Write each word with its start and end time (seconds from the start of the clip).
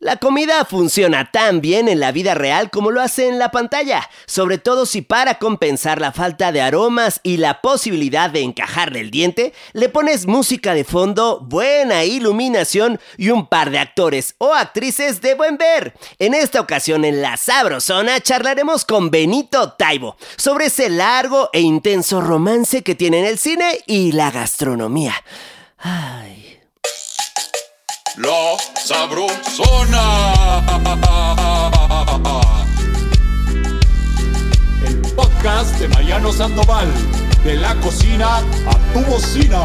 La 0.00 0.18
comida 0.18 0.64
funciona 0.64 1.32
tan 1.32 1.60
bien 1.60 1.88
en 1.88 1.98
la 1.98 2.12
vida 2.12 2.34
real 2.34 2.70
como 2.70 2.92
lo 2.92 3.00
hace 3.00 3.26
en 3.26 3.40
la 3.40 3.50
pantalla, 3.50 4.08
sobre 4.26 4.58
todo 4.58 4.86
si 4.86 5.02
para 5.02 5.40
compensar 5.40 6.00
la 6.00 6.12
falta 6.12 6.52
de 6.52 6.60
aromas 6.60 7.18
y 7.24 7.38
la 7.38 7.60
posibilidad 7.60 8.30
de 8.30 8.42
encajarle 8.42 9.00
el 9.00 9.10
diente, 9.10 9.52
le 9.72 9.88
pones 9.88 10.26
música 10.26 10.72
de 10.74 10.84
fondo, 10.84 11.40
buena 11.40 12.04
iluminación 12.04 13.00
y 13.16 13.30
un 13.30 13.46
par 13.46 13.70
de 13.70 13.80
actores 13.80 14.36
o 14.38 14.54
actrices 14.54 15.20
de 15.20 15.34
buen 15.34 15.56
ver. 15.56 15.94
En 16.20 16.32
esta 16.32 16.60
ocasión 16.60 17.04
en 17.04 17.20
La 17.20 17.36
Sabrosona 17.36 18.20
charlaremos 18.20 18.84
con 18.84 19.10
Benito 19.10 19.72
Taibo 19.72 20.16
sobre 20.36 20.66
ese 20.66 20.90
largo 20.90 21.50
e 21.52 21.60
intenso 21.60 22.20
romance 22.20 22.84
que 22.84 22.94
tienen 22.94 23.24
el 23.24 23.36
cine 23.36 23.80
y 23.88 24.12
la 24.12 24.30
gastronomía. 24.30 25.14
Ay. 25.78 26.47
La 28.18 28.56
Sabrosona. 28.74 30.02
El 34.84 35.00
podcast 35.14 35.78
de 35.78 35.86
Mariano 35.88 36.32
Sandoval. 36.32 36.88
De 37.44 37.54
la 37.54 37.76
cocina 37.76 38.38
a 38.38 38.92
tu 38.92 39.00
bocina. 39.08 39.62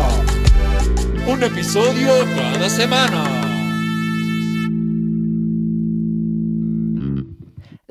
Un 1.26 1.42
episodio 1.42 2.12
cada 2.36 2.70
semana. 2.70 3.43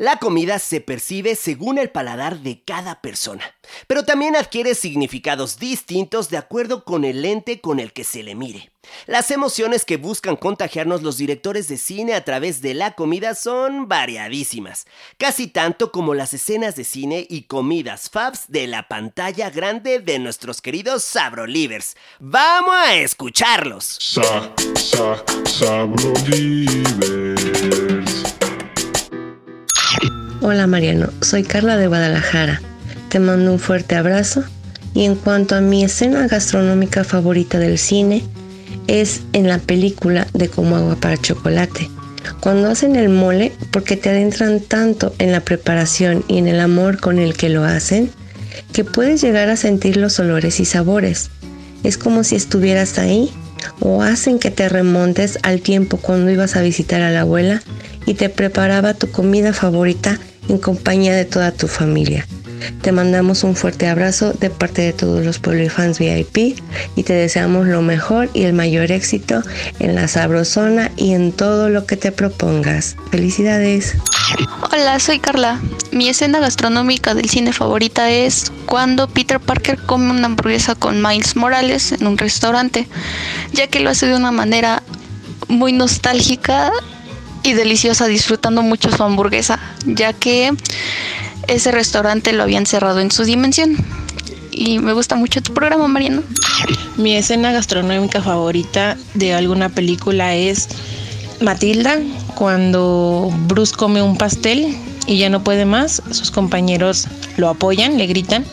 La 0.02 0.16
comida 0.16 0.58
se 0.58 0.80
percibe 0.80 1.36
según 1.36 1.78
el 1.78 1.88
paladar 1.88 2.40
de 2.40 2.60
cada 2.64 3.00
persona, 3.00 3.54
pero 3.86 4.04
también 4.04 4.34
adquiere 4.34 4.74
significados 4.74 5.60
distintos 5.60 6.28
de 6.28 6.38
acuerdo 6.38 6.82
con 6.82 7.04
el 7.04 7.22
lente 7.22 7.60
con 7.60 7.78
el 7.78 7.92
que 7.92 8.02
se 8.02 8.24
le 8.24 8.34
mire. 8.34 8.72
Las 9.06 9.30
emociones 9.30 9.84
que 9.84 9.98
buscan 9.98 10.34
contagiarnos 10.34 11.02
los 11.02 11.18
directores 11.18 11.68
de 11.68 11.78
cine 11.78 12.14
a 12.14 12.24
través 12.24 12.60
de 12.62 12.74
la 12.74 12.96
comida 12.96 13.36
son 13.36 13.86
variadísimas, 13.86 14.88
casi 15.18 15.46
tanto 15.46 15.92
como 15.92 16.14
las 16.14 16.34
escenas 16.34 16.74
de 16.74 16.82
cine 16.82 17.24
y 17.30 17.42
comidas 17.42 18.10
fabs 18.10 18.46
de 18.48 18.66
la 18.66 18.88
pantalla 18.88 19.50
grande 19.50 20.00
de 20.00 20.18
nuestros 20.18 20.60
queridos 20.60 21.04
Sabrolivers. 21.04 21.96
¡Vamos 22.18 22.74
a 22.74 22.96
escucharlos! 22.96 23.98
Sa, 24.00 24.52
sa. 24.74 25.86
Hola 30.44 30.66
Mariano, 30.66 31.08
soy 31.20 31.44
Carla 31.44 31.76
de 31.76 31.86
Guadalajara. 31.86 32.60
Te 33.10 33.20
mando 33.20 33.52
un 33.52 33.60
fuerte 33.60 33.94
abrazo 33.94 34.42
y 34.92 35.04
en 35.04 35.14
cuanto 35.14 35.54
a 35.54 35.60
mi 35.60 35.84
escena 35.84 36.26
gastronómica 36.26 37.04
favorita 37.04 37.60
del 37.60 37.78
cine, 37.78 38.24
es 38.88 39.20
en 39.34 39.46
la 39.46 39.60
película 39.60 40.26
de 40.34 40.48
Como 40.48 40.74
agua 40.74 40.96
para 40.96 41.16
chocolate. 41.16 41.88
Cuando 42.40 42.68
hacen 42.70 42.96
el 42.96 43.08
mole, 43.08 43.52
porque 43.70 43.96
te 43.96 44.08
adentran 44.08 44.58
tanto 44.58 45.14
en 45.20 45.30
la 45.30 45.42
preparación 45.42 46.24
y 46.26 46.38
en 46.38 46.48
el 46.48 46.58
amor 46.58 46.98
con 46.98 47.20
el 47.20 47.34
que 47.34 47.48
lo 47.48 47.62
hacen, 47.62 48.10
que 48.72 48.82
puedes 48.82 49.22
llegar 49.22 49.48
a 49.48 49.56
sentir 49.56 49.96
los 49.96 50.18
olores 50.18 50.58
y 50.58 50.64
sabores. 50.64 51.30
Es 51.84 51.96
como 51.96 52.24
si 52.24 52.34
estuvieras 52.34 52.98
ahí 52.98 53.30
o 53.78 54.02
hacen 54.02 54.40
que 54.40 54.50
te 54.50 54.68
remontes 54.68 55.38
al 55.44 55.60
tiempo 55.60 55.98
cuando 55.98 56.32
ibas 56.32 56.56
a 56.56 56.62
visitar 56.62 57.00
a 57.00 57.12
la 57.12 57.20
abuela 57.20 57.62
y 58.06 58.14
te 58.14 58.28
preparaba 58.28 58.94
tu 58.94 59.08
comida 59.12 59.52
favorita 59.52 60.18
en 60.48 60.58
compañía 60.58 61.14
de 61.14 61.24
toda 61.24 61.52
tu 61.52 61.68
familia. 61.68 62.26
Te 62.82 62.92
mandamos 62.92 63.44
un 63.44 63.56
fuerte 63.56 63.88
abrazo 63.88 64.32
de 64.32 64.50
parte 64.50 64.82
de 64.82 64.92
todos 64.92 65.24
los 65.24 65.40
fans 65.70 65.98
VIP 65.98 66.58
y 66.96 67.02
te 67.02 67.12
deseamos 67.12 67.66
lo 67.66 67.82
mejor 67.82 68.30
y 68.34 68.42
el 68.42 68.52
mayor 68.52 68.92
éxito 68.92 69.42
en 69.78 69.94
la 69.94 70.08
sabrosona 70.08 70.90
y 70.96 71.12
en 71.12 71.32
todo 71.32 71.68
lo 71.68 71.86
que 71.86 71.96
te 71.96 72.12
propongas. 72.12 72.96
Felicidades. 73.10 73.96
Hola, 74.72 74.98
soy 75.00 75.18
Carla. 75.18 75.60
Mi 75.90 76.08
escena 76.08 76.40
gastronómica 76.40 77.14
del 77.14 77.28
cine 77.28 77.52
favorita 77.52 78.10
es 78.10 78.52
cuando 78.66 79.08
Peter 79.08 79.40
Parker 79.40 79.78
come 79.86 80.10
una 80.10 80.26
hamburguesa 80.26 80.74
con 80.74 81.02
Miles 81.02 81.36
Morales 81.36 81.92
en 81.92 82.06
un 82.06 82.18
restaurante, 82.18 82.88
ya 83.52 83.66
que 83.66 83.80
lo 83.80 83.90
hace 83.90 84.06
de 84.06 84.16
una 84.16 84.32
manera 84.32 84.82
muy 85.48 85.72
nostálgica 85.72 86.72
y 87.42 87.52
deliciosa, 87.54 88.06
disfrutando 88.06 88.62
mucho 88.62 88.90
su 88.90 89.02
hamburguesa, 89.02 89.58
ya 89.86 90.12
que 90.12 90.52
ese 91.48 91.72
restaurante 91.72 92.32
lo 92.32 92.42
habían 92.42 92.66
cerrado 92.66 93.00
en 93.00 93.10
su 93.10 93.24
dimensión. 93.24 93.76
Y 94.50 94.78
me 94.78 94.92
gusta 94.92 95.16
mucho 95.16 95.42
tu 95.42 95.54
programa, 95.54 95.88
Mariano. 95.88 96.22
Mi 96.96 97.16
escena 97.16 97.52
gastronómica 97.52 98.22
favorita 98.22 98.96
de 99.14 99.34
alguna 99.34 99.70
película 99.70 100.34
es 100.34 100.68
Matilda, 101.40 101.98
cuando 102.34 103.32
Bruce 103.46 103.74
come 103.74 104.02
un 104.02 104.16
pastel 104.16 104.76
y 105.06 105.18
ya 105.18 105.30
no 105.30 105.42
puede 105.42 105.64
más, 105.64 106.02
sus 106.10 106.30
compañeros 106.30 107.08
lo 107.36 107.48
apoyan, 107.48 107.98
le 107.98 108.06
gritan 108.06 108.44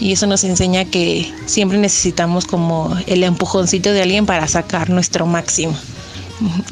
y 0.00 0.12
eso 0.12 0.26
nos 0.26 0.44
enseña 0.44 0.84
que 0.84 1.30
siempre 1.46 1.78
necesitamos 1.78 2.46
como 2.46 2.96
el 3.06 3.24
empujoncito 3.24 3.92
de 3.92 4.02
alguien 4.02 4.26
para 4.26 4.46
sacar 4.46 4.90
nuestro 4.90 5.26
máximo. 5.26 5.76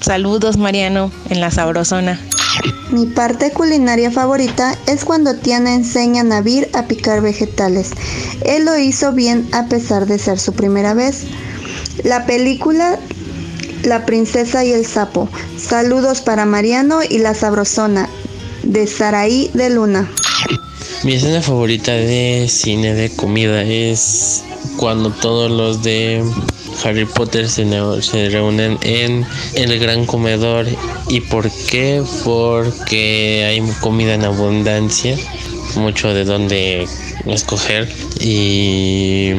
Saludos 0.01 0.57
Mariano 0.57 1.11
en 1.31 1.41
la 1.41 1.51
Sabrosona. 1.51 2.21
Mi 2.91 3.07
parte 3.07 3.51
culinaria 3.51 4.11
favorita 4.11 4.77
es 4.87 5.05
cuando 5.05 5.35
Tiana 5.35 5.75
enseña 5.75 6.21
a 6.21 6.25
Navir 6.25 6.69
a 6.73 6.87
picar 6.87 7.21
vegetales. 7.21 7.91
Él 8.45 8.65
lo 8.65 8.79
hizo 8.79 9.13
bien 9.13 9.49
a 9.53 9.67
pesar 9.67 10.07
de 10.07 10.19
ser 10.19 10.39
su 10.39 10.53
primera 10.53 10.95
vez. 10.95 11.25
La 12.05 12.27
película 12.27 12.99
La 13.83 14.05
princesa 14.05 14.65
y 14.65 14.73
el 14.73 14.87
sapo. 14.87 15.29
Saludos 15.59 16.21
para 16.21 16.45
Mariano 16.45 17.01
y 17.09 17.19
la 17.19 17.35
Sabrosona 17.35 18.09
de 18.63 18.87
Saraí 18.87 19.51
de 19.55 19.71
Luna. 19.71 20.11
Mi 21.05 21.15
escena 21.15 21.41
favorita 21.41 21.93
de 21.93 22.47
cine 22.49 22.95
de 22.95 23.11
comida 23.11 23.63
es 23.63 24.43
cuando 24.77 25.11
todos 25.11 25.51
los 25.51 25.83
de 25.83 26.25
Harry 26.85 27.05
Potter 27.05 27.49
se, 27.49 27.67
se, 28.03 28.29
reúnen 28.31 28.79
en 28.83 29.27
el 29.55 29.79
gran 29.79 30.07
comedor. 30.07 30.67
¿Y 31.09 31.21
por 31.21 31.51
qué? 31.69 32.03
Porque 32.25 33.45
hay 33.49 33.61
comida 33.81 34.15
en 34.15 34.25
abundancia, 34.25 35.17
mucho 35.77 36.13
de 36.13 36.25
donde 36.25 36.87
escoger 37.27 37.89
y 38.21 39.33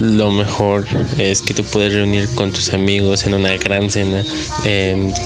lo 0.00 0.30
mejor 0.30 0.86
es 1.18 1.42
que 1.42 1.54
te 1.54 1.62
puedes 1.62 1.94
reunir 1.94 2.28
con 2.34 2.52
tus 2.52 2.72
amigos 2.72 3.26
en 3.26 3.34
una 3.34 3.56
gran 3.56 3.90
cena 3.90 4.24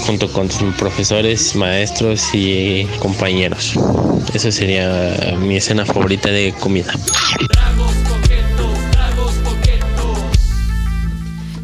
junto 0.05 0.31
con 0.31 0.47
tus 0.47 0.73
profesores, 0.75 1.55
maestros 1.55 2.23
y 2.33 2.85
compañeros. 2.99 3.73
Esa 4.33 4.51
sería 4.51 5.35
mi 5.39 5.57
escena 5.57 5.85
favorita 5.85 6.29
de 6.29 6.53
comida. 6.59 6.93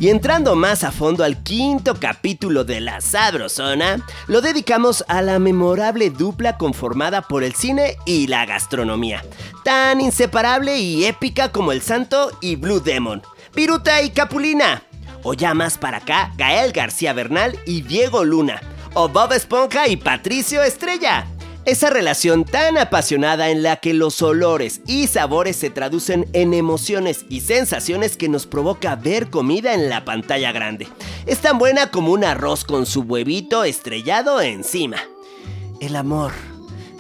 Y 0.04 0.10
entrando 0.10 0.58
más 0.58 0.84
a 0.84 0.92
fondo 0.92 1.24
al 1.24 1.44
quinto 1.44 1.98
capítulo 1.98 2.66
de 2.66 2.82
La 2.82 3.00
Sabrosona, 3.00 4.06
lo 4.28 4.42
dedicamos 4.42 5.06
a 5.08 5.22
la 5.22 5.40
memorable 5.40 6.10
dupla 6.10 6.58
conformada 6.58 7.22
por 7.22 7.42
el 7.42 7.56
cine 7.56 7.96
y 8.06 8.28
la 8.28 8.46
gastronomía, 8.46 9.24
tan 9.64 10.02
inseparable 10.02 10.78
y 10.78 11.06
épica 11.06 11.54
como 11.54 11.72
el 11.72 11.82
Santo 11.82 12.38
y 12.42 12.58
Blue 12.58 12.82
Demon, 12.82 13.22
Piruta 13.56 14.02
y 14.02 14.10
Capulina, 14.10 14.84
o 15.24 15.36
ya 15.36 15.54
más 15.54 15.78
para 15.78 16.00
acá, 16.00 16.34
Gael 16.36 16.74
García 16.74 17.14
Bernal 17.14 17.58
y 17.66 17.84
Diego 17.84 18.26
Luna, 18.26 18.62
o 18.96 19.08
Bob 19.08 19.32
Esponja 19.32 19.88
y 19.88 19.96
Patricio 19.96 20.64
Estrella. 20.64 21.28
Esa 21.66 21.90
relación 21.90 22.44
tan 22.44 22.78
apasionada 22.78 23.50
en 23.50 23.64
la 23.64 23.78
que 23.78 23.94
los 23.94 24.22
olores 24.22 24.82
y 24.86 25.08
sabores 25.08 25.56
se 25.56 25.70
traducen 25.70 26.28
en 26.34 26.54
emociones 26.54 27.26
y 27.30 27.40
sensaciones 27.40 28.18
que 28.18 28.28
nos 28.28 28.46
provoca 28.46 28.98
ver 28.98 29.30
comida 29.30 29.74
en 29.74 29.88
la 29.88 30.04
pantalla 30.04 30.52
grande. 30.52 30.90
Es 31.26 31.40
tan 31.40 31.58
buena 31.58 31.90
como 31.90 32.12
un 32.12 32.26
arroz 32.26 32.66
con 32.66 32.86
su 32.86 33.04
huevito 33.04 33.64
estrellado 33.64 34.42
encima. 34.42 34.98
El 35.80 35.96
amor, 35.96 36.34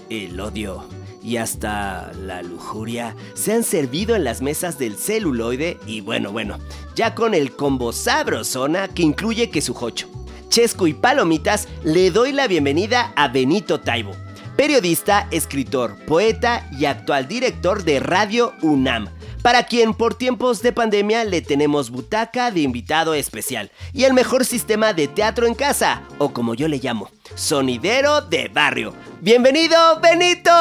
el 0.09 0.39
odio 0.39 0.85
y 1.21 1.37
hasta 1.37 2.13
la 2.21 2.41
lujuria 2.41 3.17
se 3.33 3.51
han 3.51 3.63
servido 3.63 4.15
en 4.15 4.23
las 4.23 4.41
mesas 4.41 4.79
del 4.79 4.95
celuloide 4.95 5.77
y 5.85 5.99
bueno, 5.99 6.31
bueno, 6.31 6.57
ya 6.95 7.15
con 7.15 7.33
el 7.33 7.53
combo 7.53 7.91
sabrosona 7.91 8.87
que 8.87 9.03
incluye 9.03 9.49
quesujocho, 9.49 10.07
chesco 10.47 10.87
y 10.87 10.93
palomitas, 10.93 11.67
le 11.83 12.11
doy 12.11 12.31
la 12.31 12.47
bienvenida 12.47 13.11
a 13.17 13.27
Benito 13.27 13.81
Taibo 13.81 14.22
periodista, 14.55 15.27
escritor, 15.31 15.95
poeta 16.05 16.67
y 16.71 16.85
actual 16.85 17.27
director 17.27 17.83
de 17.83 17.99
Radio 17.99 18.53
UNAM, 18.61 19.09
para 19.43 19.63
quien 19.63 19.93
por 19.93 20.15
tiempos 20.15 20.63
de 20.63 20.71
pandemia 20.71 21.25
le 21.25 21.41
tenemos 21.41 21.91
butaca 21.91 22.49
de 22.49 22.61
invitado 22.61 23.13
especial 23.13 23.69
y 23.91 24.05
el 24.05 24.13
mejor 24.13 24.45
sistema 24.45 24.93
de 24.93 25.09
teatro 25.09 25.45
en 25.45 25.53
casa, 25.53 26.01
o 26.17 26.29
como 26.33 26.55
yo 26.55 26.67
le 26.69 26.77
llamo, 26.77 27.11
sonidero 27.35 28.21
de 28.21 28.47
barrio. 28.47 28.93
Bienvenido, 29.19 29.99
Benito. 29.99 30.51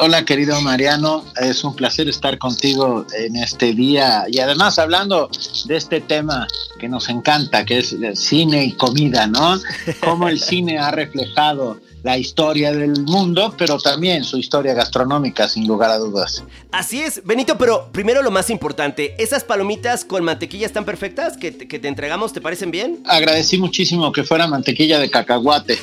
Hola 0.00 0.24
querido 0.24 0.60
Mariano, 0.60 1.24
es 1.40 1.64
un 1.64 1.74
placer 1.74 2.08
estar 2.08 2.36
contigo 2.38 3.06
en 3.16 3.36
este 3.36 3.72
día 3.72 4.24
y 4.28 4.40
además 4.40 4.78
hablando 4.78 5.30
de 5.64 5.76
este 5.76 6.02
tema 6.02 6.46
que 6.78 6.88
nos 6.88 7.08
encanta, 7.08 7.64
que 7.64 7.78
es 7.78 7.96
cine 8.14 8.64
y 8.66 8.72
comida, 8.72 9.26
¿no? 9.26 9.58
Cómo 10.02 10.28
el 10.28 10.40
cine 10.40 10.78
ha 10.78 10.90
reflejado 10.90 11.78
la 12.04 12.18
historia 12.18 12.70
del 12.70 13.00
mundo, 13.00 13.54
pero 13.56 13.78
también 13.78 14.24
su 14.24 14.36
historia 14.36 14.74
gastronómica, 14.74 15.48
sin 15.48 15.66
lugar 15.66 15.90
a 15.90 15.96
dudas. 15.96 16.44
Así 16.70 17.00
es, 17.00 17.24
Benito, 17.24 17.56
pero 17.56 17.88
primero 17.92 18.22
lo 18.22 18.30
más 18.30 18.50
importante, 18.50 19.14
¿esas 19.18 19.42
palomitas 19.42 20.04
con 20.04 20.22
mantequilla 20.22 20.66
están 20.66 20.84
perfectas 20.84 21.38
que 21.38 21.50
te, 21.50 21.66
que 21.66 21.78
te 21.78 21.88
entregamos? 21.88 22.34
¿Te 22.34 22.42
parecen 22.42 22.70
bien? 22.70 23.02
Agradecí 23.06 23.56
muchísimo 23.56 24.12
que 24.12 24.22
fuera 24.22 24.46
mantequilla 24.46 24.98
de 24.98 25.10
cacahuate. 25.10 25.78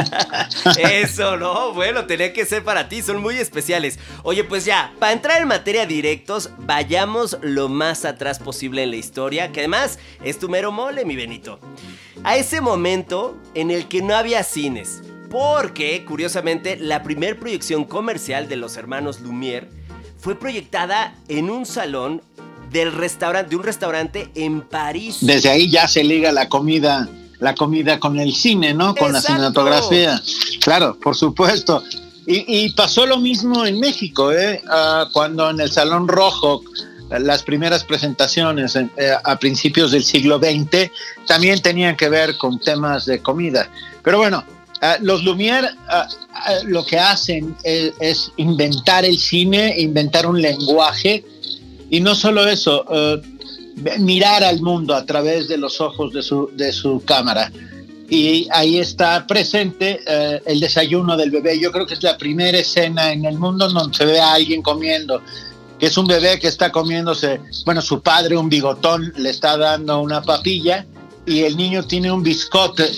Eso, 0.82 1.36
¿no? 1.36 1.74
Bueno, 1.74 2.06
tenía 2.06 2.32
que 2.32 2.46
ser 2.46 2.64
para 2.64 2.88
ti, 2.88 3.02
son 3.02 3.20
muy 3.20 3.36
especiales. 3.36 3.98
Oye, 4.22 4.44
pues 4.44 4.64
ya, 4.64 4.94
para 4.98 5.12
entrar 5.12 5.42
en 5.42 5.48
materia 5.48 5.84
directos, 5.84 6.48
vayamos 6.60 7.36
lo 7.42 7.68
más 7.68 8.06
atrás 8.06 8.38
posible 8.38 8.84
en 8.84 8.90
la 8.90 8.96
historia, 8.96 9.52
que 9.52 9.60
además 9.60 9.98
es 10.24 10.38
tu 10.38 10.48
mero 10.48 10.72
mole, 10.72 11.04
mi 11.04 11.14
Benito. 11.14 11.60
A 12.24 12.36
ese 12.36 12.62
momento 12.62 13.36
en 13.54 13.70
el 13.70 13.86
que 13.88 14.00
no 14.00 14.14
había 14.14 14.44
cines, 14.44 15.02
porque, 15.32 16.04
curiosamente, 16.04 16.76
la 16.78 17.02
primer 17.02 17.38
proyección 17.40 17.84
comercial 17.86 18.48
de 18.50 18.56
los 18.56 18.76
hermanos 18.76 19.20
Lumière 19.22 19.66
fue 20.18 20.38
proyectada 20.38 21.14
en 21.26 21.48
un 21.48 21.64
salón 21.64 22.20
del 22.70 22.92
restaurante, 22.92 23.48
de 23.50 23.56
un 23.56 23.62
restaurante 23.62 24.30
en 24.34 24.60
París. 24.60 25.16
Desde 25.22 25.48
ahí 25.48 25.70
ya 25.70 25.88
se 25.88 26.04
liga 26.04 26.30
la 26.32 26.50
comida, 26.50 27.08
la 27.40 27.54
comida 27.54 27.98
con 27.98 28.20
el 28.20 28.34
cine, 28.34 28.74
¿no? 28.74 28.94
Con 28.94 29.12
la 29.14 29.22
cinematografía. 29.22 30.20
Claro, 30.60 30.98
por 31.02 31.16
supuesto. 31.16 31.82
Y, 32.26 32.44
y 32.66 32.70
pasó 32.74 33.06
lo 33.06 33.16
mismo 33.18 33.64
en 33.64 33.80
México, 33.80 34.32
¿eh? 34.32 34.62
Ah, 34.68 35.08
cuando 35.14 35.48
en 35.48 35.60
el 35.60 35.70
Salón 35.72 36.08
Rojo 36.08 36.62
las 37.08 37.42
primeras 37.42 37.84
presentaciones 37.84 38.76
en- 38.76 38.90
eh, 38.98 39.12
a 39.24 39.36
principios 39.38 39.92
del 39.92 40.04
siglo 40.04 40.38
XX 40.38 40.90
también 41.26 41.60
tenían 41.62 41.96
que 41.96 42.10
ver 42.10 42.36
con 42.36 42.58
temas 42.60 43.06
de 43.06 43.20
comida. 43.20 43.68
Pero 44.02 44.18
bueno, 44.18 44.44
ah, 44.82 44.98
los 45.00 45.24
Lumière 45.24 45.74
ah, 45.88 46.06
ah, 46.34 46.54
lo 46.64 46.84
que 46.84 46.98
hacen 46.98 47.56
es, 47.64 48.30
inventar 48.36 49.04
el 49.04 49.18
cine, 49.18 49.74
inventar 49.78 50.26
un 50.26 50.40
lenguaje 50.40 51.24
y 51.90 52.00
no 52.00 52.14
solo 52.14 52.46
eso, 52.46 52.84
mirar 53.98 54.42
al 54.42 54.60
mundo 54.62 54.94
a 54.94 55.04
través 55.04 55.48
de 55.48 55.58
los 55.58 55.80
ojos 55.80 56.12
de 56.12 56.22
su, 56.22 56.50
de 56.54 56.72
su 56.72 57.02
cámara. 57.04 57.52
Y 58.08 58.48
ahí 58.50 58.78
está 58.78 59.26
presente 59.26 60.00
el 60.46 60.58
desayuno 60.58 61.18
del 61.18 61.30
bebé. 61.30 61.60
Yo 61.60 61.70
creo 61.70 61.84
que 61.84 61.92
es 61.92 62.02
la 62.02 62.16
primera 62.16 62.58
escena 62.58 63.12
en 63.12 63.26
el 63.26 63.38
mundo 63.38 63.68
donde 63.68 63.94
se 63.94 64.06
ve 64.06 64.18
a 64.20 64.32
alguien 64.32 64.62
comiendo, 64.62 65.20
que 65.78 65.86
es 65.86 65.98
un 65.98 66.06
bebé 66.06 66.38
que 66.38 66.48
está 66.48 66.72
comiéndose, 66.72 67.40
bueno, 67.66 67.82
su 67.82 68.00
padre, 68.00 68.38
un 68.38 68.48
bigotón, 68.48 69.12
le 69.16 69.28
está 69.28 69.58
dando 69.58 70.00
una 70.00 70.22
papilla 70.22 70.86
y 71.24 71.42
el 71.44 71.56
niño 71.56 71.84
tiene 71.86 72.10
un 72.10 72.22
biscote 72.22 72.90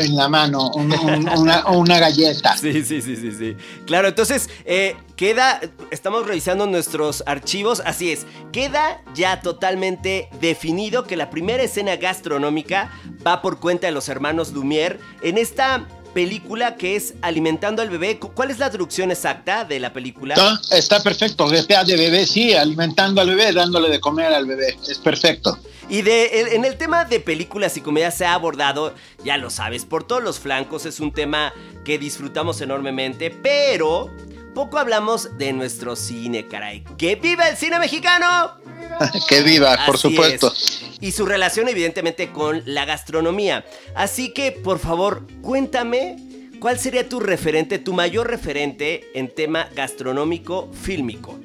en 0.00 0.16
la 0.16 0.28
mano, 0.28 0.68
un- 0.74 0.92
un- 0.92 1.28
una, 1.38 1.66
una 1.68 1.98
galleta. 2.00 2.56
Sí, 2.56 2.82
sí, 2.84 3.00
sí, 3.00 3.14
sí, 3.16 3.30
sí. 3.32 3.56
Claro, 3.86 4.08
entonces 4.08 4.50
eh, 4.64 4.96
queda, 5.14 5.60
estamos 5.92 6.26
revisando 6.26 6.66
nuestros 6.66 7.22
archivos, 7.26 7.80
así 7.84 8.10
es, 8.10 8.26
queda 8.52 9.00
ya 9.14 9.40
totalmente 9.40 10.28
definido 10.40 11.04
que 11.04 11.16
la 11.16 11.30
primera 11.30 11.62
escena 11.62 11.94
gastronómica 11.96 12.90
va 13.26 13.42
por 13.42 13.60
cuenta 13.60 13.86
de 13.86 13.92
los 13.92 14.08
hermanos 14.08 14.52
Lumière 14.52 14.98
en 15.22 15.38
esta 15.38 15.86
película 16.14 16.76
que 16.76 16.96
es 16.96 17.14
Alimentando 17.22 17.82
al 17.82 17.90
bebé. 17.90 18.18
Cu- 18.18 18.32
¿Cuál 18.32 18.50
es 18.50 18.58
la 18.58 18.70
traducción 18.70 19.10
exacta 19.10 19.64
de 19.64 19.78
la 19.80 19.92
película? 19.92 20.34
No, 20.36 20.58
está 20.76 21.02
perfecto, 21.02 21.48
de 21.84 21.96
bebé, 21.96 22.26
sí, 22.26 22.52
alimentando 22.54 23.20
al 23.20 23.28
bebé, 23.28 23.52
dándole 23.52 23.88
de 23.88 24.00
comer 24.00 24.32
al 24.32 24.46
bebé, 24.46 24.76
es 24.88 24.98
perfecto. 24.98 25.58
Y 25.90 26.02
de, 26.02 26.52
en- 26.54 26.64
el 26.64 26.76
tema 26.76 27.04
de 27.06 27.18
películas 27.20 27.76
y 27.76 27.80
comedia 27.80 28.10
se 28.10 28.26
ha 28.26 28.34
abordado, 28.34 28.94
ya 29.24 29.36
lo 29.38 29.48
sabes, 29.50 29.84
por 29.86 30.04
todos 30.06 30.22
los 30.22 30.38
flancos, 30.38 30.84
es 30.86 31.00
un 31.00 31.12
tema 31.12 31.52
que 31.84 31.98
disfrutamos 31.98 32.60
enormemente, 32.60 33.30
pero 33.30 34.10
poco 34.58 34.76
hablamos 34.80 35.38
de 35.38 35.52
nuestro 35.52 35.94
cine, 35.94 36.48
caray. 36.48 36.82
¡Que 36.96 37.14
viva 37.14 37.46
el 37.48 37.56
cine 37.56 37.78
mexicano! 37.78 38.54
que 39.28 39.42
viva, 39.42 39.78
por 39.86 39.94
Así 39.94 40.08
supuesto. 40.10 40.52
es. 40.52 40.82
Y 41.00 41.12
su 41.12 41.26
relación 41.26 41.68
evidentemente 41.68 42.32
con 42.32 42.62
la 42.66 42.84
gastronomía. 42.84 43.64
Así 43.94 44.32
que, 44.32 44.50
por 44.50 44.80
favor, 44.80 45.22
cuéntame 45.42 46.16
cuál 46.58 46.76
sería 46.80 47.08
tu 47.08 47.20
referente, 47.20 47.78
tu 47.78 47.92
mayor 47.92 48.26
referente 48.28 49.08
en 49.14 49.32
tema 49.32 49.68
gastronómico 49.76 50.68
fílmico. 50.72 51.38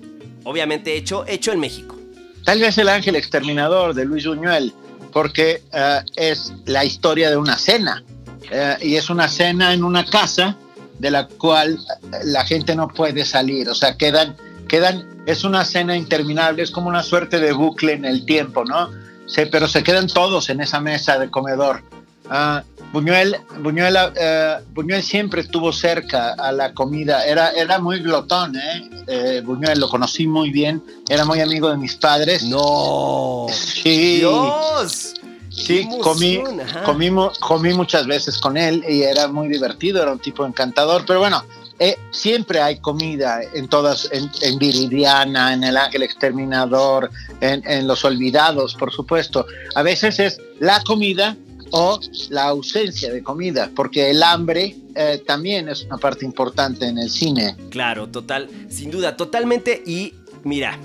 Obviamente 0.44 0.96
hecho, 0.98 1.24
hecho 1.28 1.52
en 1.52 1.60
México. 1.60 1.96
Tal 2.44 2.62
vez 2.62 2.80
el 2.80 2.90
ángel 2.90 3.16
exterminador 3.16 3.94
de 3.94 4.06
Luis 4.06 4.26
Buñuel, 4.26 4.74
porque 5.12 5.62
eh, 5.72 6.00
es 6.16 6.52
la 6.66 6.84
historia 6.84 7.30
de 7.30 7.38
una 7.38 7.60
cena. 7.60 8.04
eh, 8.50 8.76
y 8.82 8.96
es 8.96 9.12
una 9.12 9.28
cena 9.28 9.72
en 9.72 9.84
una 9.84 10.04
casa 10.04 10.58
de 11.00 11.12
la 11.12 11.28
cual 11.28 11.80
la 12.26 12.46
gente 12.46 12.76
no 12.76 12.88
puede 12.88 13.26
salir. 13.26 13.70
O 13.70 13.76
sea, 13.76 13.98
quedan, 13.98 14.36
quedan, 14.68 15.08
es 15.26 15.44
una 15.44 15.66
cena 15.66 15.96
interminable, 15.98 16.64
es 16.64 16.72
como 16.72 16.88
una 16.90 17.04
suerte 17.04 17.40
de 17.40 17.52
bucle 17.54 17.94
en 17.94 18.06
el 18.06 18.26
tiempo, 18.26 18.64
¿no? 18.66 18.90
Se- 19.26 19.48
pero 19.48 19.68
se 19.68 19.84
quedan 19.84 20.08
todos 20.08 20.50
en 20.50 20.62
esa 20.62 20.80
mesa 20.80 21.18
de 21.20 21.30
comedor. 21.30 21.82
Ah, 22.30 22.64
Buñuel, 22.94 23.36
Buñuel, 23.60 23.98
eh, 24.16 24.58
Buñuel 24.74 25.02
siempre 25.02 25.42
estuvo 25.42 25.74
cerca 25.74 26.34
a 26.34 26.52
la 26.52 26.74
comida, 26.74 27.26
era, 27.26 27.50
era 27.52 27.80
muy 27.80 28.00
glotón, 28.00 28.56
¿eh? 28.56 28.90
Eh, 29.08 29.42
Buñuel 29.44 29.80
lo 29.80 29.90
conocí 29.90 30.28
muy 30.28 30.52
bien, 30.52 30.82
era 31.10 31.26
muy 31.26 31.42
amigo 31.42 31.70
de 31.70 31.78
mis 31.78 31.96
padres. 31.96 32.44
¡No! 32.44 33.48
Sí, 33.52 34.18
¡Dios! 34.18 35.16
Sí, 35.54 35.88
¡Qué 35.90 35.98
comí, 36.02 36.44
comí, 36.86 37.12
mu- 37.12 37.30
comí 37.40 37.74
muchas 37.74 38.06
veces 38.08 38.38
con 38.38 38.58
él 38.58 38.84
y 38.88 39.04
era 39.04 39.28
muy 39.28 39.48
divertido, 39.48 40.02
era 40.02 40.12
un 40.12 40.20
tipo 40.20 40.46
encantador, 40.46 41.04
pero 41.06 41.20
bueno, 41.20 41.44
eh, 41.80 41.98
siempre 42.12 42.62
hay 42.62 42.80
comida 42.80 43.40
en 43.54 43.68
todas, 43.68 44.10
en, 44.12 44.30
en 44.42 44.58
Viridiana, 44.60 45.54
en 45.54 45.64
El 45.64 45.76
Ángel 45.78 46.04
Exterminador, 46.04 47.10
en, 47.42 47.64
en 47.68 47.88
Los 47.88 48.04
Olvidados, 48.06 48.76
por 48.76 48.92
supuesto. 48.92 49.46
A 49.76 49.82
veces 49.84 50.20
es 50.20 50.40
la 50.60 50.82
comida 50.84 51.36
o 51.72 52.00
la 52.30 52.44
ausencia 52.44 53.12
de 53.12 53.24
comida, 53.24 53.72
porque 53.76 54.12
el 54.12 54.22
hambre 54.22 54.76
eh, 54.96 55.24
también 55.26 55.68
es 55.70 55.84
una 55.84 55.98
parte 55.98 56.24
importante 56.26 56.86
en 56.86 57.00
el 57.00 57.10
cine. 57.10 57.56
Claro, 57.72 58.08
total, 58.10 58.48
sin 58.70 58.92
duda, 58.92 59.18
totalmente. 59.18 59.82
Y 59.86 60.14
mira, 60.44 60.78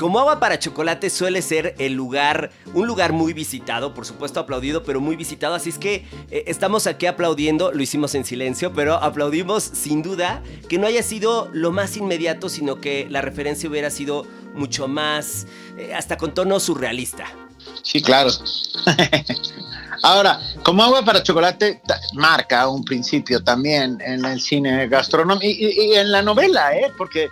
como 0.00 0.18
agua 0.18 0.40
para 0.40 0.58
chocolate 0.58 1.10
suele 1.10 1.42
ser 1.42 1.74
el 1.78 1.92
lugar, 1.92 2.50
un 2.72 2.86
lugar 2.86 3.12
muy 3.12 3.34
visitado, 3.34 3.92
por 3.92 4.06
supuesto 4.06 4.40
aplaudido, 4.40 4.82
pero 4.82 4.98
muy 4.98 5.14
visitado. 5.14 5.54
Así 5.54 5.68
es 5.68 5.76
que 5.78 6.06
eh, 6.30 6.44
estamos 6.46 6.86
aquí 6.86 7.04
aplaudiendo, 7.04 7.70
lo 7.70 7.82
hicimos 7.82 8.14
en 8.14 8.24
silencio, 8.24 8.72
pero 8.72 8.94
aplaudimos 8.94 9.62
sin 9.62 10.02
duda 10.02 10.42
que 10.70 10.78
no 10.78 10.86
haya 10.86 11.02
sido 11.02 11.50
lo 11.52 11.70
más 11.70 11.98
inmediato, 11.98 12.48
sino 12.48 12.80
que 12.80 13.06
la 13.10 13.20
referencia 13.20 13.68
hubiera 13.68 13.90
sido 13.90 14.26
mucho 14.54 14.88
más, 14.88 15.46
eh, 15.76 15.92
hasta 15.94 16.16
con 16.16 16.32
tono 16.32 16.58
surrealista. 16.60 17.26
Sí, 17.82 18.00
claro. 18.00 18.30
Ahora, 20.02 20.40
como 20.62 20.82
agua 20.82 21.04
para 21.04 21.22
chocolate 21.22 21.82
marca 22.14 22.66
un 22.68 22.84
principio 22.84 23.44
también 23.44 23.98
en 24.00 24.24
el 24.24 24.40
cine 24.40 24.88
gastronómico 24.88 25.44
y, 25.44 25.50
y- 25.50 25.90
y 25.90 25.94
en 25.94 26.10
la 26.10 26.22
novela, 26.22 26.74
¿eh? 26.74 26.90
Porque, 26.96 27.28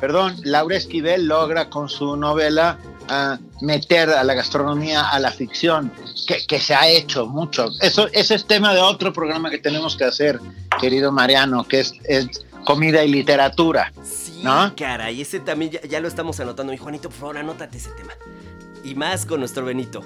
perdón, 0.00 0.36
Laura 0.44 0.76
Esquivel 0.76 1.26
logra 1.26 1.68
con 1.70 1.88
su 1.88 2.16
novela 2.16 2.78
ah, 3.08 3.38
meter 3.60 4.10
a 4.10 4.24
la 4.24 4.34
gastronomía 4.34 5.08
a 5.08 5.18
la 5.18 5.30
ficción, 5.30 5.92
que, 6.26 6.46
que 6.46 6.58
se 6.60 6.74
ha 6.74 6.88
hecho 6.88 7.26
mucho. 7.26 7.68
Eso, 7.80 8.08
ese 8.12 8.34
es 8.34 8.46
tema 8.46 8.74
de 8.74 8.80
otro 8.80 9.12
programa 9.12 9.50
que 9.50 9.58
tenemos 9.58 9.96
que 9.96 10.04
hacer, 10.04 10.40
querido 10.80 11.12
Mariano, 11.12 11.64
que 11.64 11.80
es, 11.80 11.92
es 12.04 12.44
comida 12.64 13.04
y 13.04 13.10
literatura. 13.10 13.92
Sí, 14.02 14.40
¿No? 14.42 14.74
caray, 14.76 15.20
ese 15.20 15.40
también 15.40 15.72
ya, 15.72 15.82
ya 15.82 16.00
lo 16.00 16.08
estamos 16.08 16.40
anotando. 16.40 16.72
Mi 16.72 16.78
Juanito, 16.78 17.08
por 17.10 17.18
favor, 17.18 17.38
anótate 17.38 17.78
ese 17.78 17.90
tema. 17.90 18.12
Y 18.84 18.94
más 18.94 19.26
con 19.26 19.40
nuestro 19.40 19.64
Benito. 19.64 20.02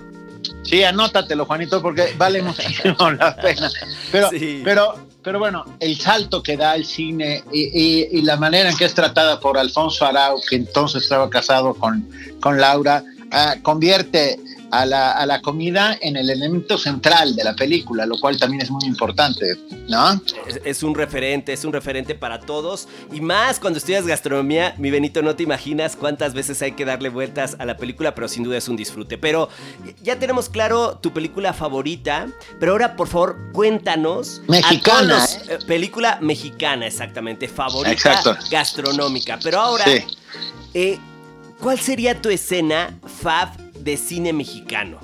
Sí, 0.65 0.83
anótatelo, 0.83 1.47
Juanito, 1.47 1.81
porque 1.81 2.15
vale 2.17 2.43
muchísimo 2.43 3.11
la 3.13 3.37
pena. 3.37 3.71
Pero, 4.11 4.31
Sí. 4.31 4.63
pero, 4.65 4.95
pero 5.25 5.39
bueno, 5.39 5.65
el 5.81 5.99
salto 5.99 6.43
que 6.43 6.57
da 6.57 6.77
el 6.77 6.85
cine 6.85 7.43
y, 7.53 7.63
y- 7.63 8.09
y 8.19 8.23
la 8.23 8.37
manera 8.37 8.71
en 8.71 8.77
que 8.77 8.85
es 8.85 8.95
tratada 8.95 9.41
por 9.41 9.57
Alfonso 9.59 10.05
Arau, 10.07 10.41
que 10.49 10.57
entonces 10.57 11.03
estaba 11.03 11.29
casado 11.31 11.75
con, 11.75 12.09
con 12.41 12.61
Laura, 12.61 13.03
ah, 13.33 13.57
convierte 13.63 14.39
a 14.81 14.87
la, 14.87 15.13
a 15.13 15.27
la 15.27 15.41
comida 15.41 15.97
en 16.01 16.17
el 16.17 16.31
elemento 16.31 16.79
central 16.79 17.35
de 17.37 17.45
la 17.45 17.55
película, 17.55 18.07
lo 18.07 18.19
cual 18.19 18.39
también 18.39 18.63
es 18.63 18.71
muy 18.71 18.85
importante, 18.85 19.57
¿no? 19.89 20.13
Es, 20.47 20.61
es 20.65 20.83
un 20.83 20.95
referente, 20.95 21.53
es 21.53 21.65
un 21.65 21.73
referente 21.73 22.15
para 22.15 22.41
todos. 22.41 22.89
Y 23.13 23.21
más 23.21 23.61
cuando 23.61 23.79
estudias 23.79 24.07
gastronomía, 24.07 24.75
mi 24.79 24.91
Benito, 24.91 25.23
no 25.23 25.37
te 25.37 25.43
imaginas 25.43 25.97
cuántas 25.97 26.35
veces 26.35 26.61
hay 26.63 26.73
que 26.73 26.85
darle 26.85 27.09
vueltas 27.09 27.57
a 27.59 27.65
la 27.65 27.77
película, 27.77 28.15
pero 28.15 28.29
sin 28.29 28.43
duda 28.45 28.57
es 28.59 28.69
un 28.69 28.77
disfrute. 28.77 29.19
Pero 29.19 29.49
ya 30.03 30.19
tenemos 30.19 30.49
claro 30.49 30.99
tu 30.99 31.13
película 31.13 31.53
favorita, 31.53 32.29
pero 32.61 32.73
ahora 32.73 32.97
por 32.97 33.09
favor 33.09 33.37
cuéntanos. 33.53 34.43
Mexicana, 34.49 35.19
los- 35.21 35.35
eh, 35.49 35.59
película 35.67 36.19
mexicana, 36.21 36.87
exactamente, 36.87 37.49
favorita 37.49 37.93
Exacto. 37.93 38.37
gastronómica. 38.51 39.39
Pero 39.43 39.61
ahora, 39.61 39.85
Sí. 39.85 40.05
eh, 40.75 40.99
¿cuál 41.61 41.79
sería 41.79 42.21
tu 42.21 42.29
escena 42.29 42.99
fab 43.23 43.64
de 43.85 43.97
cine 43.97 44.33
mexicano? 44.33 44.99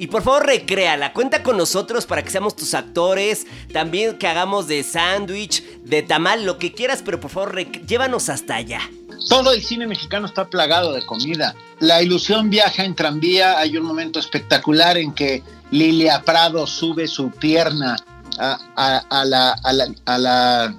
Y 0.00 0.06
por 0.06 0.22
favor 0.22 0.46
recréala, 0.46 1.12
cuenta 1.12 1.42
con 1.42 1.56
nosotros 1.56 2.06
para 2.06 2.22
que 2.22 2.30
seamos 2.30 2.54
tus 2.54 2.74
actores, 2.74 3.46
también 3.72 4.16
que 4.16 4.28
hagamos 4.28 4.68
de 4.68 4.84
sándwich, 4.84 5.64
de 5.84 6.02
tamal, 6.02 6.44
lo 6.44 6.56
que 6.58 6.72
quieras, 6.72 7.02
pero 7.04 7.18
por 7.18 7.30
favor 7.32 7.54
rec- 7.56 7.84
llévanos 7.84 8.28
hasta 8.28 8.54
allá. 8.54 8.80
Todo 9.28 9.52
el 9.52 9.60
cine 9.64 9.88
mexicano 9.88 10.26
está 10.26 10.48
plagado 10.48 10.92
de 10.92 11.04
comida. 11.04 11.54
La 11.80 12.00
ilusión 12.00 12.48
viaja 12.48 12.84
en 12.84 12.94
tranvía. 12.94 13.58
Hay 13.58 13.76
un 13.76 13.84
momento 13.84 14.20
espectacular 14.20 14.96
en 14.96 15.12
que 15.12 15.42
Lilia 15.72 16.22
Prado 16.24 16.64
sube 16.68 17.08
su 17.08 17.30
pierna 17.32 17.96
a, 18.38 18.58
a- 18.76 18.98
a 19.20 19.24
la, 19.24 19.50
a 19.64 19.72
la- 19.72 19.92
a 20.04 20.18
la- 20.18 20.74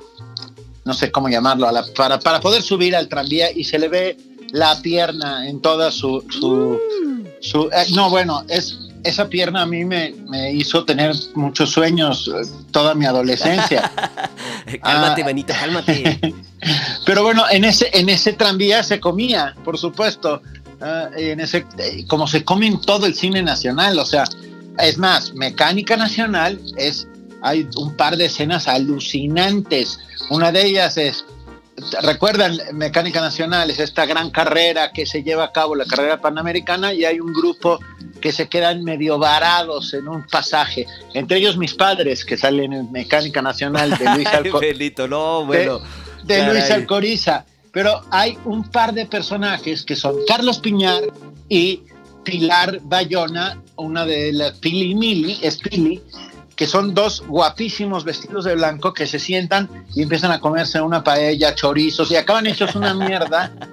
no 0.86 0.94
sé 0.94 1.12
cómo 1.12 1.28
llamarlo, 1.28 1.68
a 1.68 1.74
la- 1.74 1.86
para, 1.94 2.20
para 2.22 2.40
poder 2.40 2.62
subir 2.62 2.96
al 2.96 3.10
tranvía 3.10 3.52
y 3.52 3.66
se 3.66 3.78
le 3.78 3.90
ve 3.90 4.18
la 4.52 4.82
pierna 4.82 5.48
en 5.50 5.60
toda 5.62 5.92
su... 5.92 6.24
su, 6.30 6.80
su- 7.42 7.70
eh, 7.72 7.86
no, 7.94 8.10
bueno, 8.10 8.44
es... 8.50 8.78
Esa 9.02 9.30
pierna 9.30 9.62
a 9.62 9.66
mí 9.66 9.86
me, 9.86 10.14
me 10.28 10.52
hizo 10.52 10.84
tener 10.84 11.16
muchos 11.34 11.70
sueños 11.70 12.30
eh, 12.36 12.46
toda 12.72 12.94
mi 12.94 13.06
adolescencia. 13.06 13.90
cálmate, 14.84 15.22
Ah. 15.24 15.26
Benito, 15.26 15.54
cálmate. 15.58 16.20
Pero 17.06 17.24
bueno, 17.24 17.46
en 17.50 17.64
ese, 17.64 17.90
en 17.94 18.10
ese 18.10 18.34
tranvía 18.34 18.84
se 18.84 19.00
comía, 19.00 19.56
por 19.64 19.78
supuesto. 19.78 20.42
Ah, 20.82 21.08
en 21.16 21.40
ese, 21.40 21.66
eh, 21.78 22.04
como 22.08 22.28
se 22.28 22.44
come 22.44 22.68
en 22.68 22.82
todo 22.82 23.06
el 23.06 23.16
cine 23.16 23.42
nacional, 23.42 23.98
o 24.00 24.06
sea, 24.06 24.26
es 24.80 24.98
más, 24.98 25.34
Mecánica 25.34 25.96
Nacional 25.96 26.60
es, 26.76 27.08
hay 27.42 27.70
un 27.78 27.96
par 27.96 28.18
de 28.18 28.26
escenas 28.26 28.68
alucinantes. 28.68 29.98
Una 30.30 30.52
de 30.52 30.66
ellas 30.66 30.98
es, 30.98 31.24
recuerdan, 32.02 32.58
Mecánica 32.74 33.22
Nacional 33.22 33.70
es 33.70 33.80
esta 33.80 34.06
gran 34.06 34.30
carrera 34.30 34.92
que 34.92 35.06
se 35.06 35.24
lleva 35.24 35.46
a 35.46 35.52
cabo, 35.52 35.76
la 35.76 35.86
carrera 35.86 36.20
panamericana, 36.22 36.94
y 36.94 37.06
hay 37.06 37.20
un 37.20 37.34
grupo 37.34 37.80
que 38.22 38.32
se 38.32 38.48
quedan 38.50 38.84
medio 38.84 39.18
varados 39.18 39.94
en 39.94 40.08
un 40.08 40.26
pasaje, 40.28 40.86
entre 41.14 41.38
ellos 41.38 41.58
mis 41.58 41.74
padres 41.74 42.26
que 42.26 42.38
salen 42.38 42.74
en 42.74 42.92
Mecánica 42.92 43.42
Nacional 43.42 43.98
de 43.98 44.06
Luis 44.16 44.28
Alco- 44.34 44.60
Benito, 44.60 45.08
no, 45.08 45.46
bueno. 45.46 45.80
de, 46.24 46.36
de 46.44 46.54
Luis. 46.54 46.70
Alcoriza. 46.72 47.46
Pero 47.72 48.02
hay 48.10 48.38
un 48.46 48.64
par 48.70 48.94
de 48.94 49.06
personajes 49.06 49.84
que 49.84 49.96
son 49.96 50.16
Carlos 50.28 50.58
Piñar 50.60 51.04
y 51.48 51.84
Pilar 52.24 52.80
Bayona, 52.84 53.62
una 53.76 54.06
de 54.06 54.34
las 54.34 54.54
Pili 54.58 54.96
Mili, 54.96 55.38
es 55.42 55.58
Pili, 55.58 56.02
que 56.60 56.68
son 56.68 56.94
dos 56.94 57.24
guapísimos 57.26 58.04
vestidos 58.04 58.44
de 58.44 58.54
blanco 58.54 58.94
que 58.94 59.08
se 59.08 59.18
sientan 59.18 59.86
y 59.96 60.02
empiezan 60.04 60.32
a 60.34 60.42
comerse 60.42 60.82
una 60.82 61.02
paella, 61.06 61.56
chorizos 61.56 62.12
y 62.12 62.18
acaban 62.18 62.48
hechos 62.48 62.76
una 62.76 62.94
mierda. 62.94 63.54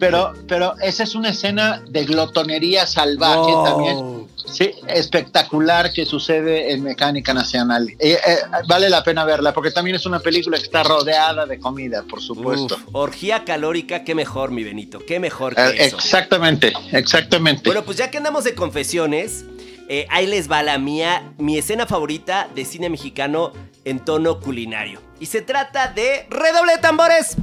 Pero, 0.00 0.32
pero 0.48 0.74
esa 0.82 1.04
es 1.04 1.14
una 1.14 1.28
escena 1.30 1.80
de 1.88 2.04
glotonería 2.04 2.84
salvaje 2.84 3.52
también. 3.64 4.26
Sí, 4.44 4.72
espectacular 4.88 5.92
que 5.92 6.04
sucede 6.04 6.72
en 6.72 6.82
Mecánica 6.82 7.32
Nacional. 7.32 7.88
Eh, 8.00 8.18
eh, 8.26 8.36
vale 8.66 8.90
la 8.90 9.04
pena 9.04 9.24
verla 9.24 9.54
porque 9.54 9.70
también 9.70 9.94
es 9.94 10.04
una 10.04 10.18
película 10.18 10.58
que 10.58 10.64
está 10.64 10.82
rodeada 10.82 11.46
de 11.46 11.60
comida, 11.60 12.02
por 12.02 12.20
supuesto. 12.20 12.74
Uf, 12.74 12.82
orgía 12.92 13.44
calórica, 13.44 14.02
qué 14.02 14.16
mejor, 14.16 14.50
mi 14.50 14.64
Benito, 14.64 14.98
qué 15.06 15.20
mejor 15.20 15.54
que 15.54 15.62
Eh, 15.62 15.86
eso. 15.86 15.96
exactamente, 15.96 16.72
exactamente. 16.90 17.62
Bueno, 17.64 17.84
pues 17.84 17.96
ya 17.96 18.10
que 18.10 18.18
andamos 18.18 18.42
de 18.44 18.54
confesiones, 18.56 19.44
eh, 19.88 20.06
ahí 20.10 20.26
les 20.26 20.50
va 20.50 20.62
la 20.62 20.78
mía, 20.78 21.32
mi 21.38 21.58
escena 21.58 21.86
favorita 21.86 22.48
de 22.54 22.64
cine 22.64 22.88
mexicano 22.88 23.52
en 23.84 24.00
tono 24.00 24.40
culinario. 24.40 25.00
Y 25.20 25.26
se 25.26 25.42
trata 25.42 25.88
de 25.88 26.26
redoble 26.30 26.72
de 26.72 26.78
tambores. 26.78 27.36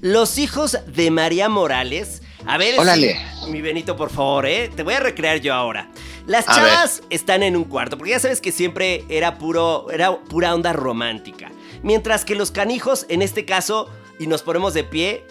Los 0.00 0.38
hijos 0.38 0.78
de 0.86 1.10
María 1.10 1.48
Morales. 1.48 2.22
A 2.44 2.58
ver, 2.58 2.78
Órale. 2.78 3.20
sí, 3.44 3.50
mi 3.50 3.60
Benito, 3.60 3.96
por 3.96 4.10
favor, 4.10 4.46
¿eh? 4.46 4.68
Te 4.74 4.82
voy 4.82 4.94
a 4.94 5.00
recrear 5.00 5.38
yo 5.40 5.54
ahora. 5.54 5.90
Las 6.26 6.48
A 6.48 6.54
chavas 6.56 7.02
están 7.10 7.42
en 7.42 7.56
un 7.56 7.64
cuarto, 7.64 7.96
porque 7.96 8.10
ya 8.12 8.18
sabes 8.18 8.40
que 8.40 8.50
siempre 8.50 9.04
era 9.08 9.38
puro, 9.38 9.90
era 9.90 10.18
pura 10.18 10.54
onda 10.54 10.72
romántica. 10.72 11.50
Mientras 11.82 12.24
que 12.24 12.34
los 12.34 12.50
canijos, 12.50 13.06
en 13.08 13.22
este 13.22 13.44
caso, 13.44 13.88
y 14.18 14.26
nos 14.26 14.42
ponemos 14.42 14.74
de 14.74 14.84
pie, 14.84 15.24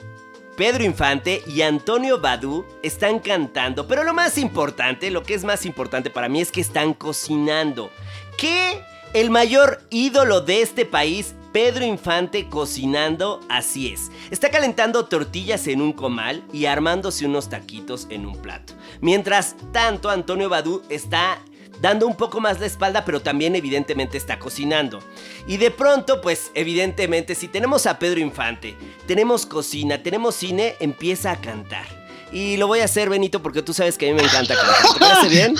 Pedro 0.61 0.83
Infante 0.83 1.41
y 1.47 1.63
Antonio 1.63 2.21
Badú 2.21 2.67
están 2.83 3.17
cantando, 3.17 3.87
pero 3.87 4.03
lo 4.03 4.13
más 4.13 4.37
importante, 4.37 5.09
lo 5.09 5.23
que 5.23 5.33
es 5.33 5.43
más 5.43 5.65
importante 5.65 6.11
para 6.11 6.29
mí 6.29 6.39
es 6.39 6.51
que 6.51 6.61
están 6.61 6.93
cocinando. 6.93 7.89
¿Qué? 8.37 8.79
El 9.15 9.31
mayor 9.31 9.81
ídolo 9.89 10.41
de 10.41 10.61
este 10.61 10.85
país, 10.85 11.33
Pedro 11.51 11.83
Infante 11.83 12.47
cocinando, 12.47 13.39
así 13.49 13.91
es. 13.91 14.11
Está 14.29 14.51
calentando 14.51 15.05
tortillas 15.05 15.65
en 15.65 15.81
un 15.81 15.93
comal 15.93 16.43
y 16.53 16.67
armándose 16.67 17.25
unos 17.25 17.49
taquitos 17.49 18.05
en 18.11 18.27
un 18.27 18.39
plato. 18.39 18.73
Mientras 19.01 19.55
tanto, 19.71 20.11
Antonio 20.11 20.47
Badú 20.47 20.83
está 20.89 21.41
dando 21.81 22.07
un 22.07 22.15
poco 22.15 22.39
más 22.39 22.59
la 22.59 22.67
espalda, 22.67 23.03
pero 23.03 23.21
también 23.21 23.55
evidentemente 23.55 24.17
está 24.17 24.39
cocinando. 24.39 24.99
Y 25.47 25.57
de 25.57 25.71
pronto, 25.71 26.21
pues 26.21 26.51
evidentemente, 26.53 27.35
si 27.35 27.47
tenemos 27.47 27.85
a 27.87 27.99
Pedro 27.99 28.19
Infante, 28.19 28.77
tenemos 29.07 29.45
cocina, 29.45 30.01
tenemos 30.01 30.35
cine, 30.35 30.75
empieza 30.79 31.31
a 31.31 31.41
cantar. 31.41 31.85
Y 32.31 32.55
lo 32.55 32.67
voy 32.67 32.79
a 32.79 32.85
hacer, 32.85 33.09
Benito, 33.09 33.41
porque 33.43 33.61
tú 33.61 33.73
sabes 33.73 33.97
que 33.97 34.09
a 34.09 34.13
mí 34.13 34.15
me 34.15 34.23
encanta 34.23 34.55
cantar. 34.55 34.93
¿Te 34.93 34.99
parece 34.99 35.27
bien? 35.35 35.55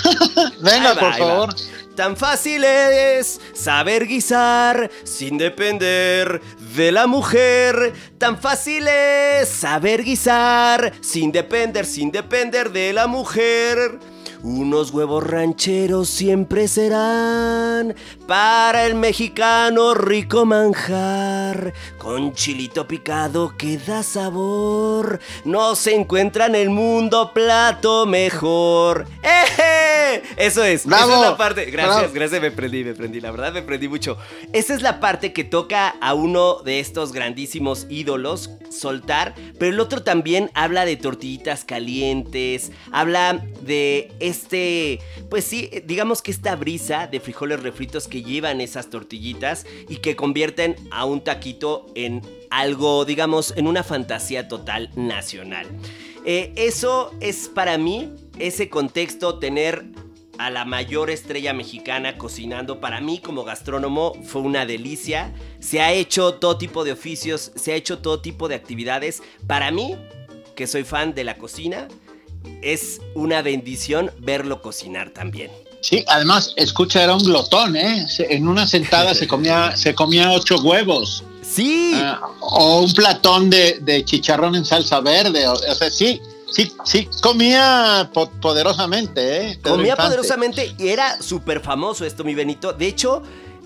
Venga, 0.61 0.93
va, 0.93 0.99
por 0.99 1.15
favor. 1.15 1.55
Tan 1.95 2.15
fácil 2.15 2.63
es 2.63 3.41
saber 3.53 4.07
guisar 4.07 4.89
sin 5.03 5.37
depender 5.37 6.41
de 6.73 6.91
la 6.93 7.07
mujer. 7.07 7.93
Tan 8.17 8.39
fácil 8.39 8.87
es 8.87 9.49
saber 9.49 10.03
guisar 10.03 10.93
sin 11.01 11.33
depender, 11.33 11.85
sin 11.85 12.11
depender 12.11 12.71
de 12.71 12.93
la 12.93 13.07
mujer. 13.07 13.99
Unos 14.43 14.89
huevos 14.89 15.23
rancheros 15.23 16.09
siempre 16.09 16.67
serán 16.67 17.95
para 18.27 18.87
el 18.87 18.95
mexicano 18.95 19.93
rico 19.93 20.47
manjar. 20.47 21.73
Con 21.99 22.33
chilito 22.33 22.87
picado 22.87 23.55
que 23.55 23.77
da 23.77 24.01
sabor. 24.01 25.19
No 25.45 25.75
se 25.75 25.93
encuentra 25.93 26.47
en 26.47 26.55
el 26.55 26.71
mundo 26.71 27.31
plato 27.33 28.07
mejor. 28.07 29.05
¡Eh! 30.01 30.23
Eso 30.37 30.63
es. 30.63 30.85
¡Bravo! 30.85 31.11
Esa 31.11 31.21
es 31.23 31.29
la 31.31 31.37
parte. 31.37 31.65
Gracias, 31.65 31.97
¡Bravo! 31.97 32.13
gracias, 32.13 32.41
me 32.41 32.51
prendí, 32.51 32.83
me 32.83 32.93
prendí. 32.93 33.21
La 33.21 33.31
verdad 33.31 33.53
me 33.53 33.61
prendí 33.61 33.87
mucho. 33.87 34.17
Esa 34.53 34.73
es 34.73 34.81
la 34.81 34.99
parte 34.99 35.33
que 35.33 35.43
toca 35.43 35.95
a 36.01 36.13
uno 36.13 36.61
de 36.61 36.79
estos 36.79 37.11
grandísimos 37.11 37.87
ídolos 37.89 38.49
soltar, 38.69 39.35
pero 39.59 39.71
el 39.71 39.79
otro 39.79 40.03
también 40.03 40.49
habla 40.53 40.85
de 40.85 40.95
tortillitas 40.95 41.65
calientes, 41.65 42.71
habla 42.91 43.43
de 43.61 44.11
este, 44.19 44.99
pues 45.29 45.43
sí, 45.43 45.69
digamos 45.85 46.21
que 46.21 46.31
esta 46.31 46.55
brisa 46.55 47.07
de 47.07 47.19
frijoles 47.19 47.61
refritos 47.61 48.07
que 48.07 48.23
llevan 48.23 48.61
esas 48.61 48.89
tortillitas 48.89 49.65
y 49.89 49.97
que 49.97 50.15
convierten 50.15 50.75
a 50.91 51.05
un 51.05 51.21
taquito 51.23 51.87
en 51.95 52.21
algo, 52.49 53.05
digamos, 53.05 53.53
en 53.55 53.67
una 53.67 53.83
fantasía 53.83 54.47
total 54.47 54.89
nacional. 54.95 55.67
Eh, 56.25 56.53
eso 56.55 57.11
es 57.19 57.49
para 57.49 57.77
mí, 57.77 58.11
ese 58.47 58.69
contexto, 58.69 59.39
tener 59.39 59.85
a 60.37 60.49
la 60.49 60.65
mayor 60.65 61.09
estrella 61.11 61.53
mexicana 61.53 62.17
cocinando. 62.17 62.79
Para 62.79 62.99
mí 62.99 63.19
como 63.19 63.43
gastrónomo 63.43 64.13
fue 64.23 64.41
una 64.41 64.65
delicia. 64.65 65.33
Se 65.59 65.81
ha 65.81 65.93
hecho 65.93 66.35
todo 66.35 66.57
tipo 66.57 66.83
de 66.83 66.93
oficios, 66.93 67.51
se 67.55 67.73
ha 67.73 67.75
hecho 67.75 67.99
todo 67.99 68.21
tipo 68.21 68.47
de 68.47 68.55
actividades. 68.55 69.21
Para 69.45 69.69
mí, 69.71 69.95
que 70.55 70.65
soy 70.65 70.83
fan 70.83 71.13
de 71.13 71.23
la 71.23 71.37
cocina, 71.37 71.87
es 72.63 73.01
una 73.13 73.41
bendición 73.41 74.11
verlo 74.17 74.61
cocinar 74.61 75.11
también. 75.11 75.51
Sí, 75.81 76.03
además, 76.07 76.53
escucha, 76.57 77.03
era 77.03 77.15
un 77.15 77.23
glotón, 77.23 77.75
¿eh? 77.75 78.05
En 78.17 78.47
una 78.47 78.67
sentada 78.67 79.13
se 79.15 79.27
comía, 79.27 79.75
se 79.75 79.95
comía 79.95 80.31
ocho 80.31 80.57
huevos. 80.61 81.23
Sí. 81.43 81.93
Ah, 81.95 82.19
o 82.39 82.81
un 82.81 82.93
platón 82.93 83.49
de, 83.49 83.79
de 83.81 84.05
chicharrón 84.05 84.55
en 84.55 84.63
salsa 84.63 85.01
verde. 85.01 85.47
O, 85.47 85.53
o 85.53 85.75
sea, 85.75 85.89
sí, 85.89 86.21
sí, 86.51 86.71
sí, 86.85 87.09
comía 87.21 88.09
po- 88.13 88.29
poderosamente, 88.41 89.51
¿eh? 89.51 89.59
Comía 89.61 89.95
poderosamente 89.95 90.75
y 90.77 90.89
era 90.89 91.21
súper 91.21 91.59
famoso 91.61 92.05
esto, 92.05 92.23
mi 92.23 92.35
Benito. 92.35 92.73
De 92.73 92.87
hecho, 92.87 93.23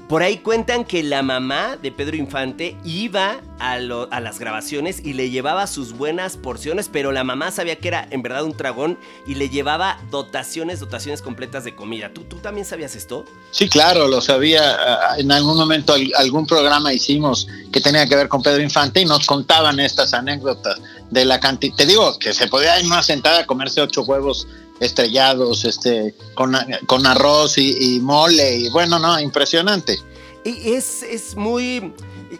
Por 0.08 0.22
ahí 0.22 0.38
cuentan 0.38 0.86
que 0.86 1.01
la 1.01 1.24
mamá 1.24 1.77
de 1.82 1.92
Pedro 1.92 2.15
Infante 2.15 2.77
iba 2.86 3.38
a, 3.58 3.80
lo- 3.80 4.08
a 4.13 4.20
las 4.20 4.38
grabaciones 4.38 5.01
y 5.04 5.13
le 5.13 5.32
llevaba 5.32 5.65
sus 5.65 5.94
buenas 5.94 6.38
porciones, 6.38 6.92
pero 6.94 7.12
la 7.12 7.24
mamá 7.24 7.50
sabía 7.50 7.77
que 7.77 7.88
era 7.88 8.08
en 8.12 8.22
verdad 8.22 8.44
un 8.44 8.56
dragón 8.56 9.00
y 9.25 9.34
le 9.34 9.50
llevaba 9.50 9.98
dotaciones, 10.12 10.80
dotaciones 10.80 11.24
completas 11.24 11.63
de 11.63 11.74
comida. 11.75 12.12
¿Tú, 12.13 12.22
tú 12.22 12.36
también 12.36 12.68
sabías 12.68 12.96
esto? 12.96 13.25
Sí, 13.50 13.68
claro, 13.68 14.08
lo 14.08 14.22
sabía. 14.22 14.77
En 15.18 15.32
algún 15.32 15.58
momento 15.58 15.94
al- 15.94 16.13
algún 16.18 16.46
programa 16.46 16.94
hicimos 16.94 17.48
que 17.72 17.82
tenía 17.82 18.06
que 18.06 18.15
ver 18.15 18.27
con 18.30 18.44
Pedro 18.44 18.62
Infante 18.62 19.01
y 19.01 19.06
nos 19.06 19.25
contaban 19.25 19.80
estas 19.80 20.13
anécdotas 20.13 20.80
de 21.15 21.25
la 21.25 21.39
cantidad. 21.39 21.75
Te 21.75 21.86
digo 21.88 22.19
que 22.19 22.34
se 22.34 22.48
podía 22.48 22.79
en 22.79 22.86
una 22.86 23.01
sentada 23.01 23.48
comerse 23.48 23.81
ocho 23.81 24.03
huevos 24.03 24.48
estrellados, 24.79 25.65
este, 25.65 26.13
con, 26.36 26.55
con 26.86 27.07
arroz 27.07 27.57
y, 27.57 27.95
y 27.95 28.00
mole 28.00 28.57
y 28.57 28.69
bueno, 28.69 29.00
no, 29.00 29.19
impresionante. 29.19 29.98
Y 30.43 30.74
es, 30.74 31.01
es 31.01 31.36
muy... 31.36 31.93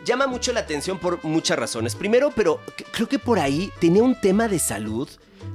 llama 0.06 0.28
mucho 0.28 0.54
la 0.54 0.60
atención 0.60 1.00
por 1.00 1.24
muchas 1.24 1.58
razones. 1.58 1.96
Primero, 1.96 2.32
pero 2.36 2.60
creo 2.92 3.10
que 3.10 3.18
por 3.18 3.40
ahí 3.40 3.72
tenía 3.80 4.04
un 4.04 4.20
tema 4.22 4.48
de 4.48 4.60
salud. 4.60 5.10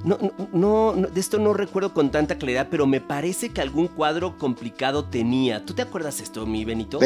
No, 0.04 0.18
no, 0.52 0.94
no, 0.94 1.08
de 1.08 1.20
esto 1.20 1.38
no 1.38 1.52
recuerdo 1.52 1.92
con 1.92 2.10
tanta 2.10 2.38
claridad, 2.38 2.68
pero 2.70 2.86
me 2.86 3.00
parece 3.00 3.50
que 3.50 3.60
algún 3.60 3.86
cuadro 3.88 4.38
complicado 4.38 5.04
tenía. 5.04 5.64
¿Tú 5.66 5.74
te 5.74 5.82
acuerdas 5.82 6.20
esto, 6.20 6.46
mi 6.46 6.64
Benito? 6.64 6.98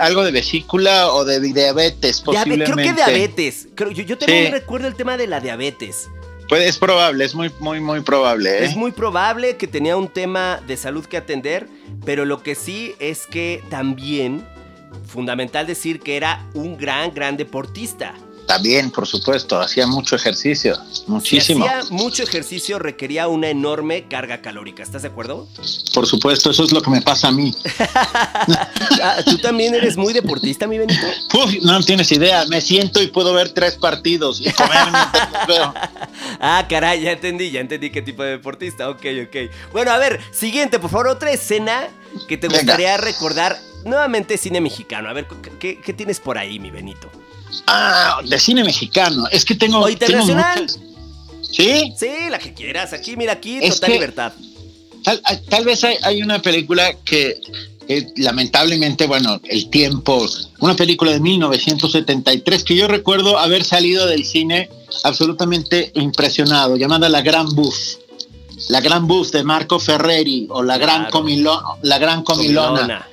Algo 0.00 0.24
de 0.24 0.30
vesícula 0.32 1.12
o 1.12 1.24
de 1.24 1.38
diabetes, 1.40 2.22
Diabe- 2.24 2.24
posiblemente. 2.24 2.72
creo 2.72 2.76
que 2.86 2.92
diabetes. 2.94 3.68
Creo, 3.74 3.90
yo, 3.92 4.02
yo 4.02 4.18
también 4.18 4.46
Sí. 4.46 4.50
recuerdo 4.52 4.88
el 4.88 4.94
tema 4.96 5.16
de 5.16 5.26
la 5.28 5.40
diabetes. 5.40 6.08
Pues 6.48 6.68
es 6.68 6.78
probable, 6.78 7.24
es 7.24 7.34
muy, 7.34 7.50
muy, 7.60 7.80
muy 7.80 8.00
probable. 8.00 8.50
¿eh? 8.58 8.64
Es 8.64 8.76
muy 8.76 8.90
probable 8.90 9.56
que 9.56 9.66
tenía 9.68 9.96
un 9.96 10.08
tema 10.08 10.60
de 10.66 10.76
salud 10.76 11.04
que 11.06 11.16
atender, 11.16 11.68
pero 12.04 12.24
lo 12.24 12.42
que 12.42 12.54
sí 12.56 12.94
es 12.98 13.26
que 13.26 13.62
también, 13.70 14.44
fundamental 15.06 15.66
decir 15.66 16.00
que 16.00 16.16
era 16.16 16.44
un 16.54 16.76
gran, 16.76 17.14
gran 17.14 17.36
deportista. 17.36 18.14
También, 18.46 18.90
por 18.90 19.06
supuesto, 19.06 19.58
hacía 19.60 19.86
mucho 19.86 20.16
ejercicio, 20.16 20.76
muchísimo. 21.06 21.64
Si 21.64 21.70
hacía 21.70 21.90
mucho 21.90 22.22
ejercicio 22.22 22.78
requería 22.78 23.28
una 23.28 23.48
enorme 23.48 24.08
carga 24.08 24.42
calórica, 24.42 24.82
¿estás 24.82 25.02
de 25.02 25.08
acuerdo? 25.08 25.48
Por 25.94 26.06
supuesto, 26.06 26.50
eso 26.50 26.64
es 26.64 26.72
lo 26.72 26.82
que 26.82 26.90
me 26.90 27.00
pasa 27.02 27.28
a 27.28 27.32
mí. 27.32 27.54
Ah, 29.04 29.16
¿Tú 29.24 29.38
también 29.38 29.74
eres 29.74 29.96
muy 29.96 30.12
deportista, 30.12 30.66
mi 30.66 30.78
Benito? 30.78 31.06
Uy, 31.44 31.60
no 31.62 31.80
tienes 31.82 32.10
idea, 32.12 32.44
me 32.46 32.60
siento 32.60 33.02
y 33.02 33.08
puedo 33.08 33.32
ver 33.32 33.50
tres 33.50 33.74
partidos 33.76 34.40
y 34.40 34.50
comer 34.52 34.78
mientras 34.92 35.32
los 35.32 35.46
veo. 35.46 35.74
Ah, 36.40 36.66
caray, 36.68 37.00
ya 37.02 37.12
entendí, 37.12 37.50
ya 37.50 37.60
entendí 37.60 37.90
qué 37.90 38.02
tipo 38.02 38.22
de 38.22 38.30
deportista. 38.32 38.88
Ok, 38.90 39.04
ok. 39.26 39.36
Bueno, 39.72 39.90
a 39.92 39.98
ver, 39.98 40.20
siguiente, 40.32 40.78
por 40.78 40.90
favor, 40.90 41.08
otra 41.08 41.32
escena 41.32 41.88
que 42.28 42.36
te 42.36 42.48
Venga. 42.48 42.60
gustaría 42.62 42.96
recordar. 42.96 43.58
Nuevamente 43.84 44.38
cine 44.38 44.60
mexicano. 44.60 45.08
A 45.08 45.12
ver, 45.12 45.26
¿qué, 45.26 45.50
qué- 45.58 45.80
qué 45.80 45.92
tienes 45.92 46.20
por 46.20 46.38
ahí, 46.38 46.60
mi 46.60 46.70
Benito? 46.70 47.10
Ah, 47.66 48.20
de 48.24 48.38
cine 48.38 48.64
mexicano. 48.64 49.26
Es 49.30 49.44
que 49.44 49.54
tengo. 49.54 49.78
¿O 49.80 49.88
internacional? 49.88 50.66
¿Sí? 51.42 51.92
Sí, 51.98 52.08
la 52.30 52.38
que 52.38 52.54
quieras. 52.54 52.92
Aquí, 52.92 53.16
mira, 53.16 53.32
aquí, 53.34 53.58
Es 53.60 53.74
total 53.74 53.88
que- 53.88 53.94
libertad. 53.94 54.32
Tal, 55.04 55.20
tal 55.48 55.64
vez 55.64 55.82
hay, 55.82 55.96
hay 56.04 56.22
una 56.22 56.40
película 56.40 56.94
que, 57.04 57.40
que 57.88 58.06
lamentablemente, 58.16 59.06
bueno, 59.08 59.40
el 59.44 59.68
tiempo, 59.68 60.24
una 60.60 60.76
película 60.76 61.10
de 61.10 61.18
1973 61.20 62.62
que 62.62 62.76
yo 62.76 62.86
recuerdo 62.86 63.36
haber 63.38 63.64
salido 63.64 64.06
del 64.06 64.24
cine 64.24 64.70
absolutamente 65.02 65.90
impresionado, 65.96 66.76
llamada 66.76 67.08
La 67.08 67.20
Gran 67.20 67.48
Buff. 67.54 67.96
La 68.68 68.80
Gran 68.80 69.08
Buff 69.08 69.32
de 69.32 69.42
Marco 69.42 69.80
Ferreri 69.80 70.46
o 70.50 70.62
La 70.62 70.78
Gran, 70.78 71.06
Claro. 71.06 71.10
Comilo- 71.10 71.62
la 71.82 71.98
Gran 71.98 72.22
Comilona, 72.22 72.68
Comilona. 72.68 73.08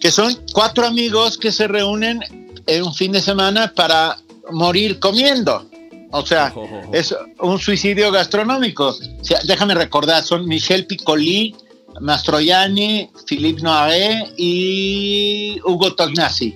que 0.00 0.12
son 0.12 0.38
cuatro 0.52 0.86
amigos 0.86 1.36
que 1.38 1.50
se 1.50 1.66
reúnen 1.66 2.20
en 2.66 2.82
un 2.82 2.94
fin 2.94 3.12
de 3.12 3.20
semana 3.20 3.72
para 3.74 4.18
morir 4.50 4.98
comiendo. 4.98 5.68
O 6.12 6.24
sea, 6.24 6.52
Oh, 6.56 6.60
oh, 6.60 6.80
oh. 6.88 6.94
es 6.94 7.14
un 7.40 7.58
suicidio 7.58 8.10
gastronómico. 8.12 8.88
O 8.88 9.24
sea, 9.24 9.40
déjame 9.44 9.74
recordar, 9.74 10.22
son 10.22 10.46
Michel 10.46 10.86
Piccoli, 10.86 11.54
Mastroianni, 12.00 13.10
Philippe 13.26 13.62
Noé 13.62 14.32
y 14.36 15.60
Hugo 15.64 15.94
Tognazzi. 15.94 16.54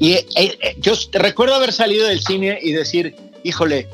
Y 0.00 0.12
eh, 0.12 0.26
eh, 0.36 0.76
yo 0.80 0.92
recuerdo 1.12 1.54
haber 1.54 1.72
salido 1.72 2.06
del 2.08 2.20
cine 2.22 2.58
y 2.62 2.72
decir, 2.72 3.14
híjole, 3.44 3.88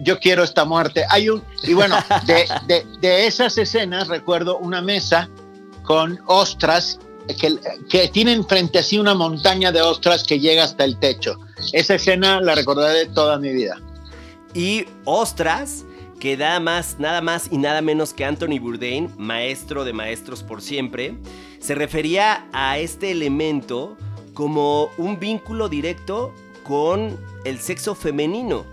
yo 0.00 0.18
quiero 0.18 0.42
esta 0.44 0.64
muerte. 0.64 1.04
Hay 1.08 1.28
un, 1.28 1.42
y 1.62 1.72
bueno, 1.74 1.96
de, 2.26 2.46
de- 2.66 2.84
de 3.00 3.26
esas 3.26 3.56
escenas 3.58 4.08
recuerdo 4.08 4.58
una 4.58 4.82
mesa 4.82 5.28
con 5.84 6.20
ostras 6.26 6.98
que, 7.26 7.56
que 7.88 8.08
tienen 8.08 8.46
frente 8.46 8.78
a 8.78 8.82
sí 8.82 8.98
una 8.98 9.14
montaña 9.14 9.72
de 9.72 9.80
ostras 9.80 10.24
que 10.24 10.38
llega 10.40 10.64
hasta 10.64 10.84
el 10.84 10.98
techo. 10.98 11.36
Esa 11.72 11.94
escena 11.94 12.40
la 12.40 12.54
recordaré 12.54 13.06
toda 13.06 13.38
mi 13.38 13.52
vida. 13.52 13.80
Y 14.54 14.84
ostras, 15.04 15.84
que 16.20 16.36
nada 16.36 16.60
más, 16.60 16.96
nada 16.98 17.20
más 17.20 17.48
y 17.50 17.58
nada 17.58 17.80
menos 17.82 18.14
que 18.14 18.24
Anthony 18.24 18.58
Bourdain, 18.60 19.10
maestro 19.18 19.84
de 19.84 19.92
maestros 19.92 20.42
por 20.42 20.62
siempre, 20.62 21.14
se 21.58 21.74
refería 21.74 22.46
a 22.52 22.78
este 22.78 23.10
elemento 23.10 23.96
como 24.32 24.90
un 24.98 25.18
vínculo 25.18 25.68
directo 25.68 26.32
con 26.62 27.18
el 27.44 27.58
sexo 27.58 27.94
femenino. 27.94 28.64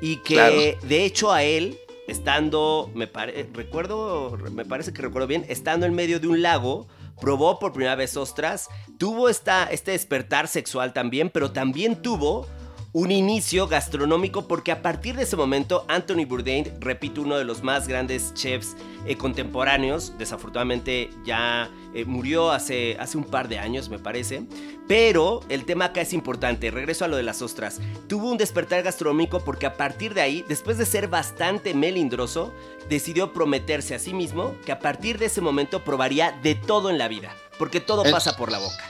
Y 0.00 0.16
que 0.16 0.34
Claro. 0.34 0.56
de 0.88 1.04
hecho 1.04 1.32
a 1.32 1.44
él, 1.44 1.78
estando, 2.08 2.90
me 2.94 3.06
pare- 3.06 3.48
recuerdo, 3.52 4.36
me 4.52 4.64
parece 4.64 4.92
que 4.92 5.00
recuerdo 5.02 5.28
bien, 5.28 5.44
estando 5.48 5.86
en 5.86 5.94
medio 5.94 6.18
de 6.20 6.26
un 6.28 6.42
lago, 6.42 6.86
probó 7.22 7.60
por 7.60 7.72
primera 7.72 7.94
vez 7.94 8.16
ostras, 8.16 8.68
tuvo 8.98 9.28
esta, 9.28 9.66
este 9.66 9.92
despertar 9.92 10.48
sexual 10.48 10.92
también, 10.92 11.30
pero 11.30 11.52
también 11.52 12.02
tuvo 12.02 12.48
un 12.94 13.10
inicio 13.10 13.68
gastronómico 13.68 14.46
porque 14.46 14.70
a 14.70 14.82
partir 14.82 15.16
de 15.16 15.22
ese 15.22 15.34
momento 15.34 15.86
Anthony 15.88 16.26
Bourdain, 16.26 16.70
repito, 16.78 17.22
uno 17.22 17.38
de 17.38 17.44
los 17.44 17.62
más 17.62 17.88
grandes 17.88 18.34
chefs 18.34 18.76
eh, 19.06 19.16
contemporáneos, 19.16 20.12
desafortunadamente 20.18 21.08
ya 21.24 21.70
eh, 21.94 22.04
murió 22.04 22.50
hace, 22.50 22.98
hace 23.00 23.16
un 23.16 23.24
par 23.24 23.48
de 23.48 23.58
años 23.58 23.88
me 23.88 23.98
parece, 23.98 24.42
pero 24.88 25.40
el 25.48 25.64
tema 25.64 25.86
acá 25.86 26.02
es 26.02 26.12
importante, 26.12 26.70
regreso 26.70 27.06
a 27.06 27.08
lo 27.08 27.16
de 27.16 27.22
las 27.22 27.40
ostras, 27.40 27.80
tuvo 28.08 28.30
un 28.30 28.36
despertar 28.36 28.82
gastronómico 28.82 29.40
porque 29.40 29.64
a 29.64 29.74
partir 29.78 30.12
de 30.12 30.20
ahí, 30.20 30.44
después 30.46 30.76
de 30.76 30.84
ser 30.84 31.08
bastante 31.08 31.72
melindroso, 31.72 32.52
decidió 32.90 33.32
prometerse 33.32 33.94
a 33.94 33.98
sí 33.98 34.12
mismo 34.12 34.54
que 34.66 34.72
a 34.72 34.80
partir 34.80 35.18
de 35.18 35.26
ese 35.26 35.40
momento 35.40 35.82
probaría 35.82 36.38
de 36.42 36.56
todo 36.56 36.90
en 36.90 36.98
la 36.98 37.08
vida, 37.08 37.34
porque 37.58 37.80
todo 37.80 38.04
Es- 38.04 38.12
pasa 38.12 38.36
por 38.36 38.52
la 38.52 38.58
boca. 38.58 38.84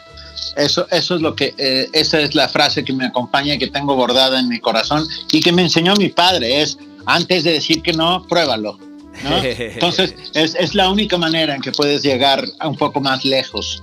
Eso, 0.57 0.87
eso 0.91 1.17
es 1.17 1.21
lo 1.21 1.35
que, 1.35 1.55
eh, 1.59 1.89
esa 1.93 2.21
es 2.21 2.35
la 2.35 2.49
frase 2.49 2.85
que 2.85 2.93
me 2.93 3.07
acompaña, 3.07 3.57
que 3.59 3.69
tengo 3.69 3.95
bordada 3.95 4.39
en 4.39 4.49
mi 4.49 4.61
corazón 4.61 5.07
y 5.31 5.41
que 5.41 5.53
me 5.53 5.63
enseñó 5.63 5.95
mi 5.95 6.09
padre, 6.09 6.63
es 6.63 6.79
antes 7.07 7.45
de 7.45 7.53
decir 7.53 7.83
que 7.83 7.93
no, 7.93 8.27
pruébalo. 8.29 8.79
¿no? 9.25 9.37
Entonces, 9.43 10.15
es, 10.35 10.55
es 10.55 10.75
la 10.75 10.91
única 10.91 11.19
manera 11.19 11.55
en 11.55 11.61
que 11.61 11.73
puedes 11.73 12.03
llegar 12.03 12.45
a 12.59 12.69
un 12.69 12.77
poco 12.77 13.01
más 13.01 13.25
lejos 13.25 13.83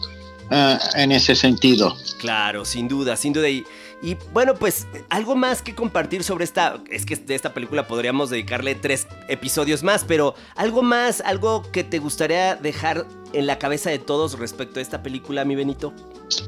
eh, 0.52 0.78
en 0.96 1.12
ese 1.12 1.36
sentido. 1.36 1.96
Claro, 2.18 2.66
sin 2.66 2.88
duda, 2.88 3.16
sin 3.16 3.34
duda. 3.34 3.48
Y, 3.50 3.64
y, 4.02 4.16
bueno, 4.34 4.56
pues 4.56 4.88
algo 5.10 5.36
más 5.36 5.62
que 5.62 5.76
compartir 5.76 6.24
sobre 6.24 6.46
esta. 6.46 6.82
Es 6.90 7.06
que 7.06 7.16
de 7.18 7.36
esta 7.36 7.54
película 7.54 7.88
podríamos 7.88 8.30
dedicarle 8.30 8.76
tres 8.76 9.08
episodios 9.28 9.84
más, 9.84 10.06
pero 10.08 10.36
algo 10.56 10.82
más, 10.82 11.22
algo 11.22 11.64
que 11.72 11.84
te 11.84 12.00
gustaría 12.00 12.56
dejar 12.56 13.06
en 13.34 13.46
la 13.46 13.60
cabeza 13.60 13.90
de 13.90 14.00
todos 14.00 14.40
respecto 14.40 14.80
a 14.80 14.82
esta 14.82 15.04
película, 15.04 15.44
mi 15.46 15.56
Benito. 15.56 15.94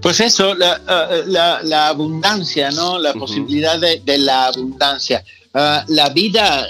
Pues 0.02 0.20
eso, 0.20 0.54
la, 0.56 0.76
eh, 1.12 1.24
la- 1.28 1.62
la 1.64 1.88
abundancia, 1.90 2.72
¿no? 2.72 2.98
La 3.00 3.14
posibilidad 3.14 3.80
de, 3.80 4.00
de 4.04 4.18
la 4.18 4.46
abundancia. 4.48 5.24
Ah, 5.54 5.84
la 5.90 6.08
vida 6.10 6.66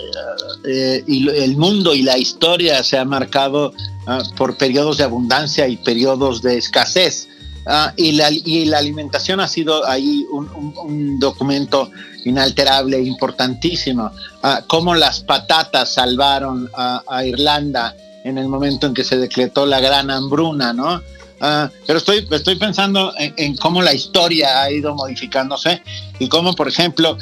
eh, 0.66 1.04
y 1.08 1.30
el 1.30 1.56
mundo 1.58 1.94
y 1.94 2.02
la 2.02 2.18
historia 2.18 2.84
se 2.84 2.98
ha 2.98 3.06
marcado 3.06 3.74
ah, 4.08 4.24
por 4.36 4.58
periodos 4.58 4.98
de 4.98 5.04
abundancia 5.04 5.68
y 5.68 5.78
periodos 5.78 6.42
de 6.42 6.58
escasez. 6.58 7.28
Ah, 7.66 7.94
y, 7.96 8.14
la, 8.14 8.30
y 8.32 8.66
la 8.66 8.80
alimentación 8.80 9.40
ha 9.40 9.48
sido 9.48 9.88
ahí 9.88 10.26
un, 10.32 10.50
un- 10.56 10.74
un 10.78 11.20
documento 11.20 11.92
inalterable, 12.26 13.00
importantísimo. 13.02 14.12
Ah, 14.44 14.64
cómo 14.68 14.96
las 14.96 15.22
patatas 15.22 15.94
salvaron 15.94 16.70
a, 16.76 17.04
a 17.08 17.26
Irlanda 17.26 17.96
en 18.24 18.38
el 18.38 18.48
momento 18.48 18.88
en 18.88 18.94
que 18.94 19.04
se 19.04 19.18
decretó 19.18 19.66
la 19.66 19.80
gran 19.80 20.10
hambruna, 20.12 20.74
¿no? 20.74 21.02
Ah, 21.40 21.70
pero 21.88 21.98
estoy, 21.98 22.28
estoy 22.30 22.56
pensando 22.56 23.14
en, 23.18 23.34
en 23.38 23.56
cómo 23.58 23.82
la 23.82 23.94
historia 23.94 24.62
ha 24.62 24.72
ido 24.72 24.94
modificándose 24.94 25.82
y 26.20 26.28
cómo, 26.30 26.54
por 26.54 26.68
ejemplo, 26.68 27.18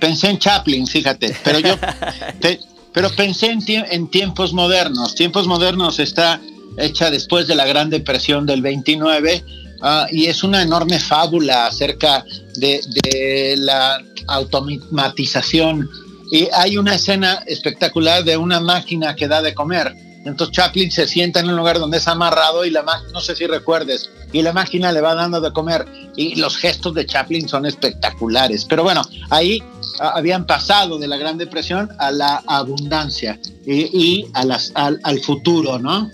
pensé 0.00 0.30
en 0.30 0.38
Chaplin, 0.38 0.86
fíjate, 0.88 1.36
pero 1.44 1.60
yo, 1.60 1.74
te- 2.40 2.60
pero 2.92 3.10
pensé 3.10 3.46
en, 3.50 3.60
tie- 3.60 3.86
en 3.90 4.08
tiempos 4.08 4.52
modernos. 4.52 5.14
Tiempos 5.14 5.46
modernos 5.46 5.98
está 6.00 6.40
hecha 6.76 7.10
después 7.12 7.46
de 7.46 7.54
la 7.54 7.64
Gran 7.66 7.90
Depresión 7.90 8.44
del 8.46 8.60
29 8.62 9.44
ah, 9.82 10.06
y 10.10 10.26
es 10.26 10.42
una 10.44 10.62
enorme 10.62 10.98
fábula 10.98 11.66
acerca 11.66 12.24
de, 12.56 12.80
de 13.02 13.56
la 13.58 14.02
automatización. 14.28 15.88
Y 16.30 16.48
hay 16.52 16.78
una 16.78 16.94
escena 16.94 17.42
espectacular 17.46 18.24
de 18.24 18.36
una 18.36 18.60
máquina 18.60 19.14
que 19.14 19.28
da 19.28 19.42
de 19.42 19.54
comer. 19.54 19.94
Entonces 20.24 20.56
Chaplin 20.56 20.90
se 20.90 21.06
sienta 21.06 21.40
en 21.40 21.50
un 21.50 21.56
lugar 21.56 21.78
donde 21.78 21.98
es 21.98 22.08
amarrado 22.08 22.64
y 22.64 22.70
la 22.70 22.82
máquina, 22.82 23.12
no 23.12 23.20
sé 23.20 23.36
si 23.36 23.46
recuerdes, 23.46 24.08
y 24.32 24.40
la 24.40 24.54
máquina 24.54 24.90
le 24.90 25.02
va 25.02 25.14
dando 25.14 25.40
de 25.40 25.52
comer. 25.52 25.84
Y 26.16 26.36
los 26.36 26.56
gestos 26.56 26.94
de 26.94 27.04
Chaplin 27.04 27.46
son 27.46 27.66
espectaculares. 27.66 28.64
Pero 28.64 28.82
bueno, 28.82 29.02
ahí 29.30 29.62
ah, 30.00 30.14
habían 30.16 30.46
pasado 30.46 30.98
de 30.98 31.08
la 31.08 31.18
Gran 31.18 31.36
Depresión 31.36 31.90
a 31.98 32.10
la 32.10 32.42
abundancia 32.46 33.38
y, 33.66 33.82
y 33.96 34.26
a 34.32 34.44
las, 34.44 34.72
al, 34.74 34.98
al 35.02 35.20
futuro, 35.20 35.78
¿no? 35.78 36.10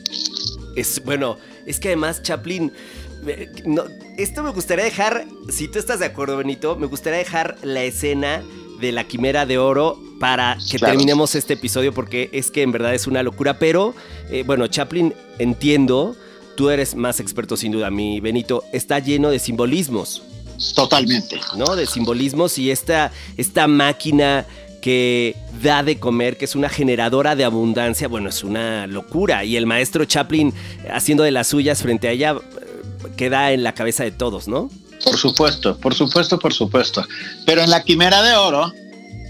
Es 0.75 1.01
bueno, 1.05 1.39
es 1.67 1.79
que 1.79 1.89
además 1.89 2.23
Chaplin. 2.23 2.73
Me- 3.23 3.49
no, 3.65 3.85
esto 4.17 4.43
me 4.43 4.51
gustaría 4.51 4.85
dejar, 4.85 5.27
si 5.49 5.69
tú 5.69 5.79
estás 5.79 5.99
de 6.01 6.07
acuerdo, 6.07 6.37
Benito, 6.37 6.77
me 6.77 6.87
gustaría 6.87 7.19
dejar 7.19 7.57
la 7.63 7.83
escena 7.83 8.43
de 8.81 8.93
la 8.93 9.05
quimera 9.05 9.45
de 9.47 9.59
oro 9.59 9.99
para 10.19 10.57
que 10.71 10.79
Claro. 10.79 10.93
terminemos 10.93 11.35
este 11.35 11.55
episodio 11.55 11.93
porque 11.93 12.31
es 12.33 12.51
que 12.51 12.63
en 12.63 12.73
verdad 12.73 12.95
es 12.95 13.07
una 13.07 13.23
locura. 13.23 13.59
Pero 13.59 13.95
eh, 14.31 14.43
bueno, 14.47 14.67
Chaplin, 14.69 15.15
entiendo, 15.39 16.17
tú 16.57 16.71
eres 16.71 16.95
más 16.95 17.21
experto 17.21 17.57
sin 17.57 17.73
duda, 17.73 17.91
mi 17.91 18.21
Benito, 18.21 18.65
está 18.73 18.99
lleno 18.99 19.31
de 19.31 19.39
simbolismos. 19.39 20.23
Totalmente. 20.75 21.41
¿no? 21.57 21.75
De 21.77 21.87
simbolismos 21.87 22.59
y 22.59 22.71
esta, 22.71 23.13
esta 23.37 23.67
máquina 23.67 24.47
que 24.83 25.37
da 25.63 25.83
de 25.83 25.99
comer, 25.99 26.37
que 26.39 26.45
es 26.47 26.55
una 26.55 26.69
generadora 26.71 27.37
de 27.37 27.45
abundancia, 27.45 28.09
bueno, 28.09 28.29
es 28.31 28.43
una 28.45 28.87
locura. 28.87 29.45
Y 29.45 29.57
el 29.57 29.67
maestro 29.67 30.05
Chaplin 30.07 30.53
haciendo 30.91 31.23
de 31.25 31.31
las 31.31 31.49
suyas 31.49 31.83
frente 31.83 32.09
a 32.09 32.13
ella 32.13 32.33
eh, 32.37 32.70
queda 33.17 33.53
en 33.53 33.63
la 33.63 33.75
cabeza 33.75 34.05
de 34.05 34.11
todos, 34.11 34.49
¿no? 34.49 34.71
Por 35.05 35.17
supuesto, 35.17 35.79
por 35.79 35.95
supuesto, 35.95 36.39
por 36.39 36.53
supuesto. 36.53 37.07
Pero 37.47 37.63
en 37.63 37.71
la 37.71 37.83
quimera 37.83 38.23
de 38.23 38.37
oro, 38.37 38.73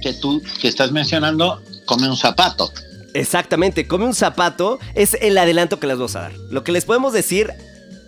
que 0.02 0.12
tú 0.14 0.42
que 0.60 0.68
estás 0.68 0.92
mencionando, 0.92 1.62
come 1.84 2.08
un 2.08 2.16
zapato. 2.16 2.70
Exactamente, 3.14 3.86
come 3.86 4.04
un 4.04 4.14
zapato 4.14 4.78
es 4.94 5.16
el 5.20 5.36
adelanto 5.38 5.80
que 5.80 5.86
les 5.86 5.96
vamos 5.96 6.16
a 6.16 6.22
dar. 6.22 6.32
Lo 6.50 6.64
que 6.64 6.72
les 6.72 6.84
podemos 6.84 7.12
decir 7.12 7.52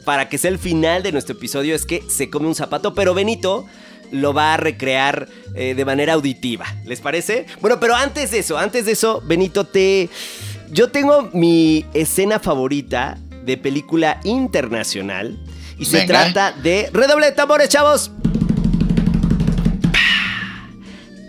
para 0.04 0.28
que 0.28 0.38
sea 0.38 0.50
el 0.50 0.58
final 0.58 1.02
de 1.02 1.12
nuestro 1.12 1.36
episodio 1.36 1.74
es 1.74 1.86
que 1.86 2.02
se 2.08 2.30
come 2.30 2.48
un 2.48 2.54
zapato, 2.54 2.94
pero 2.94 3.14
Benito 3.14 3.66
lo 4.10 4.34
va 4.34 4.54
a 4.54 4.56
recrear 4.56 5.28
eh, 5.54 5.74
de 5.74 5.84
manera 5.84 6.14
auditiva. 6.14 6.66
¿Les 6.84 7.00
parece? 7.00 7.46
Bueno, 7.60 7.80
pero 7.80 7.94
antes 7.96 8.30
de 8.30 8.40
eso, 8.40 8.58
antes 8.58 8.86
de 8.86 8.92
eso, 8.92 9.22
Benito, 9.24 9.64
te... 9.64 10.10
Yo 10.70 10.90
tengo 10.90 11.30
mi 11.32 11.84
escena 11.94 12.38
favorita 12.38 13.18
de 13.44 13.56
película 13.56 14.20
internacional 14.24 15.38
y 15.82 15.84
se 15.84 15.98
Venga. 15.98 16.32
trata 16.32 16.52
de... 16.52 16.88
Redoble 16.92 17.26
de 17.26 17.32
tambores, 17.32 17.68
chavos. 17.68 18.12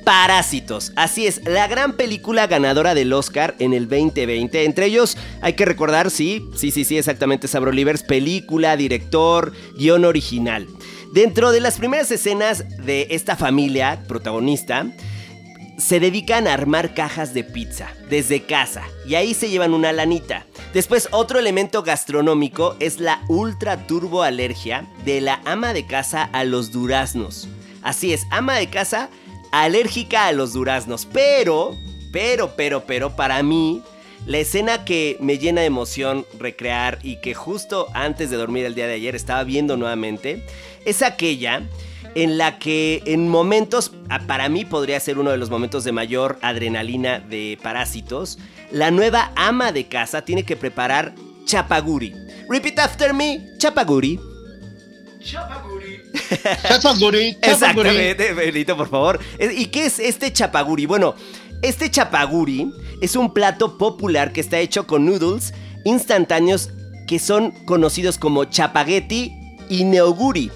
Parásitos. 0.06 0.92
Así 0.96 1.26
es, 1.26 1.42
la 1.46 1.68
gran 1.68 1.94
película 1.94 2.46
ganadora 2.46 2.94
del 2.94 3.14
Oscar 3.14 3.56
en 3.58 3.74
el 3.74 3.90
2020. 3.90 4.66
Entre 4.66 4.86
ellos, 4.86 5.18
hay 5.42 5.54
que 5.54 5.66
recordar, 5.66 6.12
sí, 6.12 6.46
sí, 6.56 6.70
sí, 6.70 6.84
sí, 6.84 7.00
exactamente, 7.00 7.48
Sabro 7.48 7.72
Livers, 7.72 8.04
película, 8.04 8.78
director, 8.78 9.54
guion 9.76 10.06
original. 10.06 10.68
Dentro 11.14 11.52
de 11.52 11.60
las 11.60 11.80
primeras 11.80 12.12
escenas 12.12 12.64
de 12.86 13.08
esta 13.10 13.36
familia 13.36 14.04
protagonista, 14.08 14.86
se 15.78 16.00
dedican 16.00 16.48
a 16.48 16.54
armar 16.54 16.94
cajas 16.94 17.34
de 17.34 17.44
pizza 17.44 17.90
desde 18.10 18.44
casa 18.44 18.84
y 19.08 19.16
ahí 19.16 19.34
se 19.34 19.50
llevan 19.50 19.74
una 19.74 19.92
lanita. 19.92 20.46
Después 20.74 21.10
otro 21.12 21.40
elemento 21.40 21.84
gastronómico 21.84 22.76
es 22.80 23.00
la 23.00 23.24
ultra 23.28 23.88
turbo 23.88 24.24
alergia 24.24 24.88
de 25.06 25.22
la 25.22 25.42
ama 25.46 25.74
de 25.74 25.86
casa 25.86 26.24
a 26.24 26.44
los 26.44 26.72
duraznos. 26.72 27.48
Así 27.82 28.14
es, 28.14 28.26
ama 28.32 28.56
de 28.56 28.70
casa 28.70 29.10
alérgica 29.52 30.28
a 30.28 30.32
los 30.32 30.54
duraznos, 30.54 31.06
pero, 31.06 31.78
pero, 32.12 32.56
pero, 32.56 32.86
pero 32.86 33.16
para 33.16 33.44
mí 33.44 33.82
la 34.26 34.38
escena 34.38 34.86
que 34.86 35.18
me 35.20 35.38
llena 35.38 35.62
de 35.62 35.68
emoción 35.68 36.26
recrear 36.40 37.00
y 37.04 37.18
que 37.18 37.34
justo 37.34 37.88
antes 37.94 38.30
de 38.30 38.38
dormir 38.38 38.66
el 38.66 38.74
día 38.74 38.88
de 38.88 38.94
ayer 38.94 39.16
estaba 39.16 39.44
viendo 39.44 39.76
nuevamente 39.76 40.46
es 40.86 41.02
aquella 41.02 41.62
en 42.16 42.38
la 42.38 42.60
que 42.60 43.02
en 43.06 43.28
momentos, 43.28 43.92
ah, 44.10 44.20
para 44.28 44.50
mí 44.50 44.66
podría 44.66 45.00
ser 45.00 45.18
uno 45.18 45.32
de 45.32 45.38
los 45.38 45.50
momentos 45.50 45.84
de 45.84 45.92
mayor 45.92 46.38
adrenalina 46.42 47.20
de 47.20 47.58
parásitos, 47.62 48.40
la 48.72 48.92
nueva 48.92 49.32
ama 49.36 49.72
de 49.72 49.88
casa 49.88 50.24
tiene 50.24 50.44
que 50.44 50.56
preparar 50.56 51.14
chapaguri. 51.46 52.14
Repeat 52.50 52.80
after 52.80 53.14
me, 53.14 53.50
chapaguri. 53.58 54.20
Chapaguri, 55.20 56.02
chapaguri. 56.62 57.38
Exactamente, 57.42 58.34
Benito, 58.34 58.76
por 58.76 58.90
favor. 58.90 59.20
¿Y 59.40 59.68
qué 59.68 59.86
es 59.86 60.00
este 60.00 60.34
chapaguri? 60.34 60.86
Bueno, 60.86 61.16
este 61.62 61.90
chapaguri 61.90 62.74
es 63.02 63.16
un 63.16 63.34
plato 63.34 63.78
popular 63.78 64.34
que 64.34 64.42
está 64.42 64.60
hecho 64.60 64.86
con 64.86 65.06
noodles 65.06 65.54
instantáneos 65.86 66.70
que 67.08 67.20
son 67.20 67.52
conocidos 67.66 68.18
como 68.18 68.46
chapagetti 68.46 69.34
y 69.70 69.84
neoguri. 69.84 70.52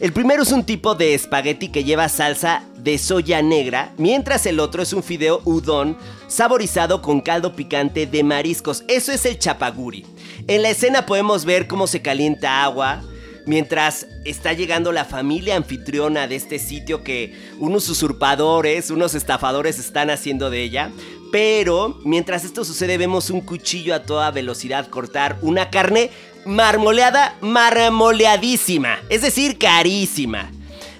El 0.00 0.14
primero 0.14 0.42
es 0.42 0.50
un 0.50 0.64
tipo 0.64 0.94
de 0.94 1.12
espagueti 1.12 1.68
que 1.68 1.84
lleva 1.84 2.08
salsa 2.08 2.64
de 2.78 2.96
soya 2.96 3.42
negra, 3.42 3.92
mientras 3.98 4.46
el 4.46 4.58
otro 4.58 4.82
es 4.82 4.94
un 4.94 5.02
fideo 5.02 5.42
udon 5.44 5.98
saborizado 6.26 7.02
con 7.02 7.20
caldo 7.20 7.54
picante 7.54 8.06
de 8.06 8.24
mariscos. 8.24 8.82
Eso 8.88 9.12
es 9.12 9.26
el 9.26 9.38
chapaguri. 9.38 10.06
En 10.48 10.62
la 10.62 10.70
escena 10.70 11.04
podemos 11.04 11.44
ver 11.44 11.66
cómo 11.66 11.86
se 11.86 12.00
calienta 12.00 12.64
agua, 12.64 13.02
Mientras 13.46 14.06
está 14.24 14.52
llegando 14.52 14.92
la 14.92 15.04
familia 15.04 15.56
anfitriona 15.56 16.28
de 16.28 16.36
este 16.36 16.58
sitio 16.58 17.02
que 17.02 17.34
unos 17.58 17.88
usurpadores, 17.88 18.90
unos 18.90 19.14
estafadores 19.14 19.78
están 19.78 20.10
haciendo 20.10 20.50
de 20.50 20.62
ella. 20.62 20.90
Pero 21.32 21.98
mientras 22.04 22.44
esto 22.44 22.64
sucede 22.64 22.98
vemos 22.98 23.30
un 23.30 23.40
cuchillo 23.40 23.94
a 23.94 24.02
toda 24.02 24.30
velocidad 24.30 24.88
cortar 24.88 25.38
una 25.42 25.70
carne 25.70 26.10
marmoleada, 26.44 27.36
marmoleadísima. 27.40 28.98
Es 29.08 29.22
decir, 29.22 29.58
carísima. 29.58 30.50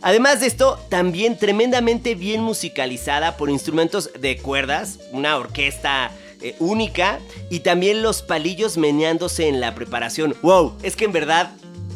Además 0.02 0.40
de 0.40 0.46
esto, 0.46 0.78
también 0.88 1.38
tremendamente 1.38 2.14
bien 2.14 2.42
musicalizada 2.42 3.36
por 3.36 3.50
instrumentos 3.50 4.10
de 4.18 4.38
cuerdas, 4.38 4.98
una 5.12 5.36
orquesta 5.36 6.10
eh, 6.40 6.56
única 6.58 7.18
y 7.50 7.60
también 7.60 8.02
los 8.02 8.22
palillos 8.22 8.78
meneándose 8.78 9.48
en 9.48 9.60
la 9.60 9.74
preparación. 9.74 10.34
¡Wow! 10.40 10.74
Es 10.82 10.96
que 10.96 11.04
en 11.04 11.12
verdad 11.12 11.52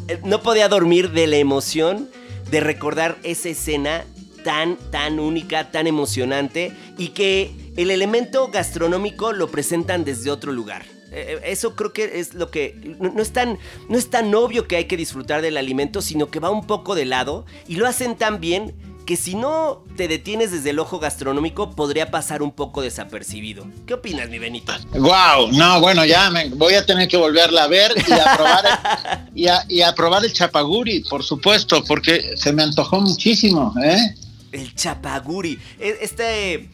eh, 0.07 0.19
no 0.23 0.43
podía 0.43 0.69
dormir 0.69 1.11
de 1.11 1.25
la 1.25 1.37
emoción 1.37 2.09
de 2.51 2.59
recordar 2.59 3.17
esa 3.23 3.49
escena 3.49 4.05
tan, 4.43 4.77
tan 4.91 5.19
única, 5.19 5.71
tan 5.71 5.87
emocionante 5.87 6.71
y 6.99 7.07
que 7.09 7.51
el 7.75 7.89
elemento 7.89 8.49
gastronómico 8.49 9.33
lo 9.33 9.49
presentan 9.49 10.05
desde 10.05 10.29
otro 10.29 10.51
lugar. 10.51 10.85
Eh, 11.15 11.39
Eso 11.45 11.75
creo 11.75 11.93
que 11.93 12.19
es 12.19 12.33
lo 12.33 12.51
que 12.51 12.75
no, 12.99 13.21
es 13.21 13.31
tan 13.31 13.57
no 13.89 13.97
es 13.97 14.09
tan 14.09 14.33
obvio 14.35 14.67
que 14.67 14.75
hay 14.75 14.85
que 14.85 14.97
disfrutar 14.97 15.41
del 15.41 15.57
alimento, 15.57 16.01
sino 16.01 16.29
que 16.29 16.39
va 16.39 16.49
un 16.49 16.65
poco 16.67 16.93
de 16.95 17.05
lado 17.05 17.45
y 17.67 17.75
lo 17.77 17.87
hacen 17.87 18.15
tan 18.15 18.39
bien 18.41 18.73
que 19.05 19.17
si 19.17 19.35
no 19.35 19.83
te 19.95 20.07
detienes 20.07 20.51
desde 20.51 20.71
el 20.71 20.79
ojo 20.79 20.97
gastronómico 20.97 21.69
podría 21.69 22.09
pasar 22.09 22.41
un 22.41 22.51
poco 22.51 22.81
desapercibido. 22.81 23.67
¿Qué 23.85 23.93
opinas, 23.93 24.29
mi 24.29 24.39
Benito? 24.39 24.73
Wow, 24.93 25.51
no, 25.51 25.79
bueno, 25.79 26.03
ya 26.05 26.31
me 26.31 26.49
voy 26.49 26.73
a 26.73 26.83
tener 26.85 27.07
que 27.07 27.15
volverla 27.15 27.65
a 27.65 27.67
ver 27.67 27.91
y 27.95 28.11
a 28.11 28.35
probar 28.35 28.65
el, 28.65 29.29
y 29.39 29.47
a, 29.47 29.63
y 29.69 29.81
a 29.81 29.93
probar 29.93 30.25
el 30.25 30.33
chapaguri, 30.33 31.01
por 31.01 31.23
supuesto, 31.23 31.83
porque 31.83 32.35
se 32.35 32.51
me 32.51 32.63
antojó 32.63 32.99
muchísimo, 32.99 33.75
¿eh? 33.83 34.15
El 34.51 34.73
chapaguri. 34.73 35.59
E- 35.79 35.97
Este 36.01 36.69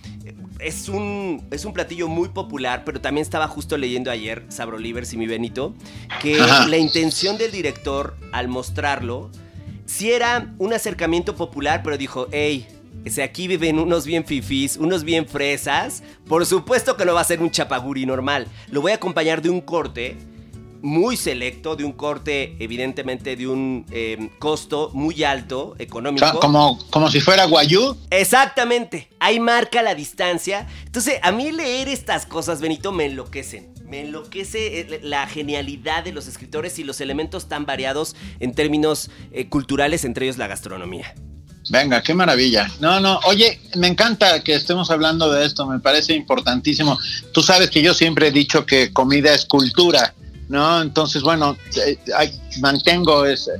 es 0.61 0.89
un, 0.89 1.47
es 1.51 1.65
un 1.65 1.73
platillo 1.73 2.07
muy 2.07 2.29
popular, 2.29 2.83
pero 2.85 3.01
también 3.01 3.23
estaba 3.23 3.47
justo 3.47 3.77
leyendo 3.77 4.11
ayer, 4.11 4.45
Sabro 4.49 4.77
Livers 4.77 5.11
y 5.13 5.17
mi 5.17 5.27
Benito, 5.27 5.73
que 6.21 6.39
Ajá. 6.39 6.67
la 6.67 6.77
intención 6.77 7.37
del 7.37 7.51
director 7.51 8.15
al 8.31 8.47
mostrarlo, 8.47 9.29
sí 9.85 10.11
era 10.11 10.53
un 10.57 10.73
acercamiento 10.73 11.35
popular, 11.35 11.81
pero 11.83 11.97
dijo, 11.97 12.27
hey, 12.31 12.67
ese 13.03 13.23
aquí 13.23 13.47
viven 13.47 13.79
unos 13.79 14.05
bien 14.05 14.25
fifís, 14.25 14.77
unos 14.77 15.03
bien 15.03 15.27
fresas, 15.27 16.03
por 16.27 16.45
supuesto 16.45 16.97
que 16.97 17.05
no 17.05 17.13
va 17.13 17.21
a 17.21 17.25
ser 17.25 17.41
un 17.41 17.49
chapaguri 17.49 18.05
normal, 18.05 18.47
lo 18.69 18.81
voy 18.81 18.91
a 18.91 18.95
acompañar 18.95 19.41
de 19.41 19.49
un 19.49 19.61
corte 19.61 20.17
muy 20.81 21.17
selecto, 21.17 21.75
de 21.75 21.83
un 21.83 21.93
corte 21.93 22.55
evidentemente 22.59 23.35
de 23.35 23.47
un 23.47 23.85
eh, 23.91 24.29
costo 24.39 24.89
muy 24.93 25.23
alto, 25.23 25.69
O 25.69 25.75
económico. 25.79 26.25
sea, 26.25 26.39
como, 26.39 26.79
como 26.89 27.09
si 27.09 27.19
fuera 27.19 27.45
guayú. 27.45 27.95
Exactamente, 28.09 29.09
ahí 29.19 29.39
marca 29.39 29.81
la 29.81 29.95
distancia. 29.95 30.67
Entonces, 30.85 31.19
a 31.21 31.31
mí 31.31 31.51
leer 31.51 31.87
estas 31.87 32.25
cosas, 32.25 32.61
Benito, 32.61 32.91
me 32.91 33.05
enloquecen. 33.05 33.71
Me 33.85 34.01
enloquece 34.01 34.79
eh, 34.79 34.99
la 35.03 35.27
genialidad 35.27 36.03
de 36.03 36.13
los 36.13 36.27
escritores 36.27 36.79
y 36.79 36.83
los 36.83 37.01
elementos 37.01 37.47
tan 37.49 37.65
variados 37.65 38.15
en 38.39 38.53
términos 38.53 39.11
eh, 39.33 39.49
culturales, 39.49 40.05
entre 40.05 40.25
ellos 40.25 40.37
la 40.37 40.47
gastronomía. 40.47 41.13
Venga, 41.69 42.01
qué 42.01 42.13
maravilla. 42.13 42.71
No, 42.79 42.99
no, 42.99 43.19
oye, 43.25 43.59
me 43.75 43.87
encanta 43.87 44.43
que 44.43 44.55
estemos 44.55 44.89
hablando 44.89 45.31
de 45.31 45.45
esto, 45.45 45.67
me 45.67 45.79
parece 45.79 46.13
importantísimo. 46.13 46.97
Tú 47.33 47.43
sabes 47.43 47.69
que 47.69 47.81
yo 47.81 47.93
siempre 47.93 48.27
he 48.27 48.31
dicho 48.31 48.65
que 48.65 48.91
comida 48.91 49.33
es 49.33 49.45
cultura, 49.45 50.15
¿no? 50.51 50.81
Entonces, 50.81 51.23
bueno, 51.23 51.57
eh, 51.77 51.97
mantengo 52.59 53.25
ese, 53.25 53.51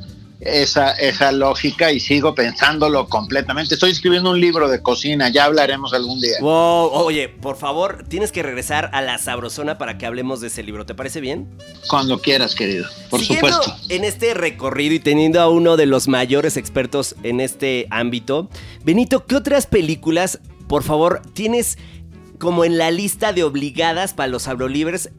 esa, 0.41 0.91
esa 0.91 1.32
lógica 1.32 1.91
y 1.91 2.01
sigo 2.01 2.36
pensándolo 2.36 3.08
completamente. 3.08 3.75
Estoy 3.75 3.91
escribiendo 3.91 4.32
un 4.32 4.41
libro 4.41 4.67
de 4.67 4.82
cocina, 4.82 5.30
ya 5.30 5.45
hablaremos 5.45 5.93
algún 5.93 6.19
día. 6.19 6.36
Wow, 6.41 6.89
oye, 6.91 7.30
por 7.30 7.56
favor, 7.56 8.04
tienes 8.10 8.34
que 8.34 8.43
regresar 8.43 8.89
a 8.93 9.01
la 9.01 9.17
sabrosona 9.19 9.77
para 9.77 9.97
que 9.97 10.06
hablemos 10.06 10.41
de 10.41 10.47
ese 10.47 10.63
libro. 10.63 10.86
¿Te 10.86 10.93
parece 10.93 11.21
bien? 11.21 11.47
Cuando 11.88 12.19
quieras, 12.19 12.56
querido, 12.56 12.88
por 13.10 13.21
Siguiendo 13.21 13.54
supuesto. 13.54 13.75
En 13.88 14.04
este 14.04 14.34
recorrido 14.34 14.93
y 14.93 14.99
teniendo 14.99 15.39
a 15.39 15.47
uno 15.47 15.77
de 15.77 15.86
los 15.86 16.10
mayores 16.10 16.58
expertos 16.58 17.15
en 17.23 17.39
este 17.39 17.88
ámbito, 17.89 18.49
Benito, 18.84 19.25
¿qué 19.25 19.38
otras 19.38 19.65
películas, 19.65 20.39
por 20.67 20.84
favor, 20.84 21.21
tienes 21.34 21.77
como 22.38 22.65
en 22.65 22.77
la 22.77 22.91
lista 22.91 23.32
de 23.32 23.43
obligadas 23.43 24.13
para 24.13 24.27
los 24.27 24.47
abrolibres 24.47 25.12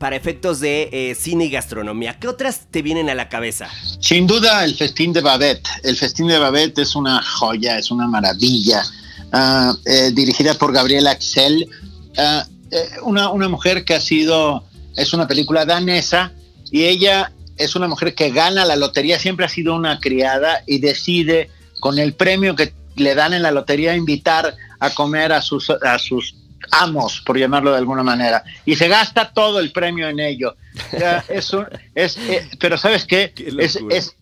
para 0.00 0.16
efectos 0.16 0.60
de 0.60 0.88
eh, 0.92 1.14
cine 1.14 1.44
y 1.44 1.50
gastronomía? 1.50 2.18
¿Qué 2.18 2.26
otras 2.26 2.62
te 2.70 2.80
vienen 2.80 3.10
a 3.10 3.14
la 3.14 3.28
cabeza? 3.28 3.68
Sin 4.00 4.26
duda, 4.26 4.64
el 4.64 4.74
Festín 4.74 5.12
de 5.12 5.20
Babette. 5.20 5.68
El 5.82 5.94
Festín 5.94 6.26
de 6.26 6.38
Babette 6.38 6.78
es 6.78 6.96
una 6.96 7.22
joya, 7.22 7.76
es 7.76 7.90
una 7.90 8.08
maravilla. 8.08 8.82
Ah, 9.30 9.74
eh, 9.84 10.10
dirigida 10.14 10.54
por 10.54 10.72
Gabriela 10.72 11.10
Axel, 11.10 11.68
ah, 12.16 12.46
eh, 12.70 12.88
una, 13.02 13.28
una 13.28 13.50
mujer 13.50 13.84
que 13.84 13.92
ha 13.92 14.00
sido, 14.00 14.64
es 14.96 15.12
una 15.12 15.28
película 15.28 15.66
danesa 15.66 16.32
y 16.72 16.84
ella 16.84 17.32
es 17.58 17.76
una 17.76 17.86
mujer 17.86 18.14
que 18.14 18.30
gana 18.30 18.64
la 18.64 18.76
lotería, 18.76 19.18
siempre 19.18 19.44
ha 19.44 19.50
sido 19.50 19.74
una 19.76 20.00
criada 20.00 20.62
y 20.66 20.78
decide 20.78 21.50
con 21.78 21.98
el 21.98 22.14
premio 22.14 22.56
que 22.56 22.72
le 22.96 23.14
dan 23.14 23.34
en 23.34 23.42
la 23.42 23.50
lotería 23.50 23.94
invitar 23.94 24.56
a 24.78 24.90
comer 24.90 25.32
a 25.32 25.42
sus, 25.42 25.68
a 25.68 25.98
sus 25.98 26.34
amos, 26.70 27.20
por 27.22 27.38
llamarlo 27.38 27.70
de 27.72 27.78
alguna 27.78 28.02
manera, 28.02 28.42
y 28.64 28.76
se 28.76 28.88
gasta 28.88 29.32
todo 29.32 29.58
el 29.60 29.72
premio 29.72 30.08
en 30.08 30.20
ello. 30.20 30.56
Es 31.94 32.16
eh, 32.18 32.48
pero 32.58 32.76
¿sabes 32.78 33.04
qué? 33.04 33.32
Qué 33.34 33.52
es, 33.90 34.14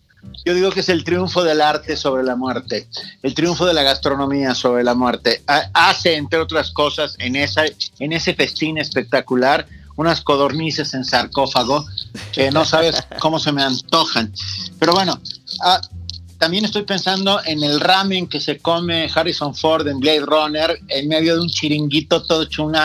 yo 0.45 0.53
digo 0.53 0.71
que 0.71 0.81
es 0.81 0.89
el 0.89 1.03
triunfo 1.03 1.43
del 1.43 1.61
arte 1.61 1.95
sobre 1.95 2.23
la 2.23 2.35
muerte, 2.35 2.87
el 3.23 3.33
triunfo 3.33 3.65
de 3.65 3.73
la 3.73 3.83
gastronomía 3.83 4.53
sobre 4.53 4.83
la 4.83 4.93
muerte. 4.93 5.41
Ha- 5.47 5.69
Hace, 5.73 6.15
entre 6.15 6.39
otras 6.39 6.71
cosas, 6.71 7.15
en, 7.19 7.35
esa, 7.35 7.63
en 7.99 8.11
ese 8.13 8.33
festín 8.33 8.77
espectacular, 8.77 9.65
unas 9.95 10.21
codornices 10.21 10.93
en 10.93 11.03
sarcófago 11.05 11.85
que 12.31 12.51
no 12.51 12.63
sabes 12.65 13.03
cómo 13.19 13.37
se 13.39 13.51
me 13.51 13.61
antojan. 13.63 14.33
Pero 14.79 14.93
bueno, 14.93 15.19
ah, 15.61 15.79
también 16.39 16.65
estoy 16.65 16.83
pensando 16.83 17.41
en 17.45 17.63
el 17.63 17.79
ramen 17.79 18.25
que 18.27 18.39
se 18.39 18.57
come 18.59 19.09
Harrison 19.13 19.53
Ford 19.53 19.87
en 19.87 19.99
Blade 19.99 20.21
Runner 20.21 20.79
en 20.87 21.07
medio 21.09 21.35
de 21.35 21.41
un 21.41 21.49
chiringuito 21.49 22.23
todo 22.23 22.43
hecho 22.43 22.63
un 22.63 22.75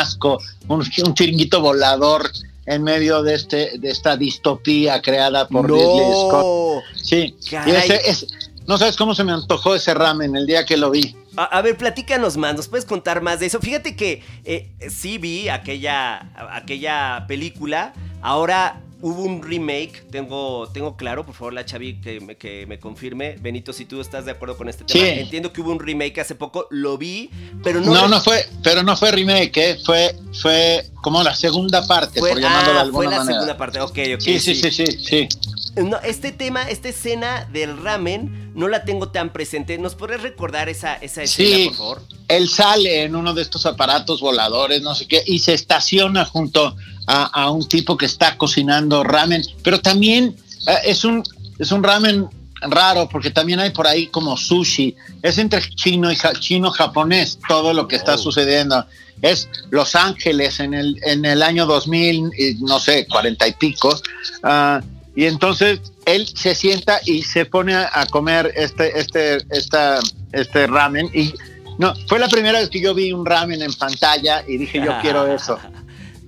un, 0.68 1.14
chiringuito 1.14 1.60
volador 1.60 2.30
en 2.66 2.82
medio 2.82 3.22
de 3.22 3.34
este 3.34 3.78
de 3.78 3.90
esta 3.90 4.16
distopía 4.16 5.00
creada 5.00 5.46
por 5.46 5.70
Ridley 5.70 6.12
Scott. 6.12 6.82
Sí, 7.00 7.36
y 7.40 7.50
Caray. 7.50 7.78
ese 7.78 8.00
es, 8.10 8.26
no 8.66 8.76
sabes 8.76 8.96
cómo 8.96 9.14
se 9.14 9.22
me 9.22 9.32
antojó 9.32 9.74
ese 9.74 9.94
ramen 9.94 10.34
el 10.34 10.46
día 10.46 10.66
que 10.66 10.76
lo 10.76 10.90
vi. 10.90 11.14
A, 11.36 11.44
a 11.44 11.62
ver, 11.62 11.76
platícanos 11.76 12.36
más, 12.36 12.56
¿nos 12.56 12.68
puedes 12.68 12.86
contar 12.86 13.22
más 13.22 13.38
de 13.38 13.46
eso? 13.46 13.60
Fíjate 13.60 13.94
que 13.94 14.22
eh, 14.44 14.72
sí 14.88 15.18
vi 15.18 15.48
aquella, 15.48 16.30
aquella 16.50 17.26
película, 17.28 17.92
ahora 18.20 18.80
hubo 19.04 19.22
un 19.22 19.42
remake, 19.42 20.02
tengo, 20.10 20.66
tengo 20.72 20.96
claro, 20.96 21.26
por 21.26 21.34
favor 21.34 21.52
la 21.52 21.66
Chavi 21.66 22.00
que 22.00 22.20
me, 22.20 22.36
que 22.38 22.64
me 22.66 22.78
confirme, 22.78 23.36
Benito, 23.38 23.74
si 23.74 23.84
tú 23.84 24.00
estás 24.00 24.24
de 24.24 24.30
acuerdo 24.30 24.56
con 24.56 24.66
este 24.66 24.82
tema, 24.84 25.04
Sí. 25.04 25.20
entiendo 25.20 25.52
que 25.52 25.60
hubo 25.60 25.72
un 25.72 25.78
remake 25.78 26.18
hace 26.22 26.34
poco, 26.34 26.66
lo 26.70 26.96
vi, 26.96 27.28
pero 27.62 27.82
no... 27.82 27.92
No, 27.92 28.08
no, 28.08 28.18
fue, 28.22 28.48
pero 28.62 28.82
no 28.82 28.96
fue 28.96 29.12
remake, 29.12 29.56
¿eh? 29.58 29.78
fue 29.84 30.16
fue 30.40 30.86
como 31.02 31.22
la 31.22 31.34
segunda 31.34 31.86
parte, 31.86 32.18
fue, 32.18 32.30
por 32.30 32.40
llamarlo 32.40 32.72
de 32.72 32.78
ah, 32.78 32.80
alguna 32.80 32.96
fue 32.96 33.04
la 33.10 33.18
manera. 33.18 33.34
segunda 33.34 33.56
parte, 33.58 33.80
ok, 33.80 33.98
ok. 34.14 34.20
sí, 34.20 34.40
sí, 34.40 34.54
sí, 34.54 34.70
sí, 34.70 34.86
sí. 34.86 35.28
No, 35.76 35.98
este 36.00 36.32
tema, 36.32 36.62
esta 36.70 36.88
escena 36.88 37.48
del 37.52 37.76
ramen, 37.76 38.52
no 38.54 38.68
la 38.68 38.84
tengo 38.84 39.08
tan 39.08 39.32
presente. 39.32 39.76
¿Nos 39.76 39.96
podrías 39.96 40.22
recordar 40.22 40.68
esa, 40.68 40.94
esa 40.94 41.24
escena, 41.24 41.66
por 41.66 41.74
favor? 41.76 42.02
él 42.28 42.48
sale 42.48 43.02
en 43.02 43.16
uno 43.16 43.34
de 43.34 43.42
estos 43.42 43.66
aparatos 43.66 44.20
voladores, 44.20 44.82
no 44.82 44.94
sé 44.94 45.06
qué, 45.08 45.22
y 45.26 45.40
se 45.40 45.52
estaciona 45.52 46.24
junto 46.24 46.66
a, 46.68 46.76
a 47.06 47.50
un 47.50 47.68
tipo 47.68 47.96
que 47.96 48.06
está 48.06 48.36
cocinando 48.36 49.04
ramen, 49.04 49.42
pero 49.62 49.80
también 49.80 50.34
eh, 50.66 50.72
es 50.86 51.04
un 51.04 51.22
es 51.58 51.70
un 51.70 51.82
ramen 51.82 52.26
raro 52.62 53.08
porque 53.10 53.30
también 53.30 53.60
hay 53.60 53.70
por 53.70 53.86
ahí 53.86 54.06
como 54.06 54.36
sushi, 54.36 54.96
es 55.22 55.36
entre 55.38 55.60
chino 55.74 56.10
y 56.10 56.16
ja- 56.16 56.32
chino 56.32 56.70
japonés 56.70 57.38
todo 57.46 57.72
lo 57.74 57.86
que 57.88 57.96
está 57.96 58.14
Oh. 58.14 58.18
sucediendo. 58.18 58.86
Es 59.22 59.48
Los 59.70 59.94
Ángeles 59.94 60.60
en 60.60 60.74
el 60.74 60.98
en 61.04 61.24
el 61.24 61.42
año 61.42 61.66
2000, 61.66 62.30
y 62.38 62.54
no 62.60 62.78
sé, 62.80 63.06
cuarenta 63.06 63.46
y 63.46 63.52
pico. 63.52 63.94
ah, 64.42 64.80
y 65.16 65.26
entonces 65.26 65.80
él 66.06 66.26
se 66.26 66.54
sienta 66.56 67.00
y 67.06 67.22
se 67.22 67.44
pone 67.46 67.74
a, 67.74 67.88
a 67.92 68.06
comer 68.06 68.52
este, 68.56 68.98
este, 68.98 69.38
esta, 69.50 70.00
este 70.32 70.66
ramen. 70.66 71.08
Y 71.14 71.32
no, 71.78 71.94
fue 72.08 72.18
la 72.18 72.28
primera 72.28 72.58
vez 72.58 72.68
que 72.68 72.80
yo 72.80 72.94
vi 72.94 73.12
un 73.12 73.24
ramen 73.24 73.62
en 73.62 73.72
pantalla 73.74 74.42
y 74.48 74.56
dije, 74.58 74.82
yo 74.84 74.92
quiero 75.02 75.32
eso. 75.32 75.58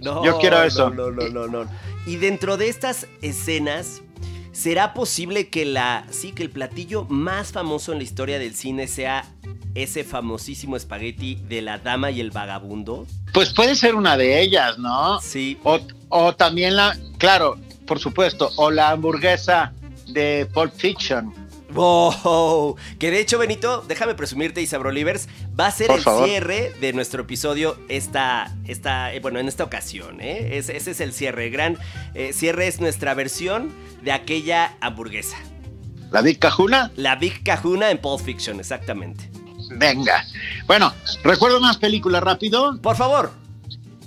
No, 0.01 0.25
Yo 0.25 0.39
quiero 0.39 0.63
eso. 0.63 0.91
No, 0.91 1.11
no, 1.11 1.29
no, 1.29 1.47
no, 1.47 1.65
no. 1.65 1.71
Y 2.07 2.17
dentro 2.17 2.57
de 2.57 2.69
estas 2.69 3.07
escenas, 3.23 4.03
¿será 4.53 4.95
posible 4.95 5.49
que 5.49 5.65
la 5.65 6.07
sí 6.11 6.33
que 6.33 6.43
el 6.43 6.51
platillo 6.51 7.05
más 7.09 7.53
famoso 7.53 7.93
en 7.93 7.99
la 7.99 8.05
historia 8.05 8.39
del 8.39 8.55
cine 8.55 8.87
sea 8.87 9.25
ese 9.75 10.05
famosísimo 10.05 10.77
espagueti 10.77 11.37
de 11.49 11.63
la 11.63 11.79
dama 11.79 12.11
y 12.11 12.21
el 12.21 12.31
vagabundo? 12.31 13.07
Pues 13.33 13.53
puede 13.53 13.75
ser 13.75 13.95
una 13.95 14.17
de 14.17 14.41
ellas, 14.41 14.79
¿no? 14.79 15.21
Sí. 15.21 15.59
O, 15.65 15.79
o 16.09 16.35
también 16.35 16.77
la, 16.77 16.97
claro, 17.19 17.59
por 17.87 17.99
supuesto, 17.99 18.51
o 18.57 18.71
la 18.71 18.91
hamburguesa 18.91 19.73
de 20.09 20.49
Pulp 20.53 20.73
Fiction. 20.75 21.33
Wow. 21.75 22.77
Que 22.99 23.11
de 23.11 23.21
hecho, 23.21 23.39
Benito, 23.39 23.85
déjame 23.87 24.15
presumirte, 24.15 24.63
Isabro 24.63 24.89
Olivers, 24.91 25.29
va 25.59 25.67
a 25.67 25.71
ser 25.71 25.89
Por 25.89 25.97
el 25.99 26.03
favor. 26.03 26.27
cierre 26.29 26.73
de 26.81 26.93
nuestro 26.93 27.23
episodio 27.23 27.77
esta, 27.89 28.55
esta, 28.67 29.13
eh, 29.13 29.21
bueno, 29.21 29.39
en 29.39 29.49
esta 29.49 29.65
ocasión, 29.65 30.21
¿eh? 30.21 30.57
Es- 30.59 30.69
ese 30.69 30.93
es 30.93 31.01
el 31.01 31.13
cierre. 31.13 31.51
Gran 31.51 31.79
eh, 32.15 32.33
cierre 32.33 32.67
es 32.69 32.81
nuestra 32.81 33.15
versión 33.15 33.73
de 34.03 34.13
aquella 34.13 34.77
hamburguesa. 34.81 35.37
¿La 36.13 36.23
Big 36.23 36.39
Cajuna? 36.39 36.93
La 36.97 37.17
Big 37.17 37.43
Kahuna 37.43 37.91
en 37.91 37.99
Pulp 37.99 38.21
Fiction, 38.25 38.61
exactamente. 38.61 39.29
Venga. 39.71 40.25
Bueno, 40.67 40.95
recuerdo 41.25 41.61
más 41.61 41.77
películas 41.79 42.23
rápido. 42.23 42.81
Por 42.81 42.97
favor. 42.97 43.33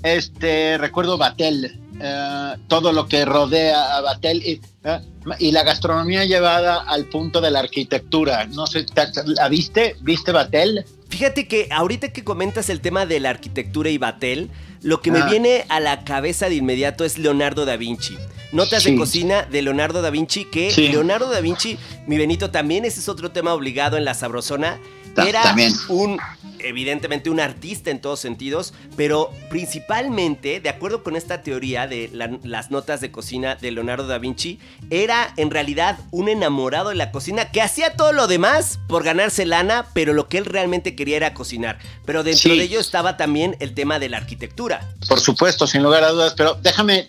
Este, 0.03 0.77
recuerdo 0.77 1.17
Batel, 1.17 1.77
eh, 2.01 2.53
todo 2.67 2.91
lo 2.93 3.07
que 3.07 3.25
rodea 3.25 3.97
a 3.97 4.01
Batel 4.01 4.37
y, 4.45 4.61
eh, 4.83 4.99
y 5.39 5.51
la 5.51 5.63
gastronomía 5.63 6.25
llevada 6.25 6.81
al 6.81 7.05
punto 7.05 7.41
de 7.41 7.51
la 7.51 7.59
arquitectura. 7.59 8.45
No 8.47 8.67
sé, 8.67 8.83
¿te- 8.85 9.07
¿la 9.25 9.47
viste? 9.49 9.95
¿Viste 10.01 10.31
Batel? 10.31 10.85
Fíjate 11.09 11.47
que 11.47 11.67
ahorita 11.71 12.13
que 12.13 12.23
comentas 12.23 12.69
el 12.69 12.81
tema 12.81 13.05
de 13.05 13.19
la 13.19 13.29
arquitectura 13.31 13.89
y 13.89 13.97
Batel, 13.97 14.49
lo 14.81 15.01
que 15.01 15.11
me 15.11 15.19
Ah. 15.19 15.25
viene 15.29 15.65
a 15.69 15.79
la 15.79 16.03
cabeza 16.03 16.49
de 16.49 16.55
inmediato 16.55 17.03
es 17.03 17.17
Leonardo 17.17 17.65
da 17.65 17.75
Vinci. 17.77 18.17
Notas 18.51 18.83
de 18.83 18.95
cocina 18.95 19.43
de 19.43 19.61
Leonardo 19.61 20.01
da 20.01 20.09
Vinci, 20.09 20.45
que 20.45 20.71
Sí. 20.71 20.87
Leonardo 20.89 21.29
da 21.29 21.39
Vinci, 21.41 21.77
mi 22.07 22.17
Benito, 22.17 22.49
también 22.49 22.83
ese 22.85 22.99
es 22.99 23.07
otro 23.09 23.29
tema 23.31 23.53
obligado 23.53 23.95
en 23.97 24.05
la 24.05 24.13
sabrosona. 24.15 24.79
Ta- 25.23 25.29
Era 25.29 25.43
también. 25.43 25.73
un, 25.89 26.19
evidentemente, 26.59 27.29
un 27.29 27.39
artista 27.39 27.89
en 27.91 28.01
todos 28.01 28.19
sentidos, 28.19 28.73
pero 28.97 29.31
principalmente, 29.49 30.59
de 30.59 30.69
acuerdo 30.69 31.03
con 31.03 31.15
esta 31.15 31.41
teoría 31.41 31.87
de 31.87 32.09
la- 32.13 32.37
las 32.43 32.69
notas 32.71 33.01
de 33.01 33.11
cocina 33.11 33.55
de 33.55 33.71
Leonardo 33.71 34.07
da 34.07 34.17
Vinci, 34.17 34.59
era 34.89 35.33
en 35.37 35.51
realidad 35.51 35.97
un 36.11 36.27
enamorado 36.29 36.89
de 36.89 36.95
la 36.95 37.11
cocina 37.11 37.45
que 37.51 37.61
hacía 37.61 37.95
todo 37.95 38.11
lo 38.11 38.27
demás 38.27 38.79
por 38.87 39.03
ganarse 39.03 39.45
lana, 39.45 39.85
pero 39.93 40.13
lo 40.13 40.27
que 40.27 40.37
él 40.37 40.45
realmente 40.45 40.95
quería 40.95 41.17
era 41.17 41.33
cocinar. 41.33 41.79
Pero 42.05 42.23
dentro 42.23 42.51
Sí. 42.51 42.57
de 42.57 42.63
ello 42.63 42.79
estaba 42.79 43.15
también 43.17 43.55
el 43.59 43.73
tema 43.73 43.99
de 43.99 44.09
la 44.09 44.17
arquitectura. 44.17 44.89
Por 45.07 45.19
supuesto, 45.19 45.65
sin 45.67 45.83
lugar 45.83 46.03
a 46.03 46.09
dudas, 46.09 46.33
pero 46.35 46.55
déjame 46.61 47.07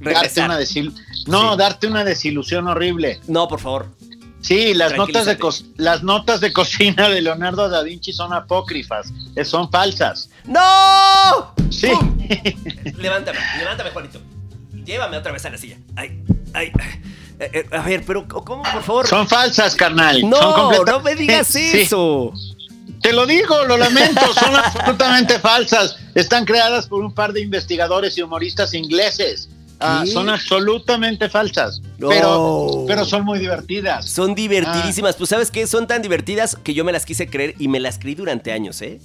darte 0.00 0.14
Regresar. 0.14 0.44
una, 0.46 0.58
desil 0.58 0.92
no, 1.26 1.52
Sí. 1.52 1.58
darte 1.58 1.86
una 1.86 2.04
desilusión 2.04 2.66
horrible. 2.68 3.20
No, 3.28 3.48
por 3.48 3.60
favor. 3.60 3.88
Sí, 4.40 4.72
las 4.74 4.96
notas, 4.96 5.26
de 5.26 5.38
las 5.76 6.02
notas 6.02 6.40
de 6.40 6.52
cocina 6.52 7.08
de 7.08 7.20
Leonardo 7.20 7.68
da 7.68 7.82
Vinci 7.82 8.12
son 8.12 8.32
apócrifas, 8.32 9.12
eh, 9.36 9.44
son 9.44 9.70
falsas. 9.70 10.30
¡No! 10.44 11.54
Sí. 11.70 11.88
¡Pum! 11.88 12.18
levántame, 12.98 13.38
levántame, 13.58 13.90
Juanito. 13.90 14.20
Llévame 14.84 15.18
otra 15.18 15.32
vez 15.32 15.44
a 15.44 15.50
la 15.50 15.58
silla. 15.58 15.76
Ay, 15.94 16.22
ay. 16.54 16.72
Eh, 17.38 17.50
eh, 17.52 17.66
a 17.76 17.82
ver, 17.82 18.02
pero 18.06 18.26
¿cómo, 18.26 18.62
por 18.62 18.82
favor? 18.82 19.06
Son 19.06 19.28
falsas, 19.28 19.74
carnal. 19.74 20.20
son 20.20 20.30
No, 20.30 20.54
completa- 20.54 20.92
no 20.92 21.00
me 21.00 21.14
digas 21.14 21.46
Sí. 21.48 21.70
eso. 21.82 22.32
Te 23.02 23.12
lo 23.14 23.24
digo, 23.26 23.64
lo 23.64 23.76
lamento, 23.78 24.20
son 24.34 24.54
absolutamente 24.64 25.38
falsas. 25.38 25.96
Están 26.14 26.44
creadas 26.44 26.86
por 26.86 27.02
un 27.02 27.12
par 27.14 27.32
de 27.32 27.40
investigadores 27.40 28.16
y 28.18 28.22
humoristas 28.22 28.74
ingleses. 28.74 29.48
Ah, 29.82 30.04
son 30.06 30.28
absolutamente 30.28 31.28
falsas, 31.30 31.80
No. 31.98 32.08
pero, 32.10 32.84
pero 32.86 33.04
son 33.04 33.24
muy 33.24 33.38
divertidas. 33.38 34.08
Son 34.08 34.32
Ah. 34.32 34.34
divertidísimas. 34.34 35.16
Pues 35.16 35.30
sabes 35.30 35.50
qué, 35.50 35.66
son 35.66 35.86
tan 35.86 36.02
divertidas 36.02 36.56
que 36.62 36.74
yo 36.74 36.84
me 36.84 36.92
las 36.92 37.06
quise 37.06 37.28
creer 37.28 37.54
y 37.58 37.68
me 37.68 37.80
las 37.80 37.98
creí 37.98 38.14
durante 38.14 38.52
años, 38.52 38.80
¿eh? 38.82 39.00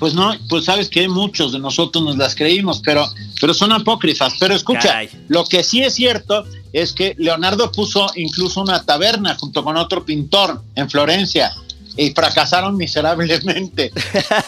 pues 0.00 0.12
no, 0.12 0.32
pues 0.48 0.64
sabes 0.64 0.88
que 0.88 1.08
muchos 1.08 1.52
de 1.52 1.60
nosotros 1.60 2.02
nos 2.02 2.16
las 2.16 2.34
creímos, 2.34 2.82
pero, 2.84 3.06
pero 3.40 3.54
son 3.54 3.70
apócrifas. 3.70 4.34
Pero 4.40 4.54
escucha, 4.56 4.80
Caray. 4.88 5.08
lo 5.28 5.44
que 5.44 5.62
sí 5.62 5.82
es 5.84 5.94
cierto 5.94 6.44
es 6.72 6.92
que 6.92 7.14
Leonardo 7.16 7.70
puso 7.70 8.10
incluso 8.16 8.60
una 8.60 8.82
taberna 8.84 9.36
junto 9.36 9.62
con 9.62 9.76
otro 9.76 10.04
pintor 10.04 10.62
en 10.74 10.90
Florencia 10.90 11.52
y 11.98 12.12
fracasaron 12.12 12.76
miserablemente. 12.76 13.90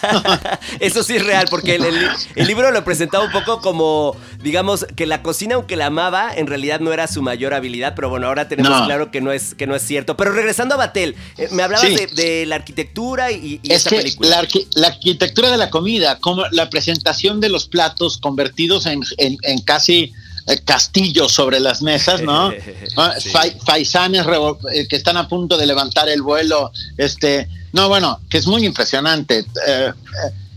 Eso 0.81 1.03
sí 1.03 1.17
es 1.17 1.25
real, 1.25 1.47
porque 1.51 1.75
el, 1.75 1.85
el- 1.85 2.09
el 2.37 2.47
libro 2.47 2.71
lo 2.71 2.85
presentaba 2.85 3.25
un 3.25 3.33
poco 3.33 3.61
como, 3.61 4.17
digamos, 4.43 4.87
que 4.97 5.05
la 5.07 5.23
cocina, 5.23 5.57
aunque 5.57 5.77
la 5.77 5.87
amaba, 5.87 6.33
en 6.35 6.47
realidad 6.47 6.81
no 6.81 6.93
era 6.93 7.07
su 7.09 7.23
mayor 7.23 7.53
habilidad, 7.53 7.95
pero 7.97 8.09
bueno, 8.09 8.29
ahora 8.29 8.49
tenemos 8.49 8.71
No. 8.71 8.87
claro 8.87 9.11
que 9.11 9.21
no 9.21 9.33
es, 9.33 9.55
que 9.55 9.67
no 9.67 9.75
es 9.75 9.83
cierto. 9.83 10.17
Pero 10.17 10.33
regresando 10.33 10.75
a 10.77 10.79
Batel, 10.79 11.17
eh, 11.37 11.49
me 11.51 11.63
hablabas 11.63 11.87
Sí. 11.89 11.97
de, 11.97 12.07
de 12.07 12.47
la 12.47 12.55
arquitectura 12.57 13.33
y, 13.33 13.61
y 13.63 13.73
es 13.73 13.79
esta 13.79 13.91
que 13.91 13.97
película. 13.97 14.29
la, 14.31 14.43
arqui- 14.43 14.67
la 14.75 14.87
arquitectura 14.89 15.51
de 15.51 15.57
la 15.57 15.71
comida, 15.71 16.19
como 16.21 16.45
la 16.53 16.71
presentación 16.71 17.41
de 17.41 17.49
los 17.49 17.67
platos 17.67 18.19
convertidos 18.19 18.87
en, 18.87 19.03
en- 19.19 19.39
en 19.43 19.59
casi 19.63 20.13
castillos 20.59 21.33
sobre 21.33 21.61
las 21.61 21.83
mesas, 21.83 22.23
¿no? 22.23 22.51
Ah, 22.97 23.15
Sí. 23.19 23.31
fai- 23.31 23.57
Faisanes 23.65 24.27
eh, 24.73 24.87
que 24.89 24.97
están 24.97 25.17
a 25.17 25.29
punto 25.29 25.57
de 25.57 25.67
levantar 25.67 26.09
el 26.09 26.23
vuelo, 26.23 26.73
este, 26.97 27.49
no, 27.73 27.89
bueno, 27.89 28.21
que 28.29 28.39
es 28.39 28.47
muy 28.47 28.65
impresionante. 28.65 29.39
eh, 29.41 29.45
eh, 29.67 29.93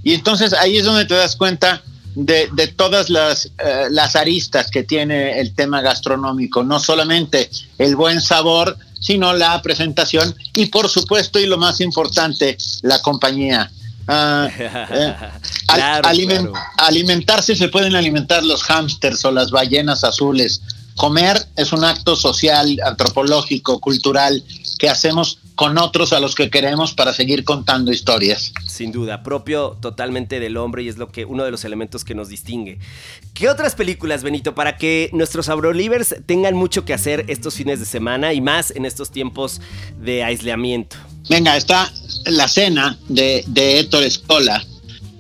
y 0.03 0.13
entonces 0.13 0.53
ahí 0.53 0.77
es 0.77 0.85
donde 0.85 1.05
te 1.05 1.13
das 1.15 1.35
cuenta 1.35 1.81
de, 2.15 2.49
de 2.53 2.67
todas 2.67 3.09
las, 3.09 3.45
eh, 3.45 3.85
las 3.89 4.15
aristas 4.15 4.69
que 4.69 4.83
tiene 4.83 5.39
el 5.39 5.53
tema 5.55 5.81
gastronómico, 5.81 6.63
no 6.63 6.79
solamente 6.79 7.49
el 7.77 7.95
buen 7.95 8.19
sabor, 8.21 8.77
sino 8.99 9.33
la 9.33 9.61
presentación 9.61 10.35
y 10.53 10.67
por 10.67 10.89
supuesto, 10.89 11.39
y 11.39 11.45
lo 11.45 11.57
más 11.57 11.79
importante, 11.81 12.57
la 12.81 13.01
compañía. 13.01 13.71
Ah, 14.07 14.49
eh, 14.59 15.15
Claro, 15.67 16.09
claro. 16.09 16.53
alimentarse 16.77 17.55
se 17.55 17.69
pueden 17.69 17.95
alimentar 17.95 18.43
los 18.43 18.63
hámsters 18.63 19.23
o 19.25 19.31
las 19.31 19.51
ballenas 19.51 20.03
azules. 20.03 20.61
Comer 20.95 21.37
es 21.55 21.73
un 21.73 21.83
acto 21.83 22.15
social, 22.15 22.77
antropológico, 22.85 23.79
cultural 23.79 24.43
que 24.77 24.89
hacemos 24.89 25.39
con 25.55 25.77
otros 25.77 26.13
a 26.13 26.19
los 26.19 26.35
que 26.35 26.49
queremos 26.49 26.93
para 26.93 27.13
seguir 27.13 27.43
contando 27.43 27.91
historias. 27.91 28.53
Sin 28.65 28.91
duda, 28.91 29.23
propio 29.23 29.77
totalmente 29.81 30.39
del 30.39 30.57
hombre 30.57 30.83
y 30.83 30.89
es 30.89 30.97
lo 30.97 31.11
que 31.11 31.25
uno 31.25 31.43
de 31.43 31.51
los 31.51 31.63
elementos 31.63 32.03
que 32.03 32.15
nos 32.15 32.29
distingue. 32.29 32.79
¿Qué 33.33 33.49
otras 33.49 33.75
películas, 33.75 34.23
Benito, 34.23 34.55
para 34.55 34.77
que 34.77 35.09
nuestros 35.13 35.49
Abrolivers 35.49 36.15
tengan 36.25 36.55
mucho 36.55 36.85
que 36.85 36.93
hacer 36.93 37.25
estos 37.27 37.55
fines 37.55 37.79
de 37.79 37.85
semana 37.85 38.33
y 38.33 38.41
más 38.41 38.71
en 38.71 38.85
estos 38.85 39.11
tiempos 39.11 39.61
de 39.99 40.23
aislamiento? 40.23 40.97
Venga, 41.29 41.55
está 41.57 41.91
la 42.25 42.47
cena 42.47 42.97
de, 43.07 43.43
de 43.47 43.79
Héctor 43.79 44.03
Escola, 44.03 44.63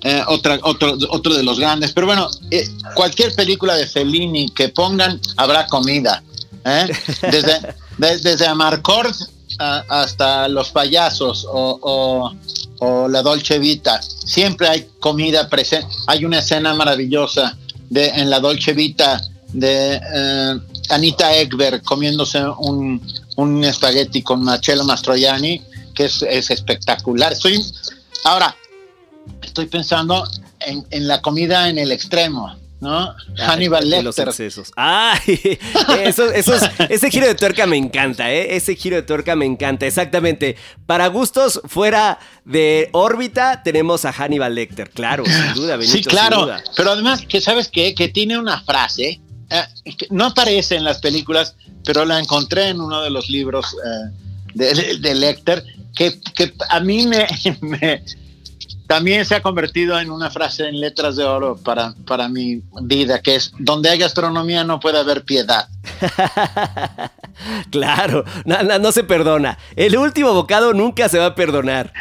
eh, 0.01 0.21
otra, 0.27 0.59
otro, 0.63 0.97
otro 1.09 1.33
de 1.33 1.43
los 1.43 1.59
grandes. 1.59 1.93
Pero 1.93 2.07
bueno, 2.07 2.29
eh, 2.51 2.67
cualquier 2.95 3.33
película 3.35 3.75
de 3.75 3.87
Fellini 3.87 4.49
que 4.49 4.69
pongan, 4.69 5.19
habrá 5.37 5.65
comida. 5.67 6.21
¿eh? 6.65 6.87
Desde, 7.31 7.59
de- 7.97 8.17
desde 8.19 8.45
Amarcord 8.47 9.13
a- 9.59 9.83
hasta 9.89 10.47
Los 10.49 10.69
Payasos 10.71 11.45
o, 11.49 11.79
o- 11.81 12.33
o 12.79 13.07
La 13.07 13.21
Dolce 13.21 13.59
Vita, 13.59 14.01
siempre 14.01 14.67
hay 14.67 14.87
comida 14.99 15.47
presente. 15.47 15.87
Hay 16.07 16.25
una 16.25 16.39
escena 16.39 16.73
maravillosa 16.73 17.57
de, 17.89 18.07
en 18.07 18.29
La 18.29 18.39
Dolce 18.41 18.73
Vita 18.73 19.21
de 19.53 20.01
Anita 20.89 21.33
Ekberg 21.37 21.81
comiéndose 21.83 22.43
un, 22.57 22.99
un 23.37 23.63
espagueti 23.63 24.21
con 24.23 24.43
Marcello 24.43 24.83
Mastroianni, 24.83 25.61
que 25.93 26.05
es, 26.05 26.21
es 26.23 26.49
espectacular. 26.51 27.33
Estoy, 27.33 27.59
ahora, 28.23 28.55
estoy 29.41 29.65
pensando 29.67 30.27
en, 30.59 30.85
en 30.91 31.07
la 31.07 31.21
comida 31.21 31.69
en 31.69 31.77
el 31.77 31.91
extremo, 31.91 32.55
¿no? 32.79 33.13
Hannibal 33.37 33.89
de 33.89 34.03
los 34.03 34.17
Lecter. 34.17 34.27
excesos. 34.29 34.71
Esos- 36.03 36.63
ese 36.89 37.09
giro 37.11 37.27
de 37.27 37.35
tuerca 37.35 37.65
me 37.65 37.77
encanta, 37.77 38.31
¿eh? 38.31 38.55
Ese 38.55 38.75
giro 38.75 38.95
de 38.95 39.03
tuerca 39.03 39.35
me 39.35 39.45
encanta, 39.45 39.85
exactamente. 39.85 40.55
Para 40.85 41.07
gustos 41.07 41.61
fuera 41.65 42.19
de 42.45 42.89
órbita, 42.91 43.61
tenemos 43.63 44.05
a 44.05 44.11
Hannibal 44.11 44.53
Lecter, 44.55 44.89
claro, 44.89 45.23
sin 45.25 45.53
duda, 45.53 45.77
Benito. 45.77 45.97
Sí, 45.97 46.03
sin 46.03 46.09
claro, 46.09 46.41
duda. 46.41 46.63
pero 46.75 46.91
además 46.91 47.21
que 47.27 47.41
sabes 47.41 47.69
qué? 47.69 47.93
que 47.95 48.09
tiene 48.09 48.37
una 48.37 48.61
frase 48.63 49.21
eh, 49.49 49.95
que 49.97 50.07
no 50.09 50.25
aparece 50.25 50.75
en 50.75 50.83
las 50.83 50.99
películas, 50.99 51.55
pero 51.85 52.05
la 52.05 52.19
encontré 52.19 52.69
en 52.69 52.81
uno 52.81 53.01
de 53.01 53.09
los 53.09 53.29
libros 53.29 53.73
eh, 53.73 54.11
de, 54.53 54.97
de- 54.99 55.15
Lecter, 55.15 55.63
que, 55.95 56.19
que 56.35 56.53
a 56.69 56.79
mí 56.79 57.05
me, 57.07 57.27
me- 57.61 58.03
también 58.87 59.25
se 59.25 59.35
ha 59.35 59.41
convertido 59.41 59.99
en 59.99 60.11
una 60.11 60.29
frase 60.29 60.67
en 60.67 60.79
letras 60.79 61.15
de 61.15 61.23
oro 61.23 61.57
para, 61.57 61.93
para 62.05 62.27
mi 62.29 62.61
vida, 62.83 63.21
que 63.21 63.35
es, 63.35 63.51
donde 63.57 63.89
hay 63.89 63.97
gastronomía 63.97 64.63
no 64.63 64.79
puede 64.79 64.99
haber 64.99 65.23
piedad. 65.23 65.67
Claro, 67.71 68.23
no, 68.45 68.61
no- 68.63 68.79
no 68.79 68.91
se 68.91 69.03
perdona. 69.03 69.57
El 69.75 69.97
último 69.97 70.33
bocado 70.33 70.73
nunca 70.73 71.09
se 71.09 71.17
va 71.17 71.27
a 71.27 71.35
perdonar. 71.35 71.91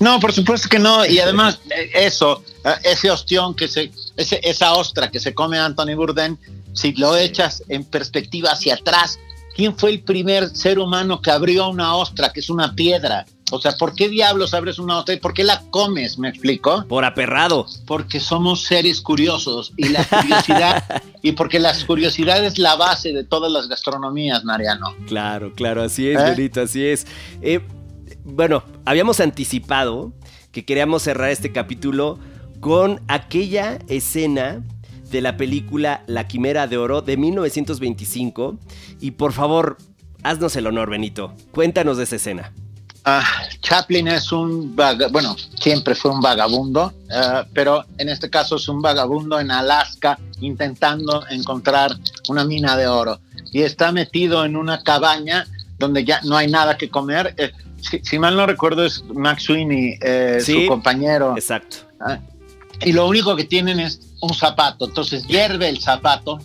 No, 0.00 0.18
por 0.20 0.32
supuesto 0.32 0.68
que 0.68 0.78
no. 0.78 1.06
Y 1.06 1.18
además, 1.20 1.60
eh, 1.70 1.90
eso, 1.94 2.42
eh, 2.64 2.70
ese 2.84 3.10
ostión 3.10 3.54
que 3.54 3.68
se, 3.68 3.92
ese- 4.16 4.40
esa 4.42 4.74
ostra 4.74 5.10
que 5.10 5.20
se 5.20 5.32
come 5.32 5.58
Anthony 5.58 5.94
Bourdain, 5.94 6.38
si 6.74 6.92
lo 6.92 7.16
echas 7.16 7.62
en 7.68 7.84
perspectiva 7.84 8.50
hacia 8.50 8.74
atrás, 8.74 9.18
¿quién 9.54 9.76
fue 9.76 9.90
el 9.90 10.02
primer 10.02 10.48
ser 10.50 10.78
humano 10.78 11.20
que 11.20 11.30
abrió 11.30 11.68
una 11.68 11.94
ostra, 11.94 12.32
que 12.32 12.40
es 12.40 12.50
una 12.50 12.74
piedra? 12.74 13.26
O 13.52 13.60
sea, 13.60 13.72
¿por 13.72 13.94
qué 13.94 14.08
diablos 14.08 14.54
abres 14.54 14.78
una 14.78 14.98
ostra 14.98 15.14
y 15.14 15.18
por 15.18 15.34
qué 15.34 15.42
la 15.42 15.62
comes? 15.70 16.18
¿Me 16.18 16.28
explico? 16.28 16.84
Por 16.86 17.04
aperrado. 17.04 17.66
Porque 17.86 18.20
somos 18.20 18.62
seres 18.62 19.00
curiosos 19.00 19.72
y 19.76 19.88
la 19.88 20.04
curiosidad, 20.04 21.02
y 21.22 21.32
porque 21.32 21.58
la 21.58 21.74
curiosidad 21.86 22.44
es 22.44 22.58
la 22.58 22.76
base 22.76 23.12
de 23.12 23.24
todas 23.24 23.50
las 23.50 23.68
gastronomías, 23.68 24.44
Mariano. 24.44 24.94
Claro, 25.06 25.52
claro, 25.52 25.82
así 25.82 26.08
es, 26.08 26.20
¿Eh? 26.20 26.30
Benito, 26.30 26.60
así 26.60 26.84
es. 26.84 27.06
Eh, 27.42 27.60
bueno, 28.24 28.62
habíamos 28.84 29.18
anticipado 29.20 30.12
que 30.52 30.64
queríamos 30.64 31.02
cerrar 31.02 31.30
este 31.30 31.52
capítulo 31.52 32.18
con 32.60 33.00
aquella 33.08 33.78
escena 33.88 34.62
de 35.10 35.20
la 35.20 35.36
película 35.36 36.02
La 36.06 36.26
Quimera 36.28 36.66
de 36.66 36.78
Oro 36.78 37.02
de 37.02 37.16
1925. 37.16 38.56
Y 39.00 39.12
por 39.12 39.32
favor, 39.32 39.78
haznos 40.22 40.56
el 40.56 40.66
honor, 40.66 40.90
Benito. 40.90 41.32
Cuéntanos 41.52 41.96
de 41.96 42.04
esa 42.04 42.16
escena. 42.16 42.52
Ah, 43.04 43.24
Chaplin 43.62 44.08
es 44.08 44.30
un 44.30 44.76
vaga- 44.76 45.08
bueno, 45.08 45.34
siempre 45.58 45.94
fue 45.94 46.10
un 46.10 46.20
vagabundo, 46.20 46.92
ah, 47.10 47.46
pero 47.54 47.84
en 47.96 48.10
este 48.10 48.28
caso 48.28 48.56
es 48.56 48.68
un 48.68 48.82
vagabundo 48.82 49.40
en 49.40 49.50
Alaska 49.50 50.18
intentando 50.40 51.26
encontrar 51.30 51.92
una 52.28 52.44
mina 52.44 52.76
de 52.76 52.86
oro 52.88 53.18
y 53.52 53.62
está 53.62 53.90
metido 53.90 54.44
en 54.44 54.54
una 54.54 54.82
cabaña 54.82 55.46
donde 55.78 56.04
ya 56.04 56.20
no 56.24 56.36
hay 56.36 56.48
nada 56.50 56.76
que 56.76 56.90
comer. 56.90 57.34
Eh, 57.38 57.52
si, 57.80 58.00
si 58.00 58.18
mal 58.18 58.36
no 58.36 58.44
recuerdo 58.44 58.84
es 58.84 59.02
Max 59.14 59.44
Sweeney, 59.44 59.98
eh, 60.02 60.38
Sí. 60.42 60.64
su 60.64 60.68
compañero, 60.68 61.32
Exacto. 61.36 61.78
ah, 62.00 62.18
y 62.84 62.92
lo 62.92 63.08
único 63.08 63.34
que 63.34 63.44
tienen 63.44 63.80
es 63.80 63.98
un 64.20 64.34
zapato. 64.34 64.84
Entonces 64.86 65.26
hierve 65.26 65.68
el 65.68 65.80
zapato 65.80 66.38